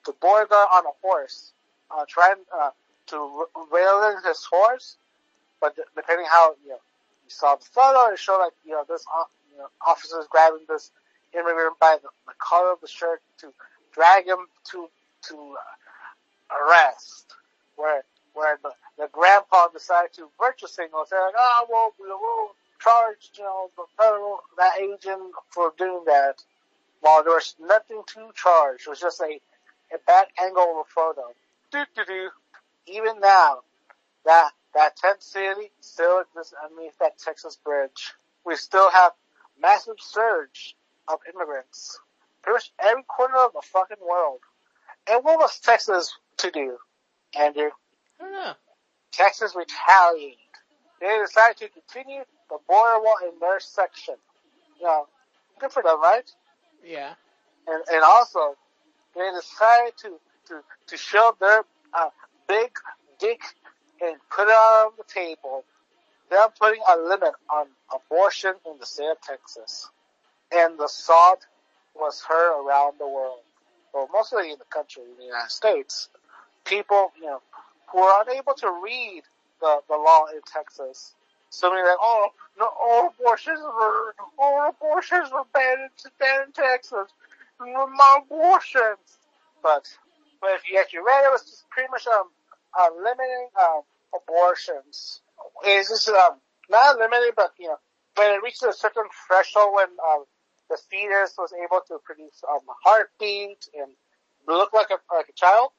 the 0.07 0.13
border 0.19 0.45
guard 0.47 0.67
on 0.73 0.85
a 0.85 0.93
horse, 1.01 1.53
uh, 1.91 2.05
trying, 2.07 2.43
uh, 2.53 2.71
to 3.07 3.45
rail 3.71 4.11
in 4.11 4.27
his 4.27 4.43
horse, 4.45 4.97
but 5.61 5.75
depending 5.95 6.25
how, 6.29 6.55
you 6.63 6.69
know, 6.69 6.79
you 7.23 7.29
saw 7.29 7.55
the 7.55 7.65
photo, 7.65 8.11
it 8.11 8.19
showed 8.19 8.39
like, 8.39 8.53
you 8.65 8.71
know, 8.71 8.83
this, 8.87 9.05
uh, 9.15 9.23
you 9.51 9.57
know, 9.57 9.67
officers 9.85 10.25
grabbing 10.29 10.65
this 10.67 10.91
immigrant 11.33 11.77
by 11.79 11.97
the, 12.01 12.09
the 12.27 12.33
collar 12.39 12.73
of 12.73 12.81
the 12.81 12.87
shirt 12.87 13.21
to 13.39 13.53
drag 13.93 14.25
him 14.27 14.47
to, 14.71 14.87
to 15.23 15.35
uh, 15.35 16.55
arrest. 16.55 17.33
Where, 17.75 18.03
where 18.33 18.57
the, 18.63 18.71
the 18.97 19.09
grandpa 19.11 19.67
decided 19.67 20.13
to 20.13 20.27
virtue 20.39 20.67
signal, 20.67 21.05
say 21.05 21.17
like, 21.17 21.33
oh, 21.37 21.67
well, 21.69 21.93
we'll 21.99 22.51
charge, 22.79 23.31
you 23.37 23.43
know, 23.43 23.69
the 23.75 23.83
federal, 23.97 24.39
that 24.57 24.79
agent 24.79 25.33
for 25.49 25.73
doing 25.77 26.03
that. 26.05 26.35
While 27.01 27.23
there 27.23 27.33
was 27.33 27.55
nothing 27.59 28.01
to 28.13 28.31
charge. 28.33 28.81
It 28.81 28.89
was 28.89 28.99
just 28.99 29.21
a, 29.21 29.39
a 29.93 29.97
bad 30.07 30.27
angle 30.41 30.63
of 30.63 30.77
a 30.77 30.89
photo. 30.89 31.33
Do. 32.07 32.29
Even 32.87 33.19
now, 33.19 33.59
that 34.25 34.51
that 34.73 34.95
tent 34.95 35.21
city 35.21 35.71
still 35.81 36.21
exists 36.21 36.53
underneath 36.63 36.97
that 36.99 37.17
Texas 37.17 37.57
bridge. 37.63 38.13
We 38.45 38.55
still 38.55 38.89
have 38.91 39.13
massive 39.61 39.95
surge 39.99 40.75
of 41.07 41.19
immigrants. 41.33 41.99
Pretty 42.43 42.55
much 42.55 42.71
every 42.79 43.03
corner 43.03 43.37
of 43.37 43.53
the 43.53 43.61
fucking 43.61 43.97
world. 44.07 44.39
And 45.09 45.23
what 45.23 45.39
was 45.39 45.59
Texas 45.59 46.13
to 46.37 46.51
do, 46.51 46.77
Andrew? 47.37 47.69
I 48.19 48.23
don't 48.23 48.31
know. 48.33 48.53
Texas 49.11 49.55
retaliated. 49.55 50.37
They 51.01 51.17
decided 51.25 51.57
to 51.57 51.69
continue 51.69 52.23
the 52.49 52.57
border 52.67 52.99
wall 53.01 53.17
in 53.23 53.39
their 53.39 53.59
section. 53.59 54.15
You 54.79 54.85
know, 54.85 55.07
good 55.59 55.71
for 55.71 55.83
them, 55.83 56.01
right? 56.01 56.29
Yeah. 56.85 57.13
And, 57.67 57.83
and 57.91 58.03
also, 58.03 58.55
they 59.15 59.29
decided 59.31 59.97
to, 60.03 60.19
to, 60.47 60.61
to 60.87 60.97
show 60.97 61.35
their 61.39 61.63
uh, 61.93 62.09
big 62.47 62.71
dick 63.19 63.41
and 64.01 64.15
put 64.35 64.47
it 64.47 64.51
on 64.51 64.91
the 64.97 65.03
table. 65.03 65.63
They're 66.29 66.49
putting 66.59 66.81
a 66.91 66.97
limit 66.97 67.33
on 67.49 67.67
abortion 67.93 68.53
in 68.65 68.79
the 68.79 68.85
state 68.85 69.11
of 69.11 69.21
Texas. 69.21 69.89
And 70.51 70.77
the 70.77 70.87
salt 70.87 71.45
was 71.95 72.21
heard 72.27 72.61
around 72.61 72.95
the 72.99 73.07
world. 73.07 73.39
Well, 73.93 74.09
mostly 74.11 74.51
in 74.51 74.57
the 74.57 74.65
country, 74.65 75.03
in 75.03 75.17
the 75.17 75.25
United 75.25 75.51
States. 75.51 76.09
People, 76.65 77.11
you 77.17 77.27
know, 77.27 77.41
who 77.91 77.99
are 77.99 78.23
unable 78.27 78.53
to 78.55 78.81
read 78.83 79.21
the, 79.61 79.79
the 79.87 79.95
law 79.95 80.25
in 80.33 80.41
Texas. 80.51 81.13
Somebody 81.49 81.83
like, 81.83 81.97
oh, 82.01 82.29
no, 82.59 82.69
all 82.81 83.13
abortions 83.17 83.59
were, 83.59 84.15
all 84.37 84.69
abortions 84.69 85.29
were 85.31 85.45
banned 85.53 85.79
in, 85.81 86.11
banned 86.19 86.47
in 86.47 86.51
Texas. 86.51 87.07
More 87.59 87.87
abortions. 88.17 88.97
But, 89.63 89.87
but 90.41 90.51
if 90.55 90.69
you 90.69 90.79
actually 90.79 90.99
read 90.99 91.23
it, 91.23 91.27
it 91.27 91.31
was 91.31 91.43
just 91.43 91.69
pretty 91.69 91.89
much, 91.91 92.07
um, 92.07 92.29
uh, 92.77 92.89
limiting 92.97 93.47
um, 93.59 93.81
abortions. 94.13 95.21
It's 95.63 95.89
just 95.89 96.09
um, 96.09 96.37
not 96.69 96.97
limited, 96.97 97.33
but 97.35 97.51
you 97.59 97.67
know, 97.67 97.77
when 98.15 98.31
it 98.31 98.43
reaches 98.43 98.63
a 98.63 98.73
certain 98.73 99.05
threshold, 99.27 99.73
when 99.75 99.87
um, 100.05 100.25
the 100.69 100.77
fetus 100.89 101.33
was 101.37 101.53
able 101.53 101.81
to 101.87 101.97
produce 102.03 102.43
um, 102.49 102.61
heartbeat 102.83 103.67
and 103.77 103.91
look 104.47 104.73
like 104.73 104.89
a 104.91 104.97
like 105.13 105.29
a 105.29 105.33
child, 105.33 105.69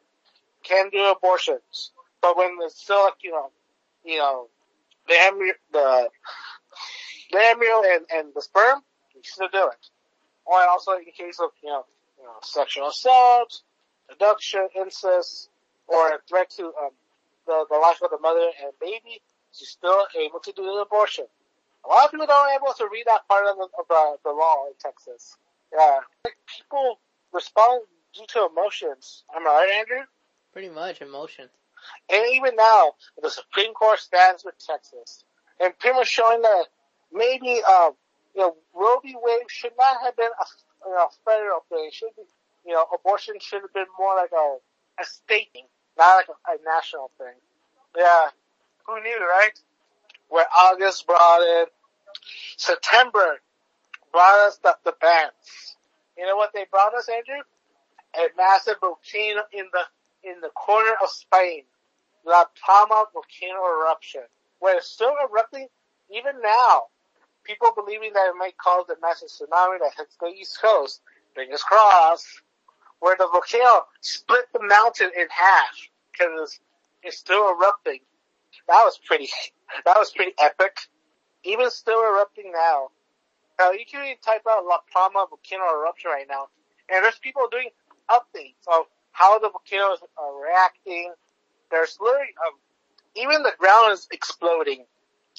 can 0.62 0.90
do 0.90 1.04
abortions. 1.11 1.92
But 2.22 2.36
when 2.36 2.57
it's 2.62 2.82
still 2.82 3.04
like 3.04 3.22
you 3.22 3.32
know, 3.32 3.50
you 4.04 4.18
know, 4.18 4.48
the 5.09 5.14
embryo, 5.18 5.52
the 5.72 6.09
the 7.32 7.38
embryo 7.40 7.82
and, 7.84 8.04
and 8.12 8.28
the 8.34 8.42
sperm, 8.42 8.80
you 9.14 9.20
still 9.24 9.48
do 9.52 9.66
it. 9.68 9.86
Or 10.44 10.61
also 10.68 10.92
in 10.92 11.04
case 11.16 11.40
of 11.40 11.50
you 11.62 11.70
know, 11.70 11.84
you 12.18 12.24
know, 12.24 12.34
sexual 12.42 12.88
assault, 12.88 13.61
abduction, 14.11 14.68
incest, 14.74 15.48
or 15.86 16.09
a 16.11 16.18
threat 16.28 16.50
to 16.50 16.66
um, 16.66 16.90
the, 17.46 17.64
the 17.70 17.76
life 17.76 18.00
of 18.02 18.11
the 18.11 18.18
mother 18.20 18.50
and 18.62 18.72
baby, 18.80 19.20
she's 19.52 19.68
still 19.68 20.07
able 20.18 20.40
to 20.40 20.52
do 20.52 20.62
the 20.62 20.84
abortion. 20.86 21.26
A 21.84 21.88
lot 21.88 22.07
of 22.07 22.11
people 22.11 22.26
don't 22.26 22.54
able 22.54 22.72
to 22.74 22.88
read 22.92 23.04
that 23.07 23.28
part 23.28 23.46
of 23.46 23.57
the, 23.57 23.68
of 23.78 23.86
the, 23.88 24.16
the 24.24 24.30
law 24.30 24.66
in 24.66 24.72
Texas. 24.80 25.36
Yeah. 25.72 26.00
Like 26.24 26.36
people 26.59 26.98
respond 27.32 27.82
due 28.14 28.26
to 28.28 28.48
emotions. 28.50 29.24
Am 29.34 29.46
I 29.46 29.50
right, 29.50 29.70
Andrew? 29.78 30.04
Pretty 30.52 30.70
much 30.70 31.00
emotion. 31.00 31.48
And 32.11 32.24
even 32.34 32.57
now, 32.57 32.94
the 33.22 33.30
Supreme 33.30 33.72
Court 33.74 34.00
stands 34.00 34.44
with 34.44 34.54
Texas. 34.59 35.24
And 35.61 35.78
pretty 35.78 35.96
much 35.96 36.09
showing 36.09 36.42
that 36.42 36.64
maybe, 37.12 37.62
um, 37.62 37.92
you 38.34 38.42
know, 38.42 38.57
Roe 38.74 38.98
v. 39.02 39.14
Wade 39.16 39.46
should 39.48 39.72
not 39.78 40.02
have 40.02 40.16
been 40.16 40.26
a, 40.26 40.44
you 40.88 40.94
know, 40.94 41.09
federal 41.24 41.64
thing. 41.68 41.86
It 41.86 41.94
should 41.94 42.11
be, 42.16 42.22
you 42.67 42.73
know, 42.75 42.85
abortion 42.93 43.37
should 43.41 43.62
have 43.62 43.73
been 43.73 43.87
more 43.99 44.17
like 44.17 44.33
a, 44.33 44.57
a 45.01 45.05
state 45.07 45.49
thing, 45.53 45.67
not 45.99 46.17
like 46.17 46.29
a, 46.29 46.53
a 46.53 46.57
national 46.64 47.11
thing. 47.19 47.37
Yeah. 47.97 48.29
Who 48.87 49.01
knew, 49.03 49.19
right? 49.21 49.59
Where 50.29 50.47
August 50.57 51.07
brought 51.07 51.43
in, 51.43 51.67
September 52.57 53.41
brought 54.12 54.49
us 54.49 54.59
the, 54.59 54.77
the. 54.85 54.93
You 56.19 56.27
know 56.27 56.37
what 56.37 56.53
they 56.55 56.67
brought 56.71 56.95
us, 56.95 57.09
Andrew? 57.09 57.43
A 58.17 58.29
massive 58.37 58.77
volcano 58.81 59.43
in 59.53 59.67
the, 59.73 60.31
in 60.31 60.41
the 60.41 60.49
corner 60.51 60.93
of 61.03 61.11
Spain. 61.11 61.62
La 62.25 62.45
Palma 62.64 63.05
volcano 63.12 63.61
eruption. 63.64 64.23
Where 64.59 64.79
it's 64.79 64.91
still 64.91 65.14
erupting 65.31 65.69
even 66.11 66.41
now. 66.43 66.85
People 67.45 67.71
believing 67.77 68.12
that 68.14 68.29
it 68.29 68.39
might 68.39 68.57
cause 68.59 68.87
a 68.91 69.01
massive 69.01 69.29
tsunami 69.29 69.79
that 69.81 69.93
hits 69.97 70.17
the 70.21 70.27
east 70.29 70.61
coast. 70.61 71.01
Fingers 71.35 71.62
crossed. 71.62 72.27
Where 73.01 73.16
the 73.16 73.28
volcano 73.30 73.86
split 74.01 74.47
the 74.53 74.62
mountain 74.62 75.11
in 75.16 75.26
half 75.30 75.76
because 76.12 76.59
it's, 77.03 77.18
still 77.18 77.51
erupting. 77.51 78.01
That 78.68 78.82
was 78.84 78.99
pretty, 79.05 79.28
that 79.84 79.97
was 79.97 80.11
pretty 80.11 80.32
epic. 80.40 80.76
Even 81.44 81.70
still 81.70 82.01
erupting 82.01 82.51
now. 82.53 82.88
Now 83.59 83.70
you 83.70 83.84
can 83.90 84.05
even 84.05 84.16
type 84.24 84.42
out 84.49 84.64
La 84.64 84.78
Palma 84.92 85.26
volcano 85.28 85.64
eruption 85.72 86.11
right 86.11 86.26
now, 86.28 86.49
and 86.90 87.05
there's 87.05 87.18
people 87.18 87.49
doing 87.51 87.70
updates 88.11 88.61
of 88.68 88.86
how 89.12 89.38
the 89.38 89.49
volcanoes 89.49 89.99
are 90.18 90.42
reacting. 90.42 91.12
There's 91.70 91.97
literally, 92.01 92.34
um, 92.47 92.55
even 93.14 93.42
the 93.42 93.53
ground 93.59 93.92
is 93.92 94.09
exploding. 94.11 94.84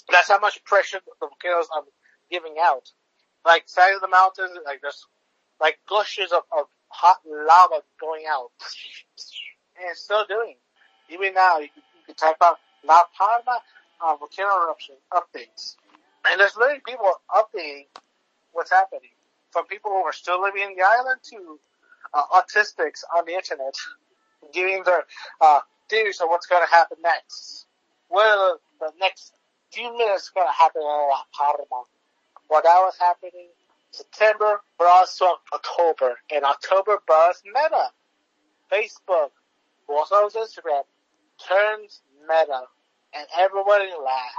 That's 0.10 0.30
how 0.30 0.39
much 0.39 0.64
pressure 0.64 0.99
the 1.05 1.28
volcanoes 1.28 1.68
are 1.76 1.84
giving 2.32 2.55
out. 2.60 2.91
Like 3.45 3.70
side 3.70 3.93
of 3.93 4.01
the 4.01 4.08
mountains, 4.08 4.58
like 4.66 4.82
there's 4.82 5.05
like 5.62 5.80
gushes 5.88 6.32
of, 6.32 6.43
of 6.58 6.66
hot 6.90 7.18
lava 7.26 7.84
going 8.00 8.24
out, 8.30 8.52
and 9.78 9.90
it's 9.90 10.02
still 10.02 10.26
doing. 10.28 10.56
Even 11.10 11.34
now, 11.34 11.60
you 11.60 11.70
you 11.76 12.02
can 12.06 12.16
type 12.16 12.38
out 12.44 12.58
La 12.84 13.04
Palma 13.18 13.60
uh, 14.02 14.16
volcano 14.16 14.64
eruption 14.64 14.96
updates, 15.14 15.76
and 16.30 16.40
there's 16.40 16.56
literally 16.56 16.82
people 16.86 17.12
updating 17.32 17.86
what's 18.52 18.72
happening 18.72 19.12
from 19.52 19.66
people 19.66 19.92
who 19.92 20.04
are 20.04 20.14
still 20.14 20.42
living 20.42 20.62
in 20.64 20.76
the 20.76 20.84
island 20.84 21.20
to 21.24 21.60
uh, 22.14 22.24
autistics 22.36 23.04
on 23.16 23.26
the 23.26 23.34
internet, 23.34 23.76
giving 24.54 24.84
their 24.84 25.04
uh, 25.42 25.60
theories 25.90 26.20
of 26.22 26.30
what's 26.30 26.48
going 26.48 26.66
to 26.66 26.72
happen 26.72 26.98
next. 27.04 27.66
Well, 28.10 28.60
the 28.80 28.92
next 29.00 29.34
few 29.72 29.96
minutes 29.98 30.30
going 30.34 30.48
to 30.48 30.54
happen 30.54 30.82
in 30.82 30.88
La 30.88 31.24
Palma. 31.34 31.84
What 32.48 32.64
that 32.64 32.80
was 32.80 32.96
happening 33.00 33.50
September 33.92 34.62
brought 34.78 35.08
October, 35.54 36.18
and 36.34 36.44
October 36.44 37.00
brought 37.06 37.36
Meta. 37.46 37.90
Facebook, 38.72 39.30
also 39.88 40.28
Instagram, 40.30 40.84
turns 41.48 42.02
Meta, 42.28 42.64
and 43.14 43.28
everybody 43.40 43.90
laughed. 44.04 44.36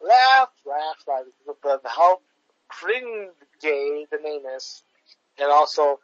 Laugh, 0.00 0.48
laugh, 0.64 0.96
laugh. 1.08 1.24
The, 1.46 1.80
the 1.82 1.88
whole 1.88 2.22
cringe 2.68 3.30
the 3.62 4.18
name 4.22 4.42
is, 4.56 4.82
and 5.38 5.50
also 5.50 6.00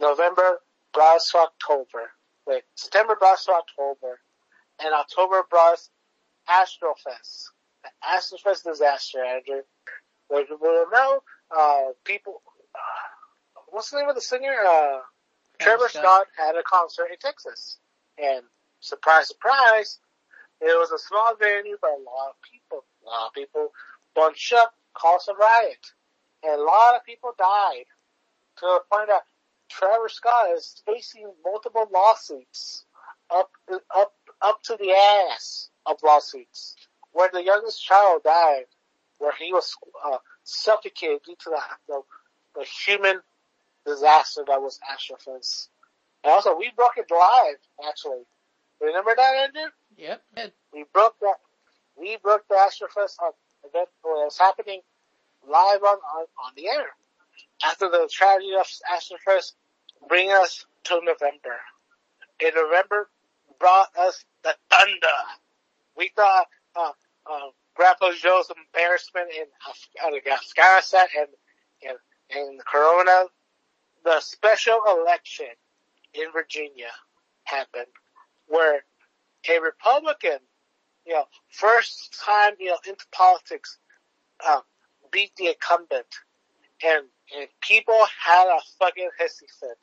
November 0.00 0.60
brought 0.94 1.20
October. 1.34 2.10
Wait, 2.46 2.62
September 2.74 3.16
brought 3.18 3.38
October, 3.48 4.20
and 4.82 4.94
October 4.94 5.42
brought 5.50 5.80
Astrofest. 6.48 7.50
The 7.82 7.90
Astrofest 8.04 8.64
disaster, 8.64 9.22
Andrew. 9.22 9.62
Like, 10.30 10.48
well, 10.60 10.86
now, 10.92 11.20
uh, 11.56 11.92
people, 12.04 12.42
uh, 12.74 13.60
what's 13.68 13.90
the 13.90 13.98
name 13.98 14.08
of 14.08 14.14
the 14.14 14.20
singer? 14.20 14.54
Uh, 14.66 15.00
Trevor 15.58 15.88
Scott. 15.88 16.02
Scott 16.02 16.26
had 16.36 16.56
a 16.56 16.62
concert 16.62 17.08
in 17.10 17.18
Texas. 17.18 17.78
And 18.18 18.42
surprise, 18.80 19.28
surprise, 19.28 19.98
it 20.60 20.78
was 20.78 20.90
a 20.90 20.98
small 20.98 21.34
venue, 21.38 21.76
but 21.80 21.90
a 21.90 22.02
lot 22.02 22.30
of 22.30 22.36
people, 22.42 22.84
a 23.04 23.06
lot 23.06 23.26
of 23.28 23.32
people 23.32 23.72
bunched 24.14 24.52
up, 24.52 24.74
caused 24.94 25.28
a 25.28 25.34
riot. 25.34 25.92
And 26.42 26.60
a 26.60 26.64
lot 26.64 26.96
of 26.96 27.04
people 27.04 27.32
died. 27.38 27.86
To 28.58 28.66
the 28.66 28.80
point 28.90 29.08
that 29.08 29.22
Trevor 29.68 30.08
Scott 30.08 30.50
is 30.56 30.82
facing 30.84 31.30
multiple 31.44 31.88
lawsuits 31.92 32.84
up, 33.30 33.50
up, 33.94 34.12
up 34.42 34.62
to 34.64 34.76
the 34.76 34.90
ass 34.90 35.70
of 35.86 35.98
lawsuits. 36.02 36.74
Where 37.12 37.30
the 37.32 37.44
youngest 37.44 37.84
child 37.84 38.22
died, 38.24 38.66
where 39.18 39.32
he 39.38 39.52
was, 39.52 39.74
uh, 40.04 40.18
suffocated 40.48 41.20
due 41.24 41.36
to 41.44 41.50
the, 41.50 41.60
the, 41.88 42.00
the 42.56 42.66
human 42.86 43.20
disaster 43.86 44.42
that 44.46 44.60
was 44.60 44.78
Astrofest. 44.90 45.68
And 46.24 46.32
also, 46.32 46.56
we 46.56 46.70
broke 46.74 46.96
it 46.96 47.06
live, 47.10 47.56
actually. 47.86 48.22
Remember 48.80 49.12
that, 49.16 49.34
Andrew? 49.34 49.70
Yep. 49.96 50.22
We 50.72 50.84
broke 50.92 51.14
that. 51.20 51.36
We 51.98 52.16
broke 52.22 52.46
the 52.48 52.54
uh, 52.54 53.30
event 53.64 53.88
it 53.88 53.90
was 54.04 54.38
happening 54.38 54.80
live 55.46 55.82
on, 55.82 55.98
on, 55.98 56.26
on 56.44 56.52
the 56.56 56.68
air. 56.68 56.86
After 57.64 57.88
the 57.88 58.08
tragedy 58.10 58.54
of 58.58 58.66
Astrofest, 58.92 59.52
bring 60.08 60.30
us 60.30 60.64
to 60.84 60.94
November. 60.94 61.58
In 62.40 62.50
November, 62.54 63.08
brought 63.58 63.88
us 63.98 64.24
the 64.44 64.54
thunder. 64.70 65.18
We 65.96 66.10
thought, 66.14 66.46
uh, 66.76 66.92
uh, 67.30 67.50
Grandpa 67.78 68.10
Joe's 68.20 68.50
embarrassment 68.50 69.28
in 69.30 69.44
Afghanistan 70.32 71.06
and, 71.16 71.28
and, 71.88 71.98
and 72.36 72.60
Corona, 72.64 73.26
the 74.04 74.18
special 74.18 74.80
election 74.88 75.46
in 76.12 76.32
Virginia 76.32 76.90
happened 77.44 77.86
where 78.48 78.82
a 79.48 79.60
Republican, 79.60 80.38
you 81.06 81.14
know, 81.14 81.24
first 81.50 82.18
time, 82.20 82.54
you 82.58 82.66
know, 82.66 82.78
into 82.88 83.04
politics, 83.12 83.78
um, 84.46 84.62
beat 85.12 85.30
the 85.36 85.46
incumbent 85.46 86.06
and, 86.84 87.04
and 87.38 87.48
people 87.60 88.00
had 88.20 88.48
a 88.48 88.58
fucking 88.80 89.08
hissy 89.20 89.48
fit. 89.60 89.78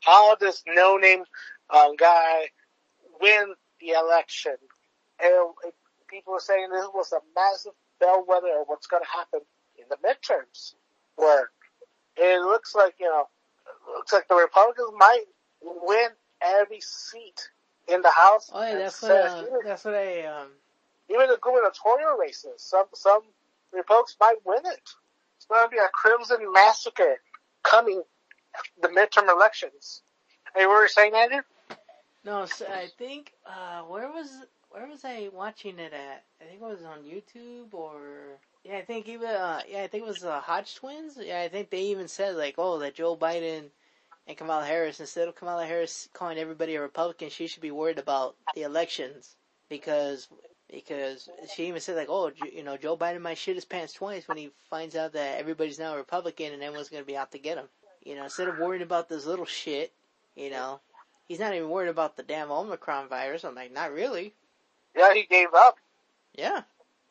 How 0.00 0.34
does 0.36 0.62
no 0.66 0.96
name, 0.96 1.24
um, 1.68 1.94
guy 1.96 2.48
win 3.20 3.54
the 3.80 3.90
election? 3.90 4.56
And 5.22 5.50
it, 5.64 5.74
people 6.14 6.34
are 6.34 6.40
saying 6.40 6.68
this 6.70 6.86
was 6.94 7.12
a 7.12 7.18
massive 7.34 7.72
bellwether 7.98 8.60
of 8.60 8.66
what's 8.66 8.86
going 8.86 9.02
to 9.02 9.08
happen 9.10 9.40
in 9.76 9.84
the 9.90 9.96
midterms, 10.06 10.74
where 11.16 11.50
it 12.16 12.40
looks 12.40 12.74
like 12.74 12.94
you 13.00 13.06
know, 13.06 13.24
looks 13.96 14.12
like 14.12 14.28
the 14.28 14.36
Republicans 14.36 14.90
might 14.96 15.24
win 15.60 16.08
every 16.40 16.80
seat 16.80 17.48
in 17.88 18.00
the 18.02 18.10
House. 18.10 18.50
Oh 18.52 18.62
yeah, 18.62 18.78
that's 18.78 19.02
what 19.02 19.10
uh, 19.10 19.42
even, 19.42 19.60
that's 19.64 19.84
what 19.84 19.94
I 19.94 20.24
um 20.26 20.48
even 21.10 21.26
the 21.28 21.38
gubernatorial 21.42 22.16
races, 22.16 22.54
some 22.58 22.86
some 22.94 23.22
Republicans 23.72 24.16
might 24.20 24.36
win 24.44 24.62
it. 24.64 24.90
It's 25.36 25.46
going 25.46 25.66
to 25.66 25.70
be 25.70 25.78
a 25.78 25.88
crimson 25.92 26.38
massacre 26.52 27.16
coming 27.64 28.02
the 28.80 28.88
midterm 28.88 29.28
elections. 29.28 30.02
Hey, 30.54 30.66
what 30.66 30.76
were 30.76 30.82
you 30.82 30.88
saying, 30.88 31.12
Andrew? 31.14 31.40
no, 32.24 32.46
so 32.46 32.66
I 32.66 32.86
think 32.98 33.32
uh 33.44 33.82
where 33.82 34.08
was 34.08 34.30
where 34.74 34.88
was 34.88 35.04
I 35.04 35.28
watching 35.32 35.78
it 35.78 35.92
at? 35.92 36.24
I 36.40 36.44
think 36.44 36.60
it 36.60 36.64
was 36.64 36.82
on 36.82 37.04
YouTube 37.04 37.72
or 37.72 38.38
yeah, 38.64 38.78
I 38.78 38.82
think 38.82 39.08
even 39.08 39.28
uh 39.28 39.60
yeah, 39.68 39.82
I 39.82 39.86
think 39.86 40.02
it 40.02 40.08
was 40.08 40.18
the 40.18 40.40
Hodge 40.40 40.74
twins. 40.74 41.16
Yeah, 41.20 41.40
I 41.40 41.48
think 41.48 41.70
they 41.70 41.82
even 41.82 42.08
said 42.08 42.34
like, 42.34 42.56
oh, 42.58 42.80
that 42.80 42.96
Joe 42.96 43.16
Biden 43.16 43.70
and 44.26 44.36
Kamala 44.36 44.64
Harris 44.64 44.98
instead 44.98 45.28
of 45.28 45.36
Kamala 45.36 45.64
Harris 45.64 46.08
calling 46.12 46.38
everybody 46.38 46.74
a 46.74 46.80
Republican, 46.80 47.30
she 47.30 47.46
should 47.46 47.62
be 47.62 47.70
worried 47.70 48.00
about 48.00 48.34
the 48.56 48.62
elections 48.62 49.36
because 49.68 50.28
because 50.68 51.28
she 51.54 51.68
even 51.68 51.80
said 51.80 51.94
like, 51.94 52.08
oh, 52.10 52.32
you 52.52 52.64
know, 52.64 52.76
Joe 52.76 52.96
Biden 52.96 53.20
might 53.20 53.38
shit 53.38 53.54
his 53.54 53.64
pants 53.64 53.92
twice 53.92 54.26
when 54.26 54.38
he 54.38 54.50
finds 54.70 54.96
out 54.96 55.12
that 55.12 55.38
everybody's 55.38 55.78
now 55.78 55.94
a 55.94 55.98
Republican 55.98 56.52
and 56.52 56.62
everyone's 56.64 56.88
to 56.88 57.04
be 57.04 57.16
out 57.16 57.30
to 57.30 57.38
get 57.38 57.58
him. 57.58 57.68
You 58.04 58.16
know, 58.16 58.24
instead 58.24 58.48
of 58.48 58.58
worrying 58.58 58.82
about 58.82 59.08
this 59.08 59.24
little 59.24 59.44
shit, 59.44 59.92
you 60.34 60.50
know, 60.50 60.80
he's 61.28 61.38
not 61.38 61.54
even 61.54 61.70
worried 61.70 61.90
about 61.90 62.16
the 62.16 62.24
damn 62.24 62.50
Omicron 62.50 63.08
virus. 63.08 63.44
I'm 63.44 63.54
like, 63.54 63.72
not 63.72 63.92
really. 63.92 64.34
Yeah, 64.96 65.12
he 65.14 65.24
gave 65.24 65.48
up. 65.54 65.76
Yeah. 66.34 66.62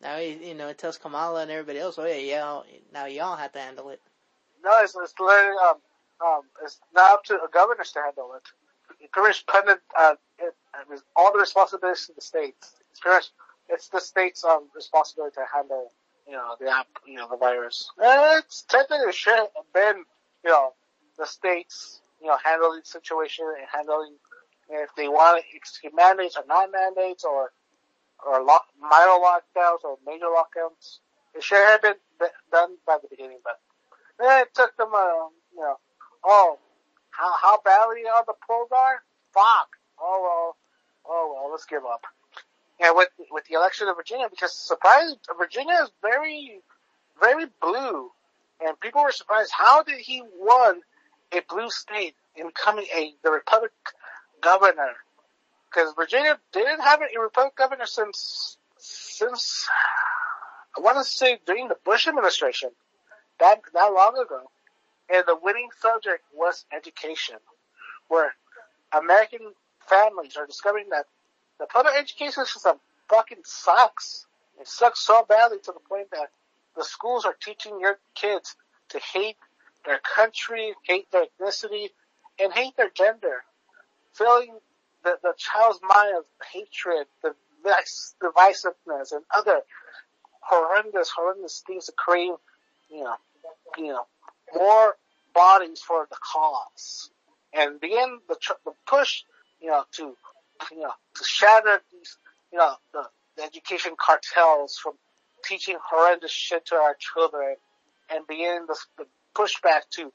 Now 0.02 0.18
he, 0.18 0.50
you 0.50 0.54
know, 0.54 0.68
it 0.68 0.78
tells 0.78 0.98
Kamala 0.98 1.44
and 1.44 1.52
everybody 1.52 1.80
else, 1.80 1.98
oh 1.98 2.06
yeah, 2.06 2.16
yeah, 2.16 2.62
now 2.94 3.06
y'all 3.06 3.38
have 3.38 3.54
to 3.54 3.60
handle 3.60 3.90
it. 3.90 4.02
No, 4.64 4.72
it's, 4.82 4.96
it's 4.96 5.14
literally, 5.20 5.58
um, 5.70 5.78
um, 6.26 6.42
it's 6.64 6.80
not 6.94 7.12
up 7.12 7.24
to 7.26 7.34
the 7.34 7.50
governors 7.54 7.92
to 7.92 8.02
handle 8.02 8.34
it. 8.36 8.44
It 9.02 9.12
pretty 9.12 9.30
much 9.30 9.46
put 9.46 9.68
it, 9.68 9.80
uh, 9.98 10.16
it, 10.40 10.54
it 10.82 10.90
was 10.90 11.04
all 11.16 11.32
the 11.32 11.40
responsibilities 11.40 12.08
to 12.08 12.14
the 12.14 12.22
states. 12.22 12.74
It's 12.92 13.00
pretty 13.00 13.16
much, 13.16 13.30
it's 13.70 13.88
the 13.90 14.00
state's, 14.00 14.44
um, 14.44 14.68
responsibility 14.76 15.36
to 15.36 15.46
handle, 15.54 15.92
you 16.28 16.34
know, 16.34 16.56
the 16.60 16.70
app, 16.70 16.88
you 17.06 17.16
know, 17.16 17.28
the 17.30 17.38
virus. 17.38 17.90
And 17.98 18.44
it's 18.44 18.64
technically 18.64 19.14
should 19.14 19.36
have 19.38 19.50
been, 19.74 20.04
you 20.44 20.52
know, 20.52 20.74
the 21.18 21.26
states, 21.26 22.02
you 22.22 22.28
know, 22.28 22.38
handling 22.44 22.82
the 22.82 22.86
situation 22.86 23.46
and 23.58 23.68
handling 23.72 24.16
if 24.70 24.90
they 24.96 25.08
want 25.08 25.44
execute 25.56 25.94
mandates 25.96 26.36
or 26.38 26.44
not 26.48 26.72
mandates 26.72 27.24
or, 27.24 27.52
or 28.26 28.44
lock, 28.44 28.66
minor 28.80 29.20
lockdowns 29.20 29.84
or 29.84 29.98
major 30.06 30.26
lockdowns. 30.26 31.00
It 31.36 31.44
should 31.44 31.66
have 31.66 31.82
been 31.82 31.96
done 32.52 32.78
by 32.86 32.98
the 33.02 33.08
beginning, 33.10 33.40
but 33.44 33.60
it 34.20 34.54
took 34.54 34.76
them, 34.78 34.90
uh, 34.94 35.28
you 35.54 35.60
know, 35.62 35.76
oh, 36.24 36.58
how, 37.12 37.34
how 37.42 37.62
badly 37.64 38.02
are 38.14 38.24
the 38.26 38.34
polls 38.48 38.70
are? 38.72 39.02
Fuck. 39.34 39.70
Oh 40.00 40.20
well, 40.22 40.58
oh 41.06 41.34
well, 41.36 41.52
let's 41.52 41.66
give 41.66 41.86
up. 41.86 42.04
And 42.80 42.96
with, 42.96 43.10
with 43.32 43.46
the 43.46 43.56
election 43.56 43.88
of 43.88 43.96
Virginia, 43.96 44.28
because 44.30 44.54
surprise, 44.54 45.16
Virginia 45.38 45.76
is 45.84 45.90
very, 46.02 46.60
very 47.20 47.46
blue. 47.62 48.12
And 48.66 48.80
people 48.80 49.04
were 49.04 49.12
surprised, 49.12 49.52
how 49.56 49.84
did 49.84 50.00
he 50.00 50.24
won 50.40 50.82
a 51.32 51.42
blue 51.50 51.70
state 51.70 52.16
in 52.36 52.48
becoming 52.48 52.86
a, 52.96 53.14
the 53.24 53.32
Republic 53.32 53.72
governor? 54.42 54.94
Because 55.74 55.94
Virginia 55.96 56.38
didn't 56.52 56.82
have 56.82 57.02
a 57.02 57.20
Republican 57.20 57.56
governor 57.58 57.86
since, 57.86 58.58
since, 58.78 59.68
I 60.78 60.82
want 60.82 60.98
to 60.98 61.04
say 61.04 61.40
during 61.46 61.68
the 61.68 61.78
Bush 61.84 62.08
administration. 62.08 62.70
That, 63.40 63.62
that 63.74 63.94
long 63.94 64.18
ago. 64.18 64.52
And 65.14 65.24
the 65.28 65.38
winning 65.42 65.70
subject 65.82 66.24
was 66.34 66.66
education. 66.72 67.38
Where 68.08 68.36
American 68.92 69.54
families 69.88 70.38
are 70.38 70.46
discovering 70.46 70.90
that 70.90 71.06
the 71.60 71.66
public 71.66 71.96
education 71.98 72.46
system 72.46 72.78
fucking 73.10 73.44
sucks. 73.44 74.28
It 74.60 74.68
sucks 74.68 75.00
so 75.00 75.26
badly 75.28 75.58
to 75.64 75.72
the 75.72 75.80
point 75.80 76.12
that 76.12 76.30
the 76.76 76.84
schools 76.84 77.26
are 77.26 77.36
teaching 77.42 77.80
your 77.80 77.98
kids 78.16 78.56
to 78.90 79.00
hate 79.00 79.38
their 79.86 80.00
country, 80.00 80.74
hate 80.84 81.12
their 81.12 81.26
ethnicity, 81.26 81.90
and 82.40 82.54
hate 82.54 82.78
their 82.78 82.90
gender. 82.90 83.44
Filling 84.14 84.58
the, 85.04 85.18
the 85.22 85.34
child's 85.38 85.80
mind 85.82 86.16
of 86.18 86.26
hatred, 86.52 87.08
the 87.24 87.36
divisiveness, 88.22 89.12
and 89.12 89.24
other 89.36 89.62
horrendous, 90.42 91.10
horrendous 91.10 91.64
things 91.66 91.86
to 91.86 91.94
create, 91.98 92.32
you 92.90 93.04
know, 93.04 93.16
you 93.78 93.88
know, 93.88 94.06
more 94.56 94.96
bodies 95.34 95.82
for 95.82 96.08
the 96.10 96.18
cause. 96.34 97.10
And 97.54 97.80
begin 97.80 98.20
the, 98.28 98.36
the 98.66 98.72
push, 98.88 99.24
you 99.62 99.68
know, 99.68 99.84
to, 99.94 100.16
you 100.72 100.80
know, 100.80 100.92
to 101.16 101.24
shatter 101.24 101.82
these, 101.92 102.18
you 102.52 102.58
know, 102.60 102.74
the, 102.94 103.04
the 103.38 103.44
education 103.44 103.94
cartels 103.98 104.78
from 104.82 104.94
teaching 105.46 105.78
horrendous 105.84 106.32
shit 106.32 106.66
to 106.68 106.76
our 106.76 106.96
children 107.00 107.56
and 108.10 108.26
begin 108.28 108.66
the, 108.68 108.78
the 108.98 109.06
pushback 109.36 109.82
to 109.92 110.12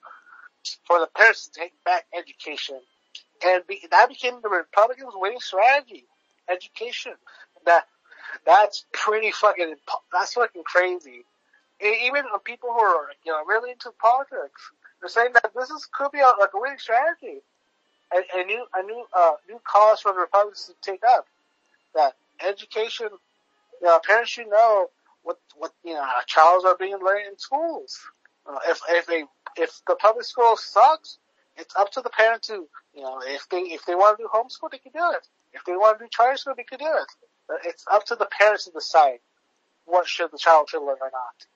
for 0.86 1.00
the 1.00 1.08
parents 1.14 1.48
to 1.48 1.60
take 1.60 1.72
back 1.84 2.04
education, 2.16 2.80
and 3.44 3.66
be, 3.66 3.80
that 3.90 4.08
became 4.08 4.40
the 4.42 4.48
Republicans' 4.48 5.12
winning 5.14 5.40
strategy. 5.40 6.04
Education. 6.48 7.12
That 7.66 7.86
that's 8.46 8.84
pretty 8.92 9.30
fucking 9.30 9.74
that's 10.12 10.34
fucking 10.34 10.64
crazy. 10.64 11.24
And 11.80 11.94
even 12.04 12.24
people 12.44 12.70
who 12.72 12.80
are 12.80 13.08
you 13.24 13.32
know 13.32 13.44
really 13.46 13.72
into 13.72 13.90
politics, 14.00 14.70
they're 15.00 15.08
saying 15.08 15.32
that 15.34 15.52
this 15.54 15.70
is 15.70 15.86
could 15.92 16.12
be 16.12 16.20
a, 16.20 16.32
like 16.40 16.50
a 16.54 16.60
winning 16.60 16.78
strategy. 16.78 17.40
A, 18.12 18.40
a 18.40 18.44
new 18.44 18.64
a 18.74 18.82
new 18.82 19.04
uh, 19.16 19.32
new 19.48 19.60
cause 19.64 20.00
for 20.00 20.12
the 20.12 20.20
Republicans 20.20 20.70
to 20.70 20.90
take 20.90 21.02
up 21.06 21.26
that 21.94 22.14
education. 22.46 23.08
You 23.80 23.86
know, 23.86 24.00
parents 24.04 24.30
should 24.30 24.48
know 24.48 24.88
what 25.22 25.38
what 25.56 25.72
you 25.84 25.94
know 25.94 26.02
how 26.02 26.22
child 26.26 26.64
are 26.64 26.76
being 26.76 26.98
learned 27.04 27.26
in 27.28 27.38
schools. 27.38 27.98
Uh, 28.46 28.58
if 28.68 28.80
if 28.88 29.06
they 29.06 29.24
if 29.56 29.80
the 29.86 29.94
public 29.96 30.24
school 30.24 30.56
sucks, 30.56 31.18
it's 31.58 31.74
up 31.76 31.90
to 31.92 32.00
the 32.00 32.10
parent 32.10 32.42
to 32.44 32.66
you 32.94 33.02
know 33.02 33.20
if 33.26 33.48
they 33.50 33.58
if 33.60 33.84
they 33.86 33.94
want 33.94 34.18
to 34.18 34.24
do 34.24 34.28
homeschool, 34.32 34.70
they 34.70 34.78
can 34.78 34.92
do 34.92 35.10
it. 35.12 35.26
If 35.52 35.64
they 35.64 35.72
want 35.72 35.98
to 35.98 36.04
do 36.04 36.08
charter 36.10 36.36
school, 36.36 36.54
they 36.56 36.64
can 36.64 36.78
do 36.78 36.86
it. 36.86 37.60
It's 37.64 37.84
up 37.90 38.04
to 38.06 38.14
the 38.14 38.26
parents 38.26 38.66
to 38.66 38.70
decide 38.70 39.18
what 39.84 40.06
should 40.06 40.30
the 40.30 40.38
child 40.38 40.68
should 40.70 40.84
learn 40.84 40.98
or 41.00 41.10
not. 41.12 41.46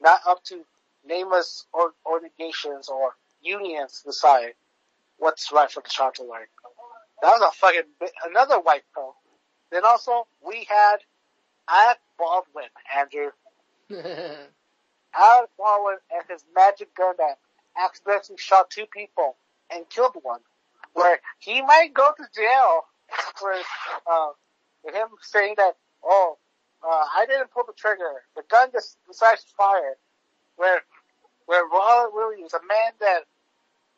Not 0.00 0.20
up 0.28 0.44
to 0.44 0.64
nameless 1.06 1.66
or 1.72 1.92
organizations 2.06 2.88
or 2.88 3.14
unions 3.40 4.02
to 4.02 4.10
decide 4.10 4.52
what's 5.18 5.50
right 5.52 5.70
for 5.70 5.82
the 5.82 5.88
child 5.88 6.14
to 6.16 6.22
learn. 6.22 6.46
That 7.22 7.30
was 7.30 7.52
a 7.52 7.56
fucking 7.56 7.82
bi- 7.98 8.06
another 8.26 8.60
white 8.60 8.84
pill. 8.94 9.14
Then 9.72 9.82
also 9.84 10.26
we 10.46 10.66
had 10.68 10.98
Alec 11.68 11.98
Baldwin, 12.18 12.68
Andrew. 12.96 13.30
Alec 15.18 15.50
Baldwin 15.58 15.96
and 16.12 16.24
his 16.28 16.44
magic 16.54 16.94
gun 16.94 17.14
that 17.18 17.38
accidentally 17.82 18.36
shot 18.38 18.70
two 18.70 18.86
people 18.86 19.36
and 19.72 19.88
killed 19.88 20.16
one. 20.22 20.40
Where 20.94 21.20
he 21.38 21.62
might 21.62 21.94
go 21.94 22.10
to 22.16 22.24
jail 22.34 22.84
for 23.36 23.52
uh, 24.10 24.30
him 24.92 25.08
saying 25.22 25.54
that, 25.58 25.76
oh, 26.04 26.38
uh, 26.82 27.04
I 27.16 27.26
didn't 27.26 27.50
pull 27.50 27.64
the 27.66 27.72
trigger. 27.72 28.22
The 28.36 28.42
gun 28.48 28.70
just 28.72 28.96
decides 29.06 29.44
to 29.44 29.50
fire. 29.56 29.96
Where 30.56 30.82
where 31.46 31.66
Ronald 31.66 32.14
Williams, 32.14 32.52
a 32.52 32.60
man 32.60 32.92
that 33.00 33.20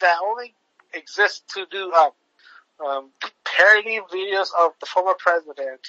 that 0.01 0.19
only 0.23 0.55
exists 0.95 1.43
to 1.55 1.67
do 1.71 1.93
um, 1.93 2.11
um, 2.85 3.11
parody 3.45 4.01
videos 4.13 4.49
of 4.59 4.73
the 4.81 4.87
former 4.87 5.15
president 5.19 5.81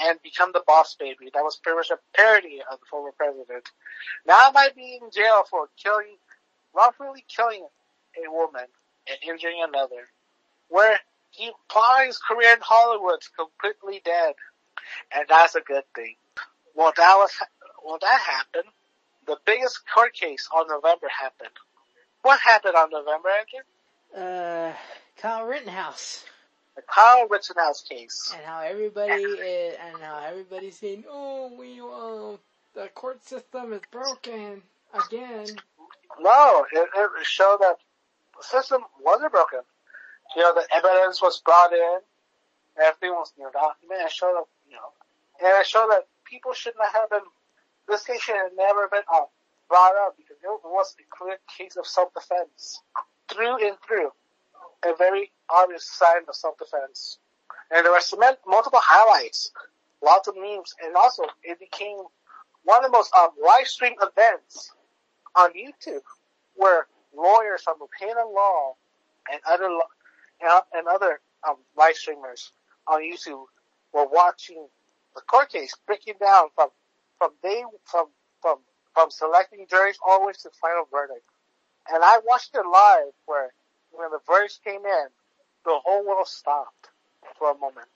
and 0.00 0.20
become 0.22 0.52
the 0.52 0.62
boss 0.66 0.94
baby. 0.94 1.30
That 1.34 1.42
was 1.42 1.56
pretty 1.56 1.76
much 1.76 1.90
a 1.90 1.98
parody 2.16 2.60
of 2.70 2.78
the 2.78 2.86
former 2.90 3.12
president. 3.12 3.68
Now 4.26 4.34
I 4.34 4.50
might 4.52 4.76
be 4.76 4.98
in 5.02 5.10
jail 5.10 5.44
for 5.50 5.68
killing, 5.82 6.16
wrongfully 6.74 7.24
killing 7.28 7.66
a 8.16 8.30
woman 8.30 8.66
and 9.10 9.18
injuring 9.30 9.62
another. 9.66 10.08
Where 10.68 10.98
he 11.30 11.52
his 12.06 12.18
career 12.18 12.52
in 12.52 12.60
Hollywood's 12.60 13.28
completely 13.28 14.00
dead. 14.04 14.34
And 15.14 15.24
that's 15.28 15.54
a 15.54 15.60
good 15.60 15.84
thing. 15.94 16.16
Well, 16.74 16.92
that 16.96 17.14
was, 17.16 17.30
well, 17.84 17.98
that 18.00 18.20
happened. 18.20 18.72
The 19.26 19.36
biggest 19.44 19.80
court 19.92 20.14
case 20.14 20.48
on 20.54 20.66
November 20.68 21.08
happened. 21.08 21.50
What 22.22 22.40
happened 22.40 22.74
on 22.76 22.90
November, 22.90 23.28
Andrew? 23.28 23.60
uh, 24.16 24.72
Kyle 25.16 25.44
Rittenhouse. 25.44 26.24
The 26.76 26.82
Kyle 26.82 27.26
Rittenhouse 27.28 27.82
case. 27.82 28.32
and 28.34 28.44
how 28.44 28.60
everybody 28.60 29.12
is, 29.12 29.76
and 29.84 30.00
how 30.00 30.22
everybody's 30.24 30.78
saying, 30.78 31.04
"Oh, 31.10 31.52
we 31.58 31.80
uh, 31.80 32.36
the 32.80 32.88
court 32.90 33.24
system 33.24 33.72
is 33.72 33.82
broken 33.90 34.62
again." 34.94 35.46
No, 36.20 36.66
it, 36.72 36.88
it 36.94 37.26
showed 37.26 37.58
that 37.60 37.78
system 38.40 38.82
wasn't 39.00 39.32
broken. 39.32 39.60
You 40.36 40.42
know, 40.42 40.54
the 40.54 40.66
evidence 40.74 41.22
was 41.22 41.40
brought 41.40 41.72
in, 41.72 41.98
everything 42.80 43.10
was, 43.10 43.32
you 43.36 43.44
know, 43.44 43.50
documented, 43.50 44.06
it 44.06 44.12
showed 44.12 44.44
you 44.68 44.76
know, 44.76 44.92
and 45.40 45.60
it 45.60 45.66
showed 45.66 45.88
that 45.90 46.06
people 46.24 46.52
should 46.52 46.74
not 46.78 46.92
have 46.92 47.10
been, 47.10 47.26
this 47.88 48.04
case 48.04 48.20
should 48.20 48.36
have 48.36 48.52
never 48.56 48.88
been 48.88 49.02
uh, 49.12 49.24
brought 49.68 49.94
up 50.06 50.16
because 50.16 50.36
it 50.42 50.48
was 50.64 50.94
a 50.98 51.16
clear 51.16 51.38
case 51.56 51.76
of 51.76 51.86
self-defense. 51.86 52.82
Through 53.28 53.66
and 53.66 53.76
through. 53.86 54.10
A 54.84 54.94
very 54.96 55.32
obvious 55.50 55.90
sign 55.90 56.22
of 56.28 56.34
self-defense. 56.34 57.18
And 57.70 57.84
there 57.84 57.92
were 57.92 58.36
multiple 58.46 58.80
highlights, 58.82 59.50
lots 60.02 60.28
of 60.28 60.36
memes, 60.36 60.74
and 60.82 60.96
also 60.96 61.24
it 61.42 61.58
became 61.58 61.98
one 62.64 62.84
of 62.84 62.90
the 62.90 62.96
most 62.96 63.12
um, 63.14 63.30
live 63.42 63.66
stream 63.66 63.94
events 64.00 64.72
on 65.36 65.50
YouTube, 65.52 66.02
where 66.54 66.86
lawyers 67.18 67.62
from 67.62 67.76
Opinion 67.82 68.32
Law 68.34 68.74
and 69.30 69.40
other 69.48 69.68
and, 70.40 70.86
other 70.88 71.20
um, 71.46 71.56
live 71.76 71.96
streamers 71.96 72.52
on 72.86 73.02
YouTube 73.02 73.44
were 73.92 74.06
watching 74.06 74.68
the 75.14 75.20
court 75.22 75.50
case, 75.50 75.74
breaking 75.86 76.14
down 76.20 76.48
from 76.54 76.68
from 77.18 77.30
day 77.42 77.62
from 77.84 78.06
from 78.40 78.58
from 78.94 79.10
selecting 79.10 79.66
juries 79.68 79.98
all 80.06 80.20
the 80.20 80.26
way 80.26 80.32
to 80.32 80.50
final 80.60 80.86
verdict. 80.90 81.24
And 81.90 82.02
I 82.04 82.20
watched 82.24 82.54
it 82.54 82.64
live, 82.66 83.12
where 83.26 83.52
when 83.92 84.10
the 84.10 84.20
verdict 84.26 84.60
came 84.64 84.84
in, 84.84 85.06
the 85.64 85.78
whole 85.84 86.06
world 86.06 86.28
stopped 86.28 86.88
for 87.38 87.50
a 87.50 87.58
moment, 87.58 87.88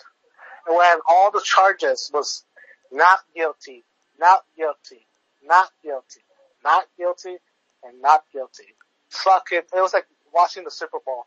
and 0.66 0.76
when 0.76 0.98
all 1.08 1.30
the 1.30 1.42
charges 1.44 2.10
was 2.12 2.44
not 2.90 3.20
guilty, 3.34 3.84
not 4.18 4.42
guilty, 4.56 5.06
not 5.44 5.70
guilty, 5.82 6.20
not 6.64 6.86
guilty, 6.96 7.36
and 7.84 8.00
not 8.00 8.24
guilty. 8.32 8.74
Fuck 9.12 9.48
it. 9.52 9.68
It 9.76 9.80
was 9.80 9.92
like 9.92 10.06
watching 10.32 10.64
the 10.64 10.70
Super 10.70 10.98
Bowl. 11.04 11.26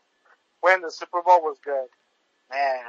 When 0.60 0.82
the 0.82 0.90
Super 0.90 1.22
Bowl 1.22 1.40
was 1.42 1.56
good. 1.64 1.86
Man, 2.50 2.84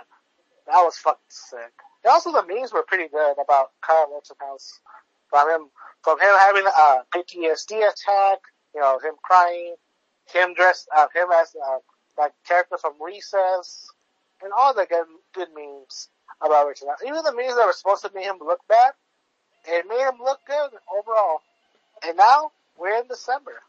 that 0.66 0.82
was 0.82 0.98
fucking 0.98 1.22
sick. 1.30 1.74
And 2.04 2.12
also 2.12 2.32
the 2.32 2.44
memes 2.44 2.74
were 2.74 2.84
pretty 2.84 3.08
good 3.08 3.36
about 3.42 3.72
Kyle 3.86 4.10
Rittenhouse. 4.14 4.80
From 5.30 5.50
him, 5.50 5.70
from 6.04 6.20
him 6.20 6.34
having 6.40 6.66
a 6.66 7.04
PTSD 7.14 7.78
attack, 7.78 8.40
you 8.74 8.82
know, 8.82 8.98
him 9.00 9.16
crying, 9.24 9.76
him 10.32 10.54
dressed, 10.54 10.88
uh, 10.96 11.08
him 11.14 11.28
as, 11.32 11.56
uh, 11.56 11.80
that 12.18 12.34
character 12.48 12.78
from 12.78 12.94
Recess, 13.02 13.90
and 14.42 14.52
all 14.58 14.74
the 14.74 14.86
good, 14.86 15.06
good 15.34 15.50
memes 15.56 16.10
about 16.42 16.68
Rittenhouse. 16.68 17.04
Even 17.06 17.24
the 17.24 17.34
memes 17.36 17.56
that 17.56 17.66
were 17.66 17.74
supposed 17.74 18.04
to 18.04 18.12
make 18.16 18.26
him 18.26 18.38
look 18.40 18.62
bad, 18.68 18.94
it 19.66 19.86
made 19.88 20.08
him 20.08 20.20
look 20.24 20.40
good 20.48 20.72
overall. 20.90 21.42
And 22.06 22.18
now 22.18 22.52
we're 22.78 22.98
in 23.00 23.08
December. 23.08 23.62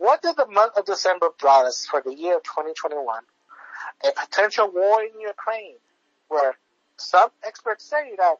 What 0.00 0.22
did 0.22 0.36
the 0.38 0.46
month 0.46 0.78
of 0.78 0.86
December 0.86 1.28
brought 1.38 1.66
us 1.66 1.84
for 1.84 2.00
the 2.00 2.14
year 2.14 2.38
of 2.38 2.42
2021? 2.44 3.22
A 4.02 4.12
potential 4.18 4.70
war 4.72 5.02
in 5.02 5.20
Ukraine, 5.20 5.76
where 6.28 6.56
some 6.96 7.28
experts 7.44 7.84
say 7.84 8.16
that 8.16 8.36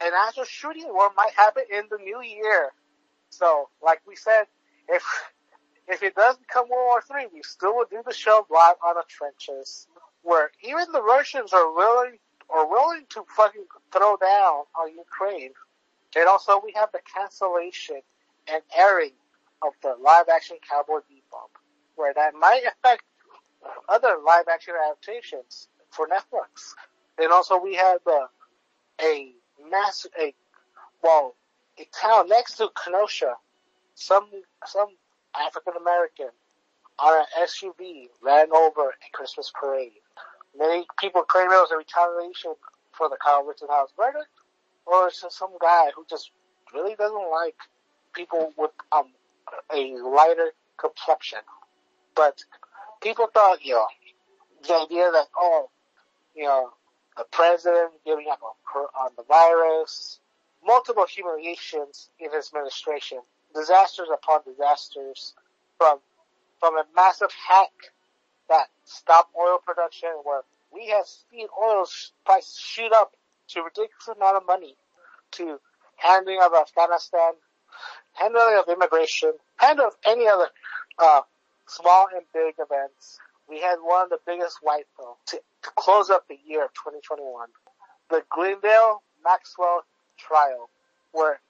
an 0.00 0.10
actual 0.26 0.42
shooting 0.42 0.88
war 0.88 1.10
might 1.16 1.30
happen 1.36 1.62
in 1.72 1.84
the 1.88 1.98
new 1.98 2.20
year. 2.20 2.72
So, 3.30 3.68
like 3.80 4.00
we 4.08 4.16
said, 4.16 4.46
if 4.88 5.04
if 5.86 6.02
it 6.02 6.16
does 6.16 6.36
become 6.36 6.68
World 6.68 6.88
War 6.88 7.02
Three, 7.02 7.28
we 7.32 7.44
still 7.44 7.76
will 7.76 7.86
do 7.88 8.02
the 8.04 8.12
show 8.12 8.44
live 8.50 8.74
on 8.84 8.96
the 8.96 9.04
trenches, 9.06 9.86
where 10.22 10.50
even 10.64 10.90
the 10.90 11.02
Russians 11.02 11.52
are 11.52 11.72
willing 11.76 12.18
are 12.50 12.68
willing 12.68 13.06
to 13.10 13.24
fucking 13.36 13.66
throw 13.92 14.16
down 14.16 14.64
on 14.74 14.96
Ukraine. 14.98 15.52
And 16.16 16.26
also, 16.26 16.60
we 16.64 16.72
have 16.74 16.90
the 16.90 17.02
cancellation 17.14 18.00
and 18.52 18.64
airing 18.76 19.12
of 19.62 19.72
the 19.82 19.94
live 20.02 20.26
action 20.32 20.56
Cowboy 20.68 20.98
Bebop, 20.98 21.50
where 21.96 22.14
that 22.14 22.34
might 22.34 22.62
affect 22.66 23.02
other 23.88 24.16
live 24.24 24.44
action 24.52 24.74
adaptations 24.86 25.68
for 25.90 26.06
Netflix. 26.06 26.74
And 27.18 27.32
also 27.32 27.60
we 27.60 27.74
have 27.74 28.00
uh, 28.06 28.26
a 29.00 29.32
mass, 29.70 30.06
a, 30.20 30.34
well, 31.02 31.34
a 31.78 31.86
town 31.98 32.28
next 32.28 32.56
to 32.56 32.68
Kenosha, 32.82 33.34
some, 33.94 34.28
some 34.66 34.88
African 35.38 35.74
American 35.80 36.28
on 36.98 37.20
an 37.20 37.46
SUV 37.46 38.08
ran 38.22 38.52
over 38.52 38.90
a 38.90 39.10
Christmas 39.12 39.52
parade. 39.54 39.92
Many 40.56 40.86
people 40.98 41.22
claim 41.22 41.46
it 41.46 41.50
was 41.50 41.70
a 41.72 41.76
retaliation 41.76 42.54
for 42.92 43.08
the 43.08 43.16
Kyle 43.24 43.44
Rittenhouse 43.44 43.90
verdict, 43.96 44.26
or 44.86 45.06
it's 45.06 45.22
just 45.22 45.38
some 45.38 45.52
guy 45.60 45.90
who 45.94 46.04
just 46.10 46.30
really 46.74 46.96
doesn't 46.96 47.30
like 47.30 47.54
people 48.14 48.52
with 48.56 48.72
um 48.90 49.06
a 49.74 49.96
lighter 50.02 50.52
complexion. 50.76 51.40
But 52.14 52.42
people 53.02 53.28
thought, 53.32 53.64
you 53.64 53.74
know, 53.74 53.86
the 54.66 54.74
idea 54.74 55.10
that 55.12 55.26
oh, 55.36 55.70
you 56.34 56.44
know, 56.44 56.70
the 57.16 57.24
president 57.30 57.92
giving 58.04 58.26
up 58.30 58.40
on, 58.42 58.86
on 59.00 59.10
the 59.16 59.24
virus, 59.24 60.20
multiple 60.64 61.06
humiliations 61.06 62.10
in 62.18 62.32
his 62.32 62.48
administration, 62.48 63.18
disasters 63.54 64.08
upon 64.12 64.40
disasters, 64.46 65.34
from 65.76 65.98
from 66.60 66.76
a 66.76 66.84
massive 66.94 67.30
hack 67.48 67.72
that 68.48 68.66
stopped 68.84 69.34
oil 69.36 69.58
production, 69.64 70.08
where 70.24 70.42
we 70.72 70.88
have 70.88 71.06
seen 71.06 71.46
oil 71.62 71.86
prices 72.24 72.58
shoot 72.58 72.92
up 72.92 73.14
to 73.48 73.62
ridiculous 73.62 74.08
amount 74.14 74.36
of 74.36 74.46
money, 74.46 74.76
to 75.32 75.58
handling 75.96 76.40
of 76.42 76.52
Afghanistan, 76.54 77.32
handling 78.18 78.58
of 78.58 78.68
immigration, 78.68 79.32
handling 79.56 79.88
of 79.88 79.96
any 80.04 80.26
other 80.28 80.48
uh, 80.98 81.22
small 81.66 82.06
and 82.14 82.24
big 82.32 82.54
events. 82.58 83.18
We 83.48 83.60
had 83.60 83.76
one 83.82 84.04
of 84.04 84.10
the 84.10 84.18
biggest 84.26 84.58
white 84.62 84.86
though 84.98 85.16
to, 85.28 85.36
to 85.36 85.70
close 85.76 86.10
up 86.10 86.26
the 86.28 86.38
year 86.46 86.64
of 86.64 86.70
2021. 86.74 87.48
The 88.10 88.22
Glendale 88.30 89.02
Maxwell 89.24 89.84
trial, 90.18 90.68
where 91.12 91.40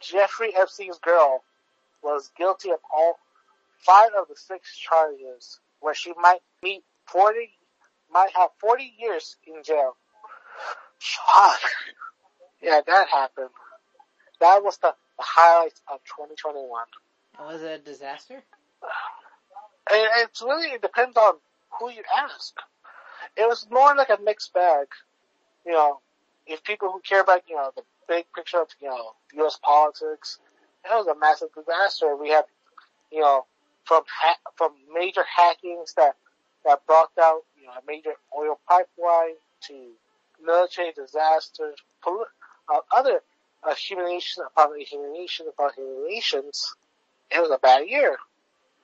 Jeffrey 0.00 0.54
Epstein's 0.56 0.98
girl 0.98 1.42
was 2.02 2.30
guilty 2.36 2.70
of 2.70 2.78
all 2.94 3.18
five 3.78 4.10
of 4.18 4.28
the 4.28 4.36
six 4.36 4.76
charges, 4.76 5.60
where 5.80 5.94
she 5.94 6.12
might 6.20 6.40
meet 6.62 6.82
40, 7.06 7.50
might 8.12 8.30
have 8.34 8.50
40 8.60 8.92
years 8.98 9.36
in 9.46 9.62
jail. 9.62 9.96
Fuck. 10.98 11.60
Yeah, 12.62 12.80
that 12.86 13.08
happened. 13.08 13.50
That 14.40 14.62
was 14.62 14.78
the, 14.78 14.94
the 15.18 15.24
highlights 15.26 15.80
of 15.90 16.00
2021. 16.04 16.84
Was 17.40 17.62
it 17.62 17.66
a 17.66 17.78
disaster? 17.78 18.42
And 19.90 20.08
it's 20.18 20.42
really, 20.42 20.68
it 20.68 20.82
depends 20.82 21.16
on 21.16 21.34
who 21.78 21.90
you 21.90 22.02
ask. 22.16 22.54
It 23.36 23.46
was 23.48 23.66
more 23.70 23.94
like 23.94 24.08
a 24.10 24.18
mixed 24.22 24.52
bag. 24.54 24.86
You 25.66 25.72
know, 25.72 26.00
if 26.46 26.62
people 26.64 26.90
who 26.90 27.00
care 27.00 27.20
about, 27.20 27.42
you 27.48 27.56
know, 27.56 27.70
the 27.74 27.82
big 28.08 28.26
picture 28.34 28.60
of, 28.60 28.68
you 28.80 28.88
know, 28.88 29.12
U.S. 29.36 29.58
politics, 29.62 30.38
it 30.84 30.94
was 30.94 31.06
a 31.06 31.18
massive 31.18 31.48
disaster. 31.54 32.16
We 32.16 32.30
had, 32.30 32.44
you 33.10 33.20
know, 33.20 33.46
from 33.84 34.02
ha- 34.08 34.38
from 34.56 34.72
major 34.92 35.24
hackings 35.24 35.94
that, 35.94 36.16
that 36.64 36.86
brought 36.86 37.10
out, 37.20 37.42
you 37.58 37.66
know, 37.66 37.72
a 37.72 37.82
major 37.86 38.12
oil 38.36 38.58
pipeline 38.68 39.36
to 39.68 39.90
military 40.44 40.92
disasters, 40.92 41.76
poli- 42.02 42.24
uh, 42.72 42.80
other 42.94 43.22
uh, 43.64 43.74
humiliation 43.74 44.44
upon 44.46 44.78
humiliation 44.80 45.46
upon 45.48 45.70
humiliations. 45.74 46.74
It 47.30 47.40
was 47.40 47.50
a 47.50 47.58
bad 47.58 47.88
year. 47.88 48.16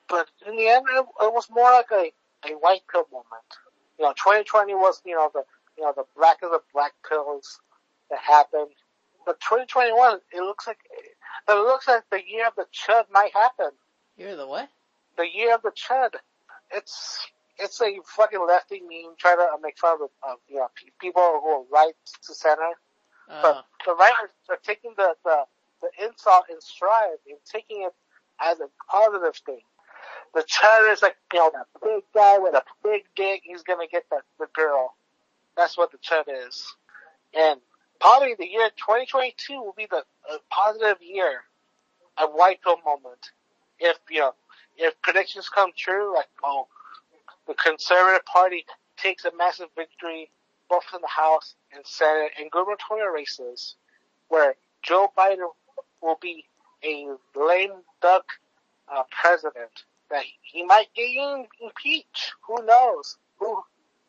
But 0.09 0.29
in 0.47 0.57
the 0.57 0.69
end, 0.69 0.87
it, 0.89 0.99
it 0.99 1.33
was 1.33 1.49
more 1.51 1.71
like 1.71 1.91
a, 1.93 2.13
a 2.51 2.55
white 2.55 2.83
pill 2.91 3.07
moment. 3.13 3.51
You 3.99 4.07
know, 4.07 4.13
2020 4.13 4.75
was, 4.75 5.01
you 5.05 5.15
know, 5.15 5.31
the, 5.33 5.45
you 5.79 5.85
know, 5.85 5.93
the 5.95 6.05
black 6.17 6.43
of 6.43 6.51
the 6.51 6.61
black 6.73 6.93
pills 7.09 7.61
that 8.11 8.19
happened. 8.19 8.71
But 9.25 9.41
2021, 9.41 10.19
it 10.33 10.41
looks 10.41 10.67
like, 10.67 10.79
it 11.49 11.53
looks 11.53 11.87
like 11.87 12.03
the 12.11 12.21
year 12.27 12.49
of 12.49 12.55
the 12.57 12.67
chud 12.73 13.05
might 13.13 13.33
happen. 13.35 13.71
You're 14.17 14.37
the 14.37 14.47
what? 14.47 14.69
The 15.17 15.27
year 15.33 15.55
of 15.55 15.63
the 15.63 15.71
chud. 15.71 16.11
It's, 16.73 17.27
it's 17.59 17.81
a 17.81 17.99
fucking 18.17 18.45
lefty 18.47 18.81
meme 18.81 19.15
trying 19.19 19.37
to 19.37 19.49
make 19.63 19.79
fun 19.79 19.99
of, 20.03 20.11
of 20.29 20.39
you 20.49 20.57
know, 20.57 20.69
people 21.01 21.23
who 21.43 21.49
are 21.49 21.65
right 21.71 21.95
to 22.27 22.35
center. 22.35 22.71
Uh, 23.31 23.43
But 23.43 23.67
the 23.87 23.95
writers 23.95 24.31
are 24.49 24.59
taking 24.63 24.93
the, 24.97 25.15
the, 25.25 25.45
the 25.83 26.05
insult 26.05 26.45
in 26.51 26.61
stride 26.61 27.19
and 27.29 27.39
taking 27.51 27.83
it 27.83 27.95
as 28.41 28.61
a 28.61 28.69
positive 28.91 29.37
thing. 29.45 29.61
The 30.35 30.43
chud 30.43 30.93
is 30.93 31.03
like, 31.03 31.17
you 31.33 31.39
know, 31.39 31.51
that 31.53 31.67
big 31.83 32.05
guy 32.15 32.39
with 32.39 32.55
a 32.55 32.63
big 32.83 33.03
dick, 33.17 33.43
he's 33.45 33.63
gonna 33.63 33.87
get 33.91 34.05
the, 34.11 34.21
the 34.39 34.47
girl. 34.55 34.95
That's 35.57 35.77
what 35.77 35.93
the 35.93 35.99
chud 35.99 36.25
is. 36.49 36.75
And 37.35 37.61
probably 38.01 38.35
the 38.39 38.47
year 38.49 38.71
2022 38.77 39.61
will 39.61 39.75
be 39.77 39.87
the 39.91 40.05
a 40.31 40.39
positive 40.51 40.99
year, 41.03 41.43
a 42.19 42.27
white 42.27 42.63
pill 42.63 42.79
moment. 42.85 43.31
If, 43.79 43.99
you 44.11 44.21
know, 44.21 44.35
if 44.77 45.01
predictions 45.03 45.49
come 45.49 45.71
true, 45.77 46.15
like, 46.15 46.29
oh, 46.45 46.69
the 47.47 47.55
conservative 47.55 48.25
party 48.27 48.65
takes 48.97 49.25
a 49.25 49.33
massive 49.37 49.69
victory 49.77 50.31
both 50.71 50.85
in 50.95 51.01
the 51.03 51.09
House 51.09 51.57
and 51.75 51.85
Senate 51.85 52.31
and 52.39 52.51
gubernatorial 52.51 53.09
races, 53.09 53.75
where 54.29 54.55
Joe 54.83 55.13
Biden 55.19 55.45
will 56.01 56.19
be 56.23 56.45
a 56.85 57.09
lame 57.37 57.83
duck 58.01 58.25
uh, 58.91 59.03
president. 59.11 59.85
That 60.11 60.25
he 60.43 60.65
might 60.65 60.89
get 60.95 61.09
impeached. 61.61 62.33
Who 62.47 62.65
knows? 62.65 63.17
Who 63.39 63.63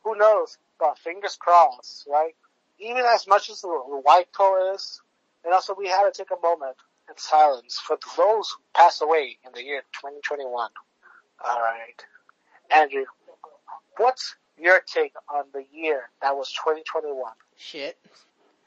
who 0.03 0.15
knows? 0.15 0.57
But 0.79 0.97
fingers 0.97 1.37
crossed, 1.39 2.07
right? 2.09 2.33
Even 2.79 3.03
as 3.05 3.27
much 3.27 3.49
as 3.51 3.61
the, 3.61 3.67
white 3.67 4.27
pill 4.35 4.73
is, 4.73 4.99
and 5.43 5.53
also 5.53 5.75
we 5.77 5.87
had 5.87 6.03
to 6.05 6.11
take 6.11 6.31
a 6.31 6.41
moment 6.41 6.75
in 7.07 7.15
silence 7.17 7.79
for 7.79 7.99
those 8.17 8.49
who 8.49 8.63
passed 8.73 9.03
away 9.03 9.37
in 9.45 9.51
the 9.53 9.63
year 9.63 9.81
2021. 9.93 10.69
All 11.45 11.61
right, 11.61 12.03
Andrew, 12.73 13.05
what's 13.97 14.35
your 14.61 14.79
take 14.81 15.13
on 15.33 15.45
the 15.53 15.65
year 15.73 16.09
that 16.21 16.35
was 16.35 16.51
2021? 16.51 17.31
shit. 17.57 17.97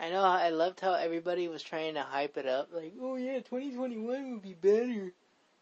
I 0.01 0.11
know. 0.11 0.23
I 0.23 0.51
loved 0.51 0.81
how 0.81 0.95
everybody 0.95 1.49
was 1.49 1.63
trying 1.63 1.95
to 1.95 2.03
hype 2.03 2.37
it 2.37 2.47
up. 2.47 2.69
Like, 2.73 2.93
oh 3.01 3.17
yeah, 3.17 3.39
2021 3.39 4.33
will 4.33 4.39
be 4.39 4.55
better. 4.55 5.13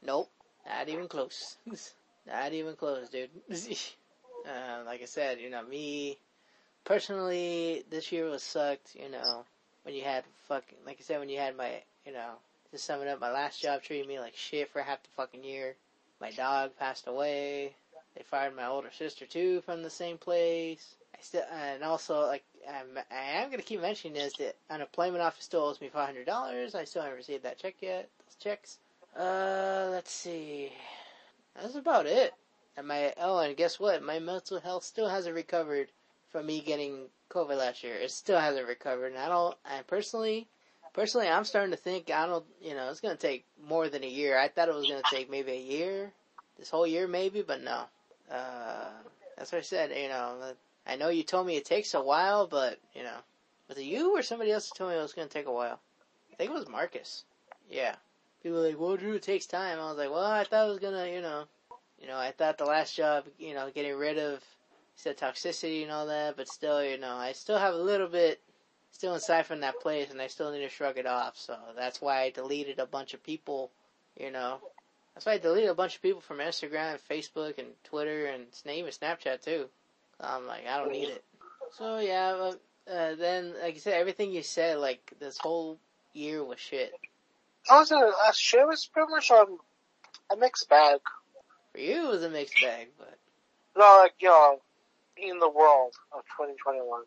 Nope. 0.04 0.30
Not 0.66 0.88
even 0.88 1.06
close. 1.08 1.56
Not 2.26 2.52
even 2.52 2.74
close, 2.76 3.08
dude. 3.08 3.30
uh, 3.50 4.82
like 4.86 5.02
I 5.02 5.06
said, 5.06 5.40
you 5.40 5.50
know, 5.50 5.62
me 5.62 6.18
personally, 6.84 7.84
this 7.90 8.10
year 8.10 8.28
was 8.30 8.42
sucked. 8.42 8.94
You 8.94 9.10
know, 9.10 9.44
when 9.82 9.94
you 9.94 10.02
had 10.02 10.24
fucking, 10.48 10.78
like 10.86 10.98
I 11.00 11.02
said, 11.02 11.20
when 11.20 11.28
you 11.28 11.38
had 11.38 11.56
my, 11.56 11.82
you 12.06 12.12
know, 12.12 12.30
to 12.70 12.78
sum 12.78 13.02
it 13.02 13.08
up, 13.08 13.20
my 13.20 13.30
last 13.30 13.60
job 13.60 13.82
treated 13.82 14.08
me 14.08 14.18
like 14.18 14.34
shit 14.34 14.70
for 14.70 14.80
half 14.80 15.02
the 15.02 15.08
fucking 15.16 15.44
year. 15.44 15.76
My 16.20 16.30
dog 16.30 16.70
passed 16.78 17.06
away. 17.06 17.74
They 18.16 18.22
fired 18.22 18.54
my 18.56 18.66
older 18.66 18.90
sister 18.90 19.26
too 19.26 19.60
from 19.62 19.82
the 19.82 19.90
same 19.90 20.18
place. 20.18 20.96
I 21.14 21.18
still, 21.22 21.44
and 21.52 21.82
also 21.82 22.26
like 22.26 22.44
I'm, 22.68 22.98
I 23.10 23.42
am 23.42 23.50
gonna 23.50 23.62
keep 23.62 23.80
mentioning 23.80 24.14
this 24.14 24.34
that 24.34 24.56
unemployment 24.70 25.22
office 25.22 25.44
still 25.44 25.62
owes 25.62 25.80
me 25.80 25.88
five 25.88 26.06
hundred 26.06 26.26
dollars. 26.26 26.74
I 26.74 26.84
still 26.84 27.02
haven't 27.02 27.18
received 27.18 27.44
that 27.44 27.58
check 27.58 27.76
yet. 27.80 28.08
Those 28.26 28.36
checks. 28.36 28.78
Uh, 29.18 29.88
let's 29.90 30.10
see. 30.10 30.72
That's 31.54 31.74
about 31.74 32.06
it. 32.06 32.34
And 32.76 32.88
my 32.88 33.12
oh, 33.18 33.38
and 33.38 33.56
guess 33.56 33.78
what? 33.78 34.02
My 34.02 34.18
mental 34.18 34.60
health 34.60 34.84
still 34.84 35.08
hasn't 35.08 35.34
recovered 35.34 35.88
from 36.30 36.46
me 36.46 36.60
getting 36.60 37.08
COVID 37.30 37.58
last 37.58 37.84
year. 37.84 37.94
It 37.94 38.10
still 38.10 38.38
hasn't 38.38 38.66
recovered, 38.66 39.12
and 39.12 39.18
I 39.18 39.28
don't. 39.28 39.56
I 39.64 39.82
personally, 39.86 40.48
personally, 40.94 41.28
I'm 41.28 41.44
starting 41.44 41.72
to 41.72 41.76
think 41.76 42.10
I 42.10 42.26
don't. 42.26 42.44
You 42.62 42.74
know, 42.74 42.90
it's 42.90 43.00
gonna 43.00 43.16
take 43.16 43.44
more 43.66 43.88
than 43.88 44.04
a 44.04 44.08
year. 44.08 44.38
I 44.38 44.48
thought 44.48 44.68
it 44.68 44.74
was 44.74 44.88
gonna 44.88 45.02
take 45.10 45.30
maybe 45.30 45.52
a 45.52 45.60
year, 45.60 46.12
this 46.58 46.70
whole 46.70 46.86
year 46.86 47.06
maybe, 47.06 47.42
but 47.42 47.62
no. 47.62 47.84
Uh, 48.32 48.88
that's 49.36 49.52
what 49.52 49.58
I 49.58 49.62
said. 49.62 49.90
You 49.96 50.08
know, 50.08 50.54
I 50.86 50.96
know 50.96 51.08
you 51.08 51.22
told 51.22 51.46
me 51.46 51.56
it 51.56 51.64
takes 51.64 51.94
a 51.94 52.02
while, 52.02 52.46
but 52.46 52.78
you 52.94 53.02
know, 53.02 53.18
was 53.68 53.78
it 53.78 53.84
you 53.84 54.16
or 54.16 54.22
somebody 54.22 54.50
else 54.50 54.70
told 54.70 54.90
me 54.90 54.96
it 54.96 55.02
was 55.02 55.12
gonna 55.12 55.28
take 55.28 55.46
a 55.46 55.52
while? 55.52 55.80
I 56.32 56.36
think 56.36 56.50
it 56.50 56.54
was 56.54 56.68
Marcus. 56.68 57.24
Yeah. 57.70 57.94
People 58.42 58.58
were 58.58 58.66
like, 58.66 58.78
well, 58.78 58.96
Drew, 58.96 59.14
it 59.14 59.22
takes 59.22 59.46
time. 59.46 59.78
I 59.78 59.88
was 59.88 59.98
like, 59.98 60.10
well, 60.10 60.24
I 60.24 60.44
thought 60.44 60.66
it 60.66 60.70
was 60.70 60.78
gonna, 60.78 61.08
you 61.08 61.20
know, 61.20 61.44
you 62.00 62.08
know, 62.08 62.16
I 62.16 62.32
thought 62.32 62.58
the 62.58 62.64
last 62.64 62.96
job, 62.96 63.26
you 63.38 63.54
know, 63.54 63.70
getting 63.72 63.94
rid 63.96 64.18
of, 64.18 64.42
said 64.96 65.16
toxicity 65.16 65.82
and 65.82 65.92
all 65.92 66.06
that, 66.06 66.36
but 66.36 66.48
still, 66.48 66.84
you 66.84 66.98
know, 66.98 67.14
I 67.14 67.32
still 67.32 67.58
have 67.58 67.74
a 67.74 67.78
little 67.78 68.08
bit 68.08 68.40
still 68.90 69.14
inside 69.14 69.46
from 69.46 69.60
that 69.60 69.80
place, 69.80 70.10
and 70.10 70.20
I 70.20 70.26
still 70.26 70.52
need 70.52 70.60
to 70.60 70.68
shrug 70.68 70.98
it 70.98 71.06
off. 71.06 71.36
So 71.36 71.56
that's 71.76 72.00
why 72.00 72.22
I 72.22 72.30
deleted 72.30 72.78
a 72.78 72.86
bunch 72.86 73.14
of 73.14 73.22
people, 73.22 73.70
you 74.18 74.30
know. 74.30 74.58
That's 75.14 75.26
why 75.26 75.32
I 75.32 75.38
deleted 75.38 75.70
a 75.70 75.74
bunch 75.74 75.96
of 75.96 76.02
people 76.02 76.20
from 76.20 76.38
Instagram, 76.38 76.92
and 76.92 77.08
Facebook, 77.10 77.58
and 77.58 77.68
Twitter, 77.84 78.26
and 78.26 78.46
even 78.66 78.90
Snapchat 78.90 79.42
too. 79.42 79.68
I'm 80.20 80.46
like, 80.46 80.66
I 80.66 80.78
don't 80.78 80.92
need 80.92 81.08
it. 81.08 81.24
So 81.72 81.98
yeah, 81.98 82.36
but, 82.38 82.92
uh, 82.92 83.14
then 83.16 83.54
like 83.62 83.74
you 83.74 83.80
said, 83.80 83.94
everything 83.94 84.32
you 84.32 84.42
said, 84.42 84.78
like 84.78 85.12
this 85.20 85.38
whole 85.38 85.78
year 86.12 86.42
was 86.44 86.58
shit. 86.58 86.92
Also, 87.70 87.96
uh, 87.96 88.32
shit 88.32 88.66
was 88.66 88.86
pretty 88.86 89.10
much 89.10 89.30
um, 89.30 89.58
a 90.30 90.36
mixed 90.36 90.68
bag. 90.68 91.00
For 91.72 91.78
you, 91.78 92.08
it 92.08 92.10
was 92.10 92.22
a 92.22 92.30
mixed 92.30 92.60
bag, 92.60 92.88
but 92.98 93.18
No, 93.76 94.00
like, 94.02 94.14
you 94.20 94.28
know, 94.28 94.60
in 95.16 95.38
the 95.38 95.48
world 95.48 95.94
of 96.12 96.22
2021. 96.36 97.02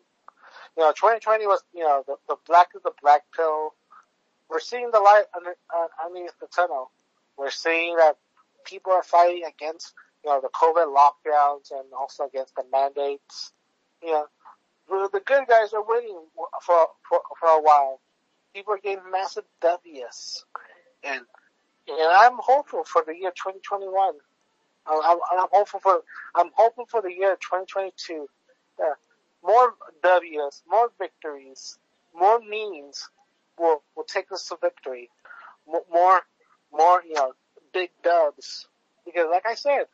You 0.76 0.82
know, 0.82 0.90
2020 0.92 1.46
was, 1.46 1.62
you 1.74 1.82
know, 1.82 2.02
the, 2.06 2.16
the 2.28 2.36
black 2.46 2.68
is 2.74 2.82
the 2.82 2.92
black 3.02 3.22
pill. 3.34 3.74
We're 4.48 4.60
seeing 4.60 4.90
the 4.92 5.00
light 5.00 5.24
under, 5.34 5.56
uh, 5.74 5.86
underneath 6.04 6.38
the 6.40 6.46
tunnel. 6.46 6.90
We're 7.36 7.50
seeing 7.50 7.96
that 7.96 8.16
people 8.64 8.92
are 8.92 9.02
fighting 9.02 9.44
against, 9.44 9.92
you 10.24 10.30
know, 10.30 10.40
the 10.40 10.48
COVID 10.48 10.94
lockdowns 10.94 11.70
and 11.70 11.92
also 11.98 12.24
against 12.24 12.54
the 12.56 12.64
mandates. 12.70 13.52
You 14.02 14.12
know, 14.12 15.08
the, 15.12 15.20
good 15.20 15.46
guys 15.48 15.72
are 15.72 15.84
winning 15.86 16.20
for, 16.62 16.86
for, 17.08 17.20
for 17.38 17.48
a 17.48 17.60
while. 17.60 18.00
People 18.54 18.74
are 18.74 18.78
getting 18.78 19.10
massive 19.10 19.44
W's. 19.60 20.44
And, 21.04 21.22
and 21.88 22.12
I'm 22.18 22.38
hopeful 22.38 22.84
for 22.84 23.02
the 23.06 23.14
year 23.14 23.30
2021. 23.30 24.14
I'm, 24.88 25.18
I'm, 25.32 25.48
hopeful 25.52 25.80
for 25.80 26.02
I'm 26.34 26.50
hoping 26.54 26.86
for 26.86 27.02
the 27.02 27.12
year 27.12 27.36
2022. 27.40 28.28
Yeah, 28.78 28.86
uh, 28.86 28.94
more 29.44 29.74
W's, 30.02 30.62
more 30.68 30.90
victories, 30.98 31.78
more 32.14 32.40
means 32.40 33.08
will 33.58 33.82
will 33.96 34.04
take 34.04 34.30
us 34.32 34.48
to 34.48 34.58
victory. 34.60 35.10
More, 35.66 36.22
more, 36.72 37.02
you 37.06 37.14
know, 37.14 37.32
big 37.72 37.90
dubs. 38.02 38.66
Because, 39.04 39.26
like 39.30 39.46
I 39.46 39.54
said, 39.54 39.84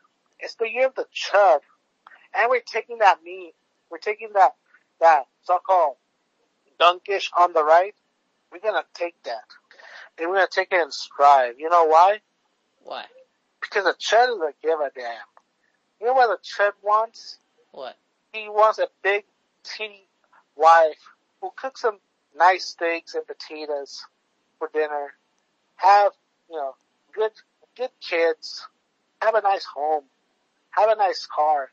it's 0.41 0.55
the 0.57 0.69
year 0.69 0.87
of 0.87 0.95
the 0.95 1.07
chud, 1.15 1.61
and 2.35 2.51
we're 2.51 2.61
taking 2.61 2.99
that 2.99 3.19
meme, 3.25 3.53
we're 3.91 3.99
taking 3.99 4.31
that 4.35 4.55
that 5.01 5.25
so-called 5.43 5.97
dunkish 6.81 7.29
on 7.37 7.53
the 7.53 7.65
right. 7.65 7.95
We're 8.51 8.61
gonna 8.61 8.85
take 8.95 9.21
that, 9.25 9.45
and 10.19 10.29
we're 10.29 10.37
gonna 10.37 10.49
take 10.51 10.73
it 10.73 10.81
in 10.81 10.91
stride. 10.91 11.55
You 11.59 11.69
know 11.69 11.85
why? 11.85 12.21
why? 12.83 13.05
because 13.63 13.85
the 13.85 13.95
Chud 13.95 14.27
doesn't 14.27 14.61
give 14.63 14.81
a 14.81 14.91
damn. 14.95 15.15
You 16.01 16.09
know 16.09 16.13
what 16.15 16.29
the 16.29 16.47
Chud 16.47 16.73
wants? 16.83 17.39
What? 17.71 17.97
He 18.33 18.49
wants 18.49 18.79
a 18.79 18.89
big 19.03 19.25
titty 19.63 20.09
wife 20.57 20.99
who 21.41 21.51
cooks 21.57 21.85
him 21.85 21.99
nice 22.37 22.67
steaks 22.67 23.15
and 23.15 23.25
potatoes 23.27 24.05
for 24.59 24.69
dinner. 24.73 25.15
Have, 25.77 26.13
you 26.53 26.59
know, 26.59 26.75
good, 27.15 27.33
good 27.77 27.91
kids. 28.01 28.67
Have 29.23 29.35
a 29.35 29.41
nice 29.41 29.65
home. 29.65 30.05
Have 30.71 30.91
a 30.91 30.97
nice 30.97 31.27
car. 31.27 31.71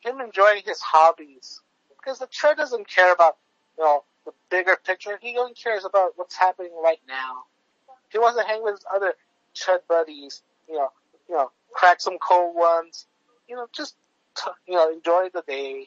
Him 0.00 0.20
enjoying 0.20 0.62
his 0.64 0.80
hobbies. 0.80 1.60
Because 1.98 2.20
the 2.20 2.26
Chud 2.26 2.56
doesn't 2.56 2.88
care 2.88 3.12
about, 3.12 3.36
you 3.76 3.84
know, 3.84 4.04
the 4.24 4.32
bigger 4.50 4.76
picture. 4.84 5.18
He 5.20 5.36
only 5.38 5.54
cares 5.54 5.84
about 5.84 6.12
what's 6.16 6.36
happening 6.36 6.72
right 6.82 7.00
now. 7.08 7.44
He 8.10 8.18
wants 8.18 8.38
to 8.38 8.46
hang 8.46 8.62
with 8.62 8.74
his 8.74 8.84
other 8.94 9.14
Chud 9.54 9.78
buddies, 9.88 10.42
you 10.68 10.76
know, 10.76 10.88
you 11.28 11.34
know, 11.34 11.50
crack 11.72 12.00
some 12.00 12.18
cold 12.18 12.54
ones, 12.54 13.06
you 13.48 13.56
know, 13.56 13.66
just, 13.72 13.96
t- 14.36 14.50
you 14.66 14.74
know, 14.74 14.92
enjoy 14.92 15.28
the 15.32 15.42
day. 15.46 15.86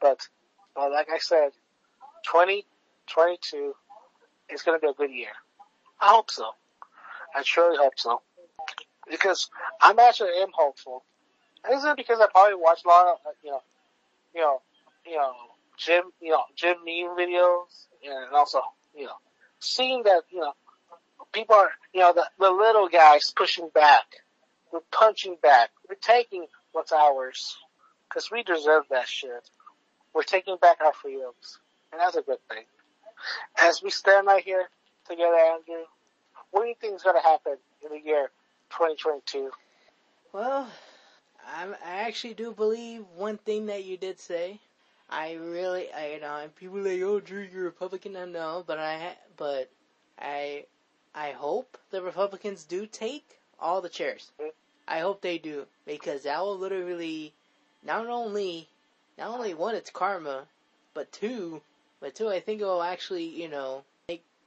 But, 0.00 0.26
uh, 0.76 0.90
like 0.90 1.08
I 1.12 1.18
said, 1.18 1.50
2022 2.24 3.74
is 4.52 4.62
going 4.62 4.78
to 4.78 4.82
be 4.82 4.90
a 4.90 4.94
good 4.94 5.12
year. 5.12 5.32
I 6.00 6.08
hope 6.08 6.30
so. 6.30 6.50
I 7.34 7.42
truly 7.44 7.76
hope 7.76 7.94
so. 7.96 8.20
Because 9.10 9.50
I'm 9.80 9.98
actually 9.98 10.30
am 10.40 10.50
hopeful. 10.52 11.04
And 11.64 11.74
this 11.74 11.84
is 11.84 11.94
because 11.96 12.20
I 12.20 12.26
probably 12.30 12.54
watch 12.56 12.80
a 12.84 12.88
lot 12.88 13.06
of, 13.06 13.18
uh, 13.26 13.30
you 13.44 13.50
know, 13.50 13.60
you 14.34 14.40
know, 14.40 14.60
you 15.06 15.16
know, 15.16 15.32
Jim, 15.76 16.04
you 16.20 16.30
know, 16.30 16.44
Jim 16.54 16.76
meme 16.84 17.16
videos, 17.16 17.86
and 18.04 18.34
also, 18.34 18.60
you 18.96 19.06
know, 19.06 19.16
seeing 19.58 20.02
that, 20.04 20.22
you 20.30 20.40
know, 20.40 20.52
people 21.32 21.56
are, 21.56 21.70
you 21.92 22.00
know, 22.00 22.12
the, 22.12 22.24
the 22.38 22.50
little 22.50 22.88
guys 22.88 23.32
pushing 23.34 23.68
back. 23.74 24.04
We're 24.72 24.80
punching 24.92 25.36
back. 25.42 25.70
We're 25.88 25.96
taking 25.96 26.46
what's 26.72 26.92
ours. 26.92 27.56
Cause 28.08 28.28
we 28.30 28.42
deserve 28.42 28.84
that 28.90 29.08
shit. 29.08 29.50
We're 30.14 30.22
taking 30.22 30.56
back 30.60 30.78
our 30.80 30.92
freedoms. 30.92 31.58
And 31.92 32.00
that's 32.00 32.16
a 32.16 32.22
good 32.22 32.38
thing. 32.48 32.64
As 33.60 33.82
we 33.82 33.90
stand 33.90 34.26
right 34.26 34.42
here 34.42 34.68
together, 35.08 35.36
Andrew, 35.36 35.84
what 36.50 36.62
do 36.62 36.68
you 36.68 36.74
think 36.80 36.94
is 36.96 37.02
going 37.02 37.16
to 37.16 37.22
happen 37.28 37.56
in 37.84 37.90
the 37.90 38.04
year 38.04 38.30
2022? 38.70 39.50
Well, 40.32 40.68
I'm, 41.56 41.74
I 41.84 42.00
actually 42.02 42.34
do 42.34 42.52
believe 42.52 43.04
one 43.16 43.38
thing 43.38 43.66
that 43.66 43.84
you 43.84 43.96
did 43.96 44.18
say. 44.20 44.60
I 45.08 45.34
really, 45.34 45.92
I, 45.92 46.14
you 46.14 46.20
know, 46.20 46.36
and 46.36 46.54
people 46.54 46.78
like, 46.78 47.00
oh, 47.02 47.20
Drew, 47.20 47.46
you're 47.52 47.64
Republican. 47.64 48.16
I 48.16 48.26
know, 48.26 48.62
but 48.66 48.78
I, 48.78 49.16
but 49.36 49.68
I, 50.18 50.66
I 51.14 51.32
hope 51.32 51.76
the 51.90 52.02
Republicans 52.02 52.64
do 52.64 52.86
take 52.86 53.38
all 53.58 53.80
the 53.80 53.88
chairs. 53.88 54.30
Mhm. 54.40 54.50
I 54.86 55.00
hope 55.00 55.20
they 55.20 55.38
do 55.38 55.66
because 55.86 56.22
that 56.24 56.40
will 56.40 56.58
literally, 56.58 57.32
not 57.84 58.06
only, 58.06 58.68
not 59.18 59.28
only 59.30 59.54
one, 59.54 59.74
it's 59.74 59.90
karma, 59.90 60.46
but 60.94 61.12
two, 61.12 61.62
but 62.00 62.14
two, 62.14 62.28
I 62.28 62.40
think 62.40 62.60
it 62.60 62.64
will 62.64 62.82
actually, 62.82 63.24
you 63.24 63.48
know, 63.48 63.84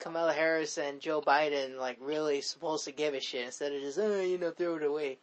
Kamala 0.03 0.33
Harris 0.33 0.77
and 0.77 0.99
Joe 0.99 1.21
Biden 1.21 1.77
like 1.77 1.97
really 2.01 2.41
supposed 2.41 2.83
to 2.83 2.91
give 2.91 3.13
a 3.13 3.21
shit 3.21 3.45
instead 3.45 3.71
of 3.71 3.81
just, 3.81 3.97
oh, 3.97 4.19
you 4.19 4.37
know, 4.37 4.51
throw 4.51 4.75
it 4.75 4.83
away, 4.83 5.17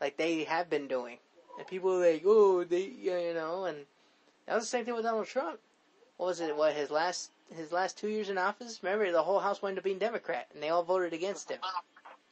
like 0.00 0.16
they 0.16 0.42
have 0.42 0.68
been 0.68 0.88
doing. 0.88 1.18
And 1.56 1.66
people 1.68 1.92
are 1.92 2.12
like, 2.12 2.24
oh, 2.26 2.64
they, 2.64 2.86
you 2.86 3.34
know, 3.34 3.66
and 3.66 3.86
that 4.46 4.56
was 4.56 4.64
the 4.64 4.68
same 4.68 4.84
thing 4.84 4.94
with 4.94 5.04
Donald 5.04 5.28
Trump. 5.28 5.60
What 6.16 6.26
was 6.26 6.40
it? 6.40 6.56
What 6.56 6.74
his 6.74 6.90
last 6.90 7.30
his 7.54 7.70
last 7.70 7.98
two 7.98 8.08
years 8.08 8.28
in 8.28 8.36
office? 8.36 8.80
Remember, 8.82 9.12
the 9.12 9.22
whole 9.22 9.38
House 9.38 9.62
wound 9.62 9.78
up 9.78 9.84
being 9.84 10.00
Democrat, 10.00 10.48
and 10.52 10.60
they 10.60 10.70
all 10.70 10.82
voted 10.82 11.12
against 11.12 11.48
him. 11.48 11.60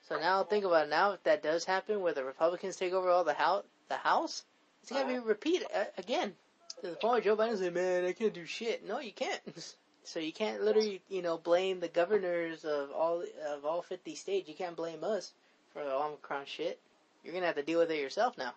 So 0.08 0.18
now 0.18 0.42
think 0.42 0.64
about 0.64 0.88
it. 0.88 0.90
Now, 0.90 1.12
if 1.12 1.22
that 1.22 1.44
does 1.44 1.64
happen, 1.64 2.00
where 2.00 2.12
the 2.12 2.24
Republicans 2.24 2.74
take 2.74 2.92
over 2.92 3.08
all 3.08 3.22
the 3.22 3.34
house, 3.34 3.64
the 3.88 3.96
House, 3.96 4.42
it's 4.82 4.90
gonna 4.90 5.06
be 5.06 5.20
repeated 5.20 5.68
uh, 5.72 5.84
again. 5.96 6.34
To 6.80 6.90
the 6.90 6.96
point 6.96 7.22
Joe 7.22 7.36
Biden's 7.36 7.60
like, 7.60 7.72
"Man, 7.72 8.04
I 8.04 8.12
can't 8.12 8.34
do 8.34 8.46
shit." 8.46 8.84
No, 8.84 8.98
you 8.98 9.12
can't. 9.12 9.40
So 10.04 10.20
you 10.20 10.32
can't 10.32 10.62
literally, 10.62 11.02
you 11.08 11.22
know, 11.22 11.38
blame 11.38 11.80
the 11.80 11.88
governors 11.88 12.64
of 12.64 12.90
all 12.92 13.22
of 13.48 13.64
all 13.64 13.82
fifty 13.82 14.14
states. 14.14 14.48
You 14.48 14.54
can't 14.54 14.76
blame 14.76 15.04
us 15.04 15.32
for 15.72 15.84
the 15.84 15.92
Omicron 15.92 16.44
shit. 16.46 16.78
You're 17.24 17.34
gonna 17.34 17.46
have 17.46 17.56
to 17.56 17.62
deal 17.62 17.78
with 17.80 17.90
it 17.90 18.00
yourself 18.00 18.38
now. 18.38 18.52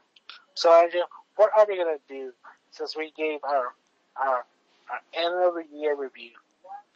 So, 0.56 0.74
Andrew, 0.74 1.02
what 1.36 1.52
are 1.58 1.66
we 1.68 1.78
going 1.78 1.96
to 1.98 2.14
do 2.14 2.34
since 2.72 2.98
we 2.98 3.12
gave 3.16 3.40
our, 3.44 3.74
our, 4.20 4.46
our 4.92 5.02
end 5.14 5.36
of 5.48 5.54
the 5.54 5.78
year 5.78 5.96
review? 5.96 6.32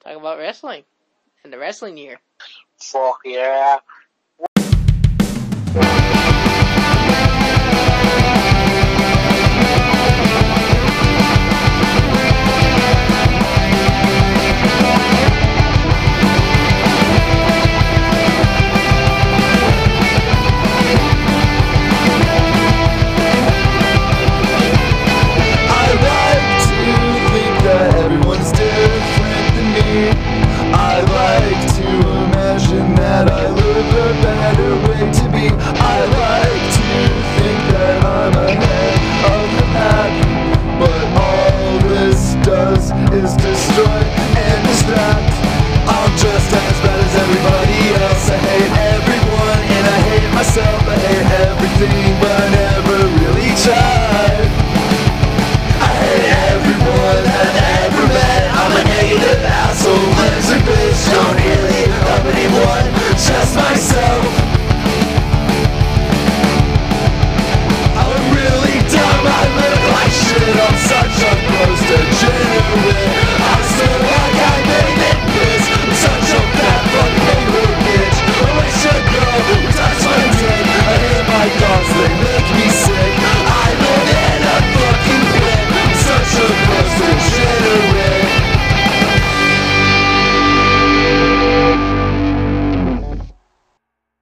Talk 0.03 0.17
about 0.17 0.39
wrestling 0.39 0.83
and 1.43 1.53
the 1.53 1.59
wrestling 1.59 1.97
year. 1.97 2.19
Fuck 2.79 3.19
yeah. 3.23 3.77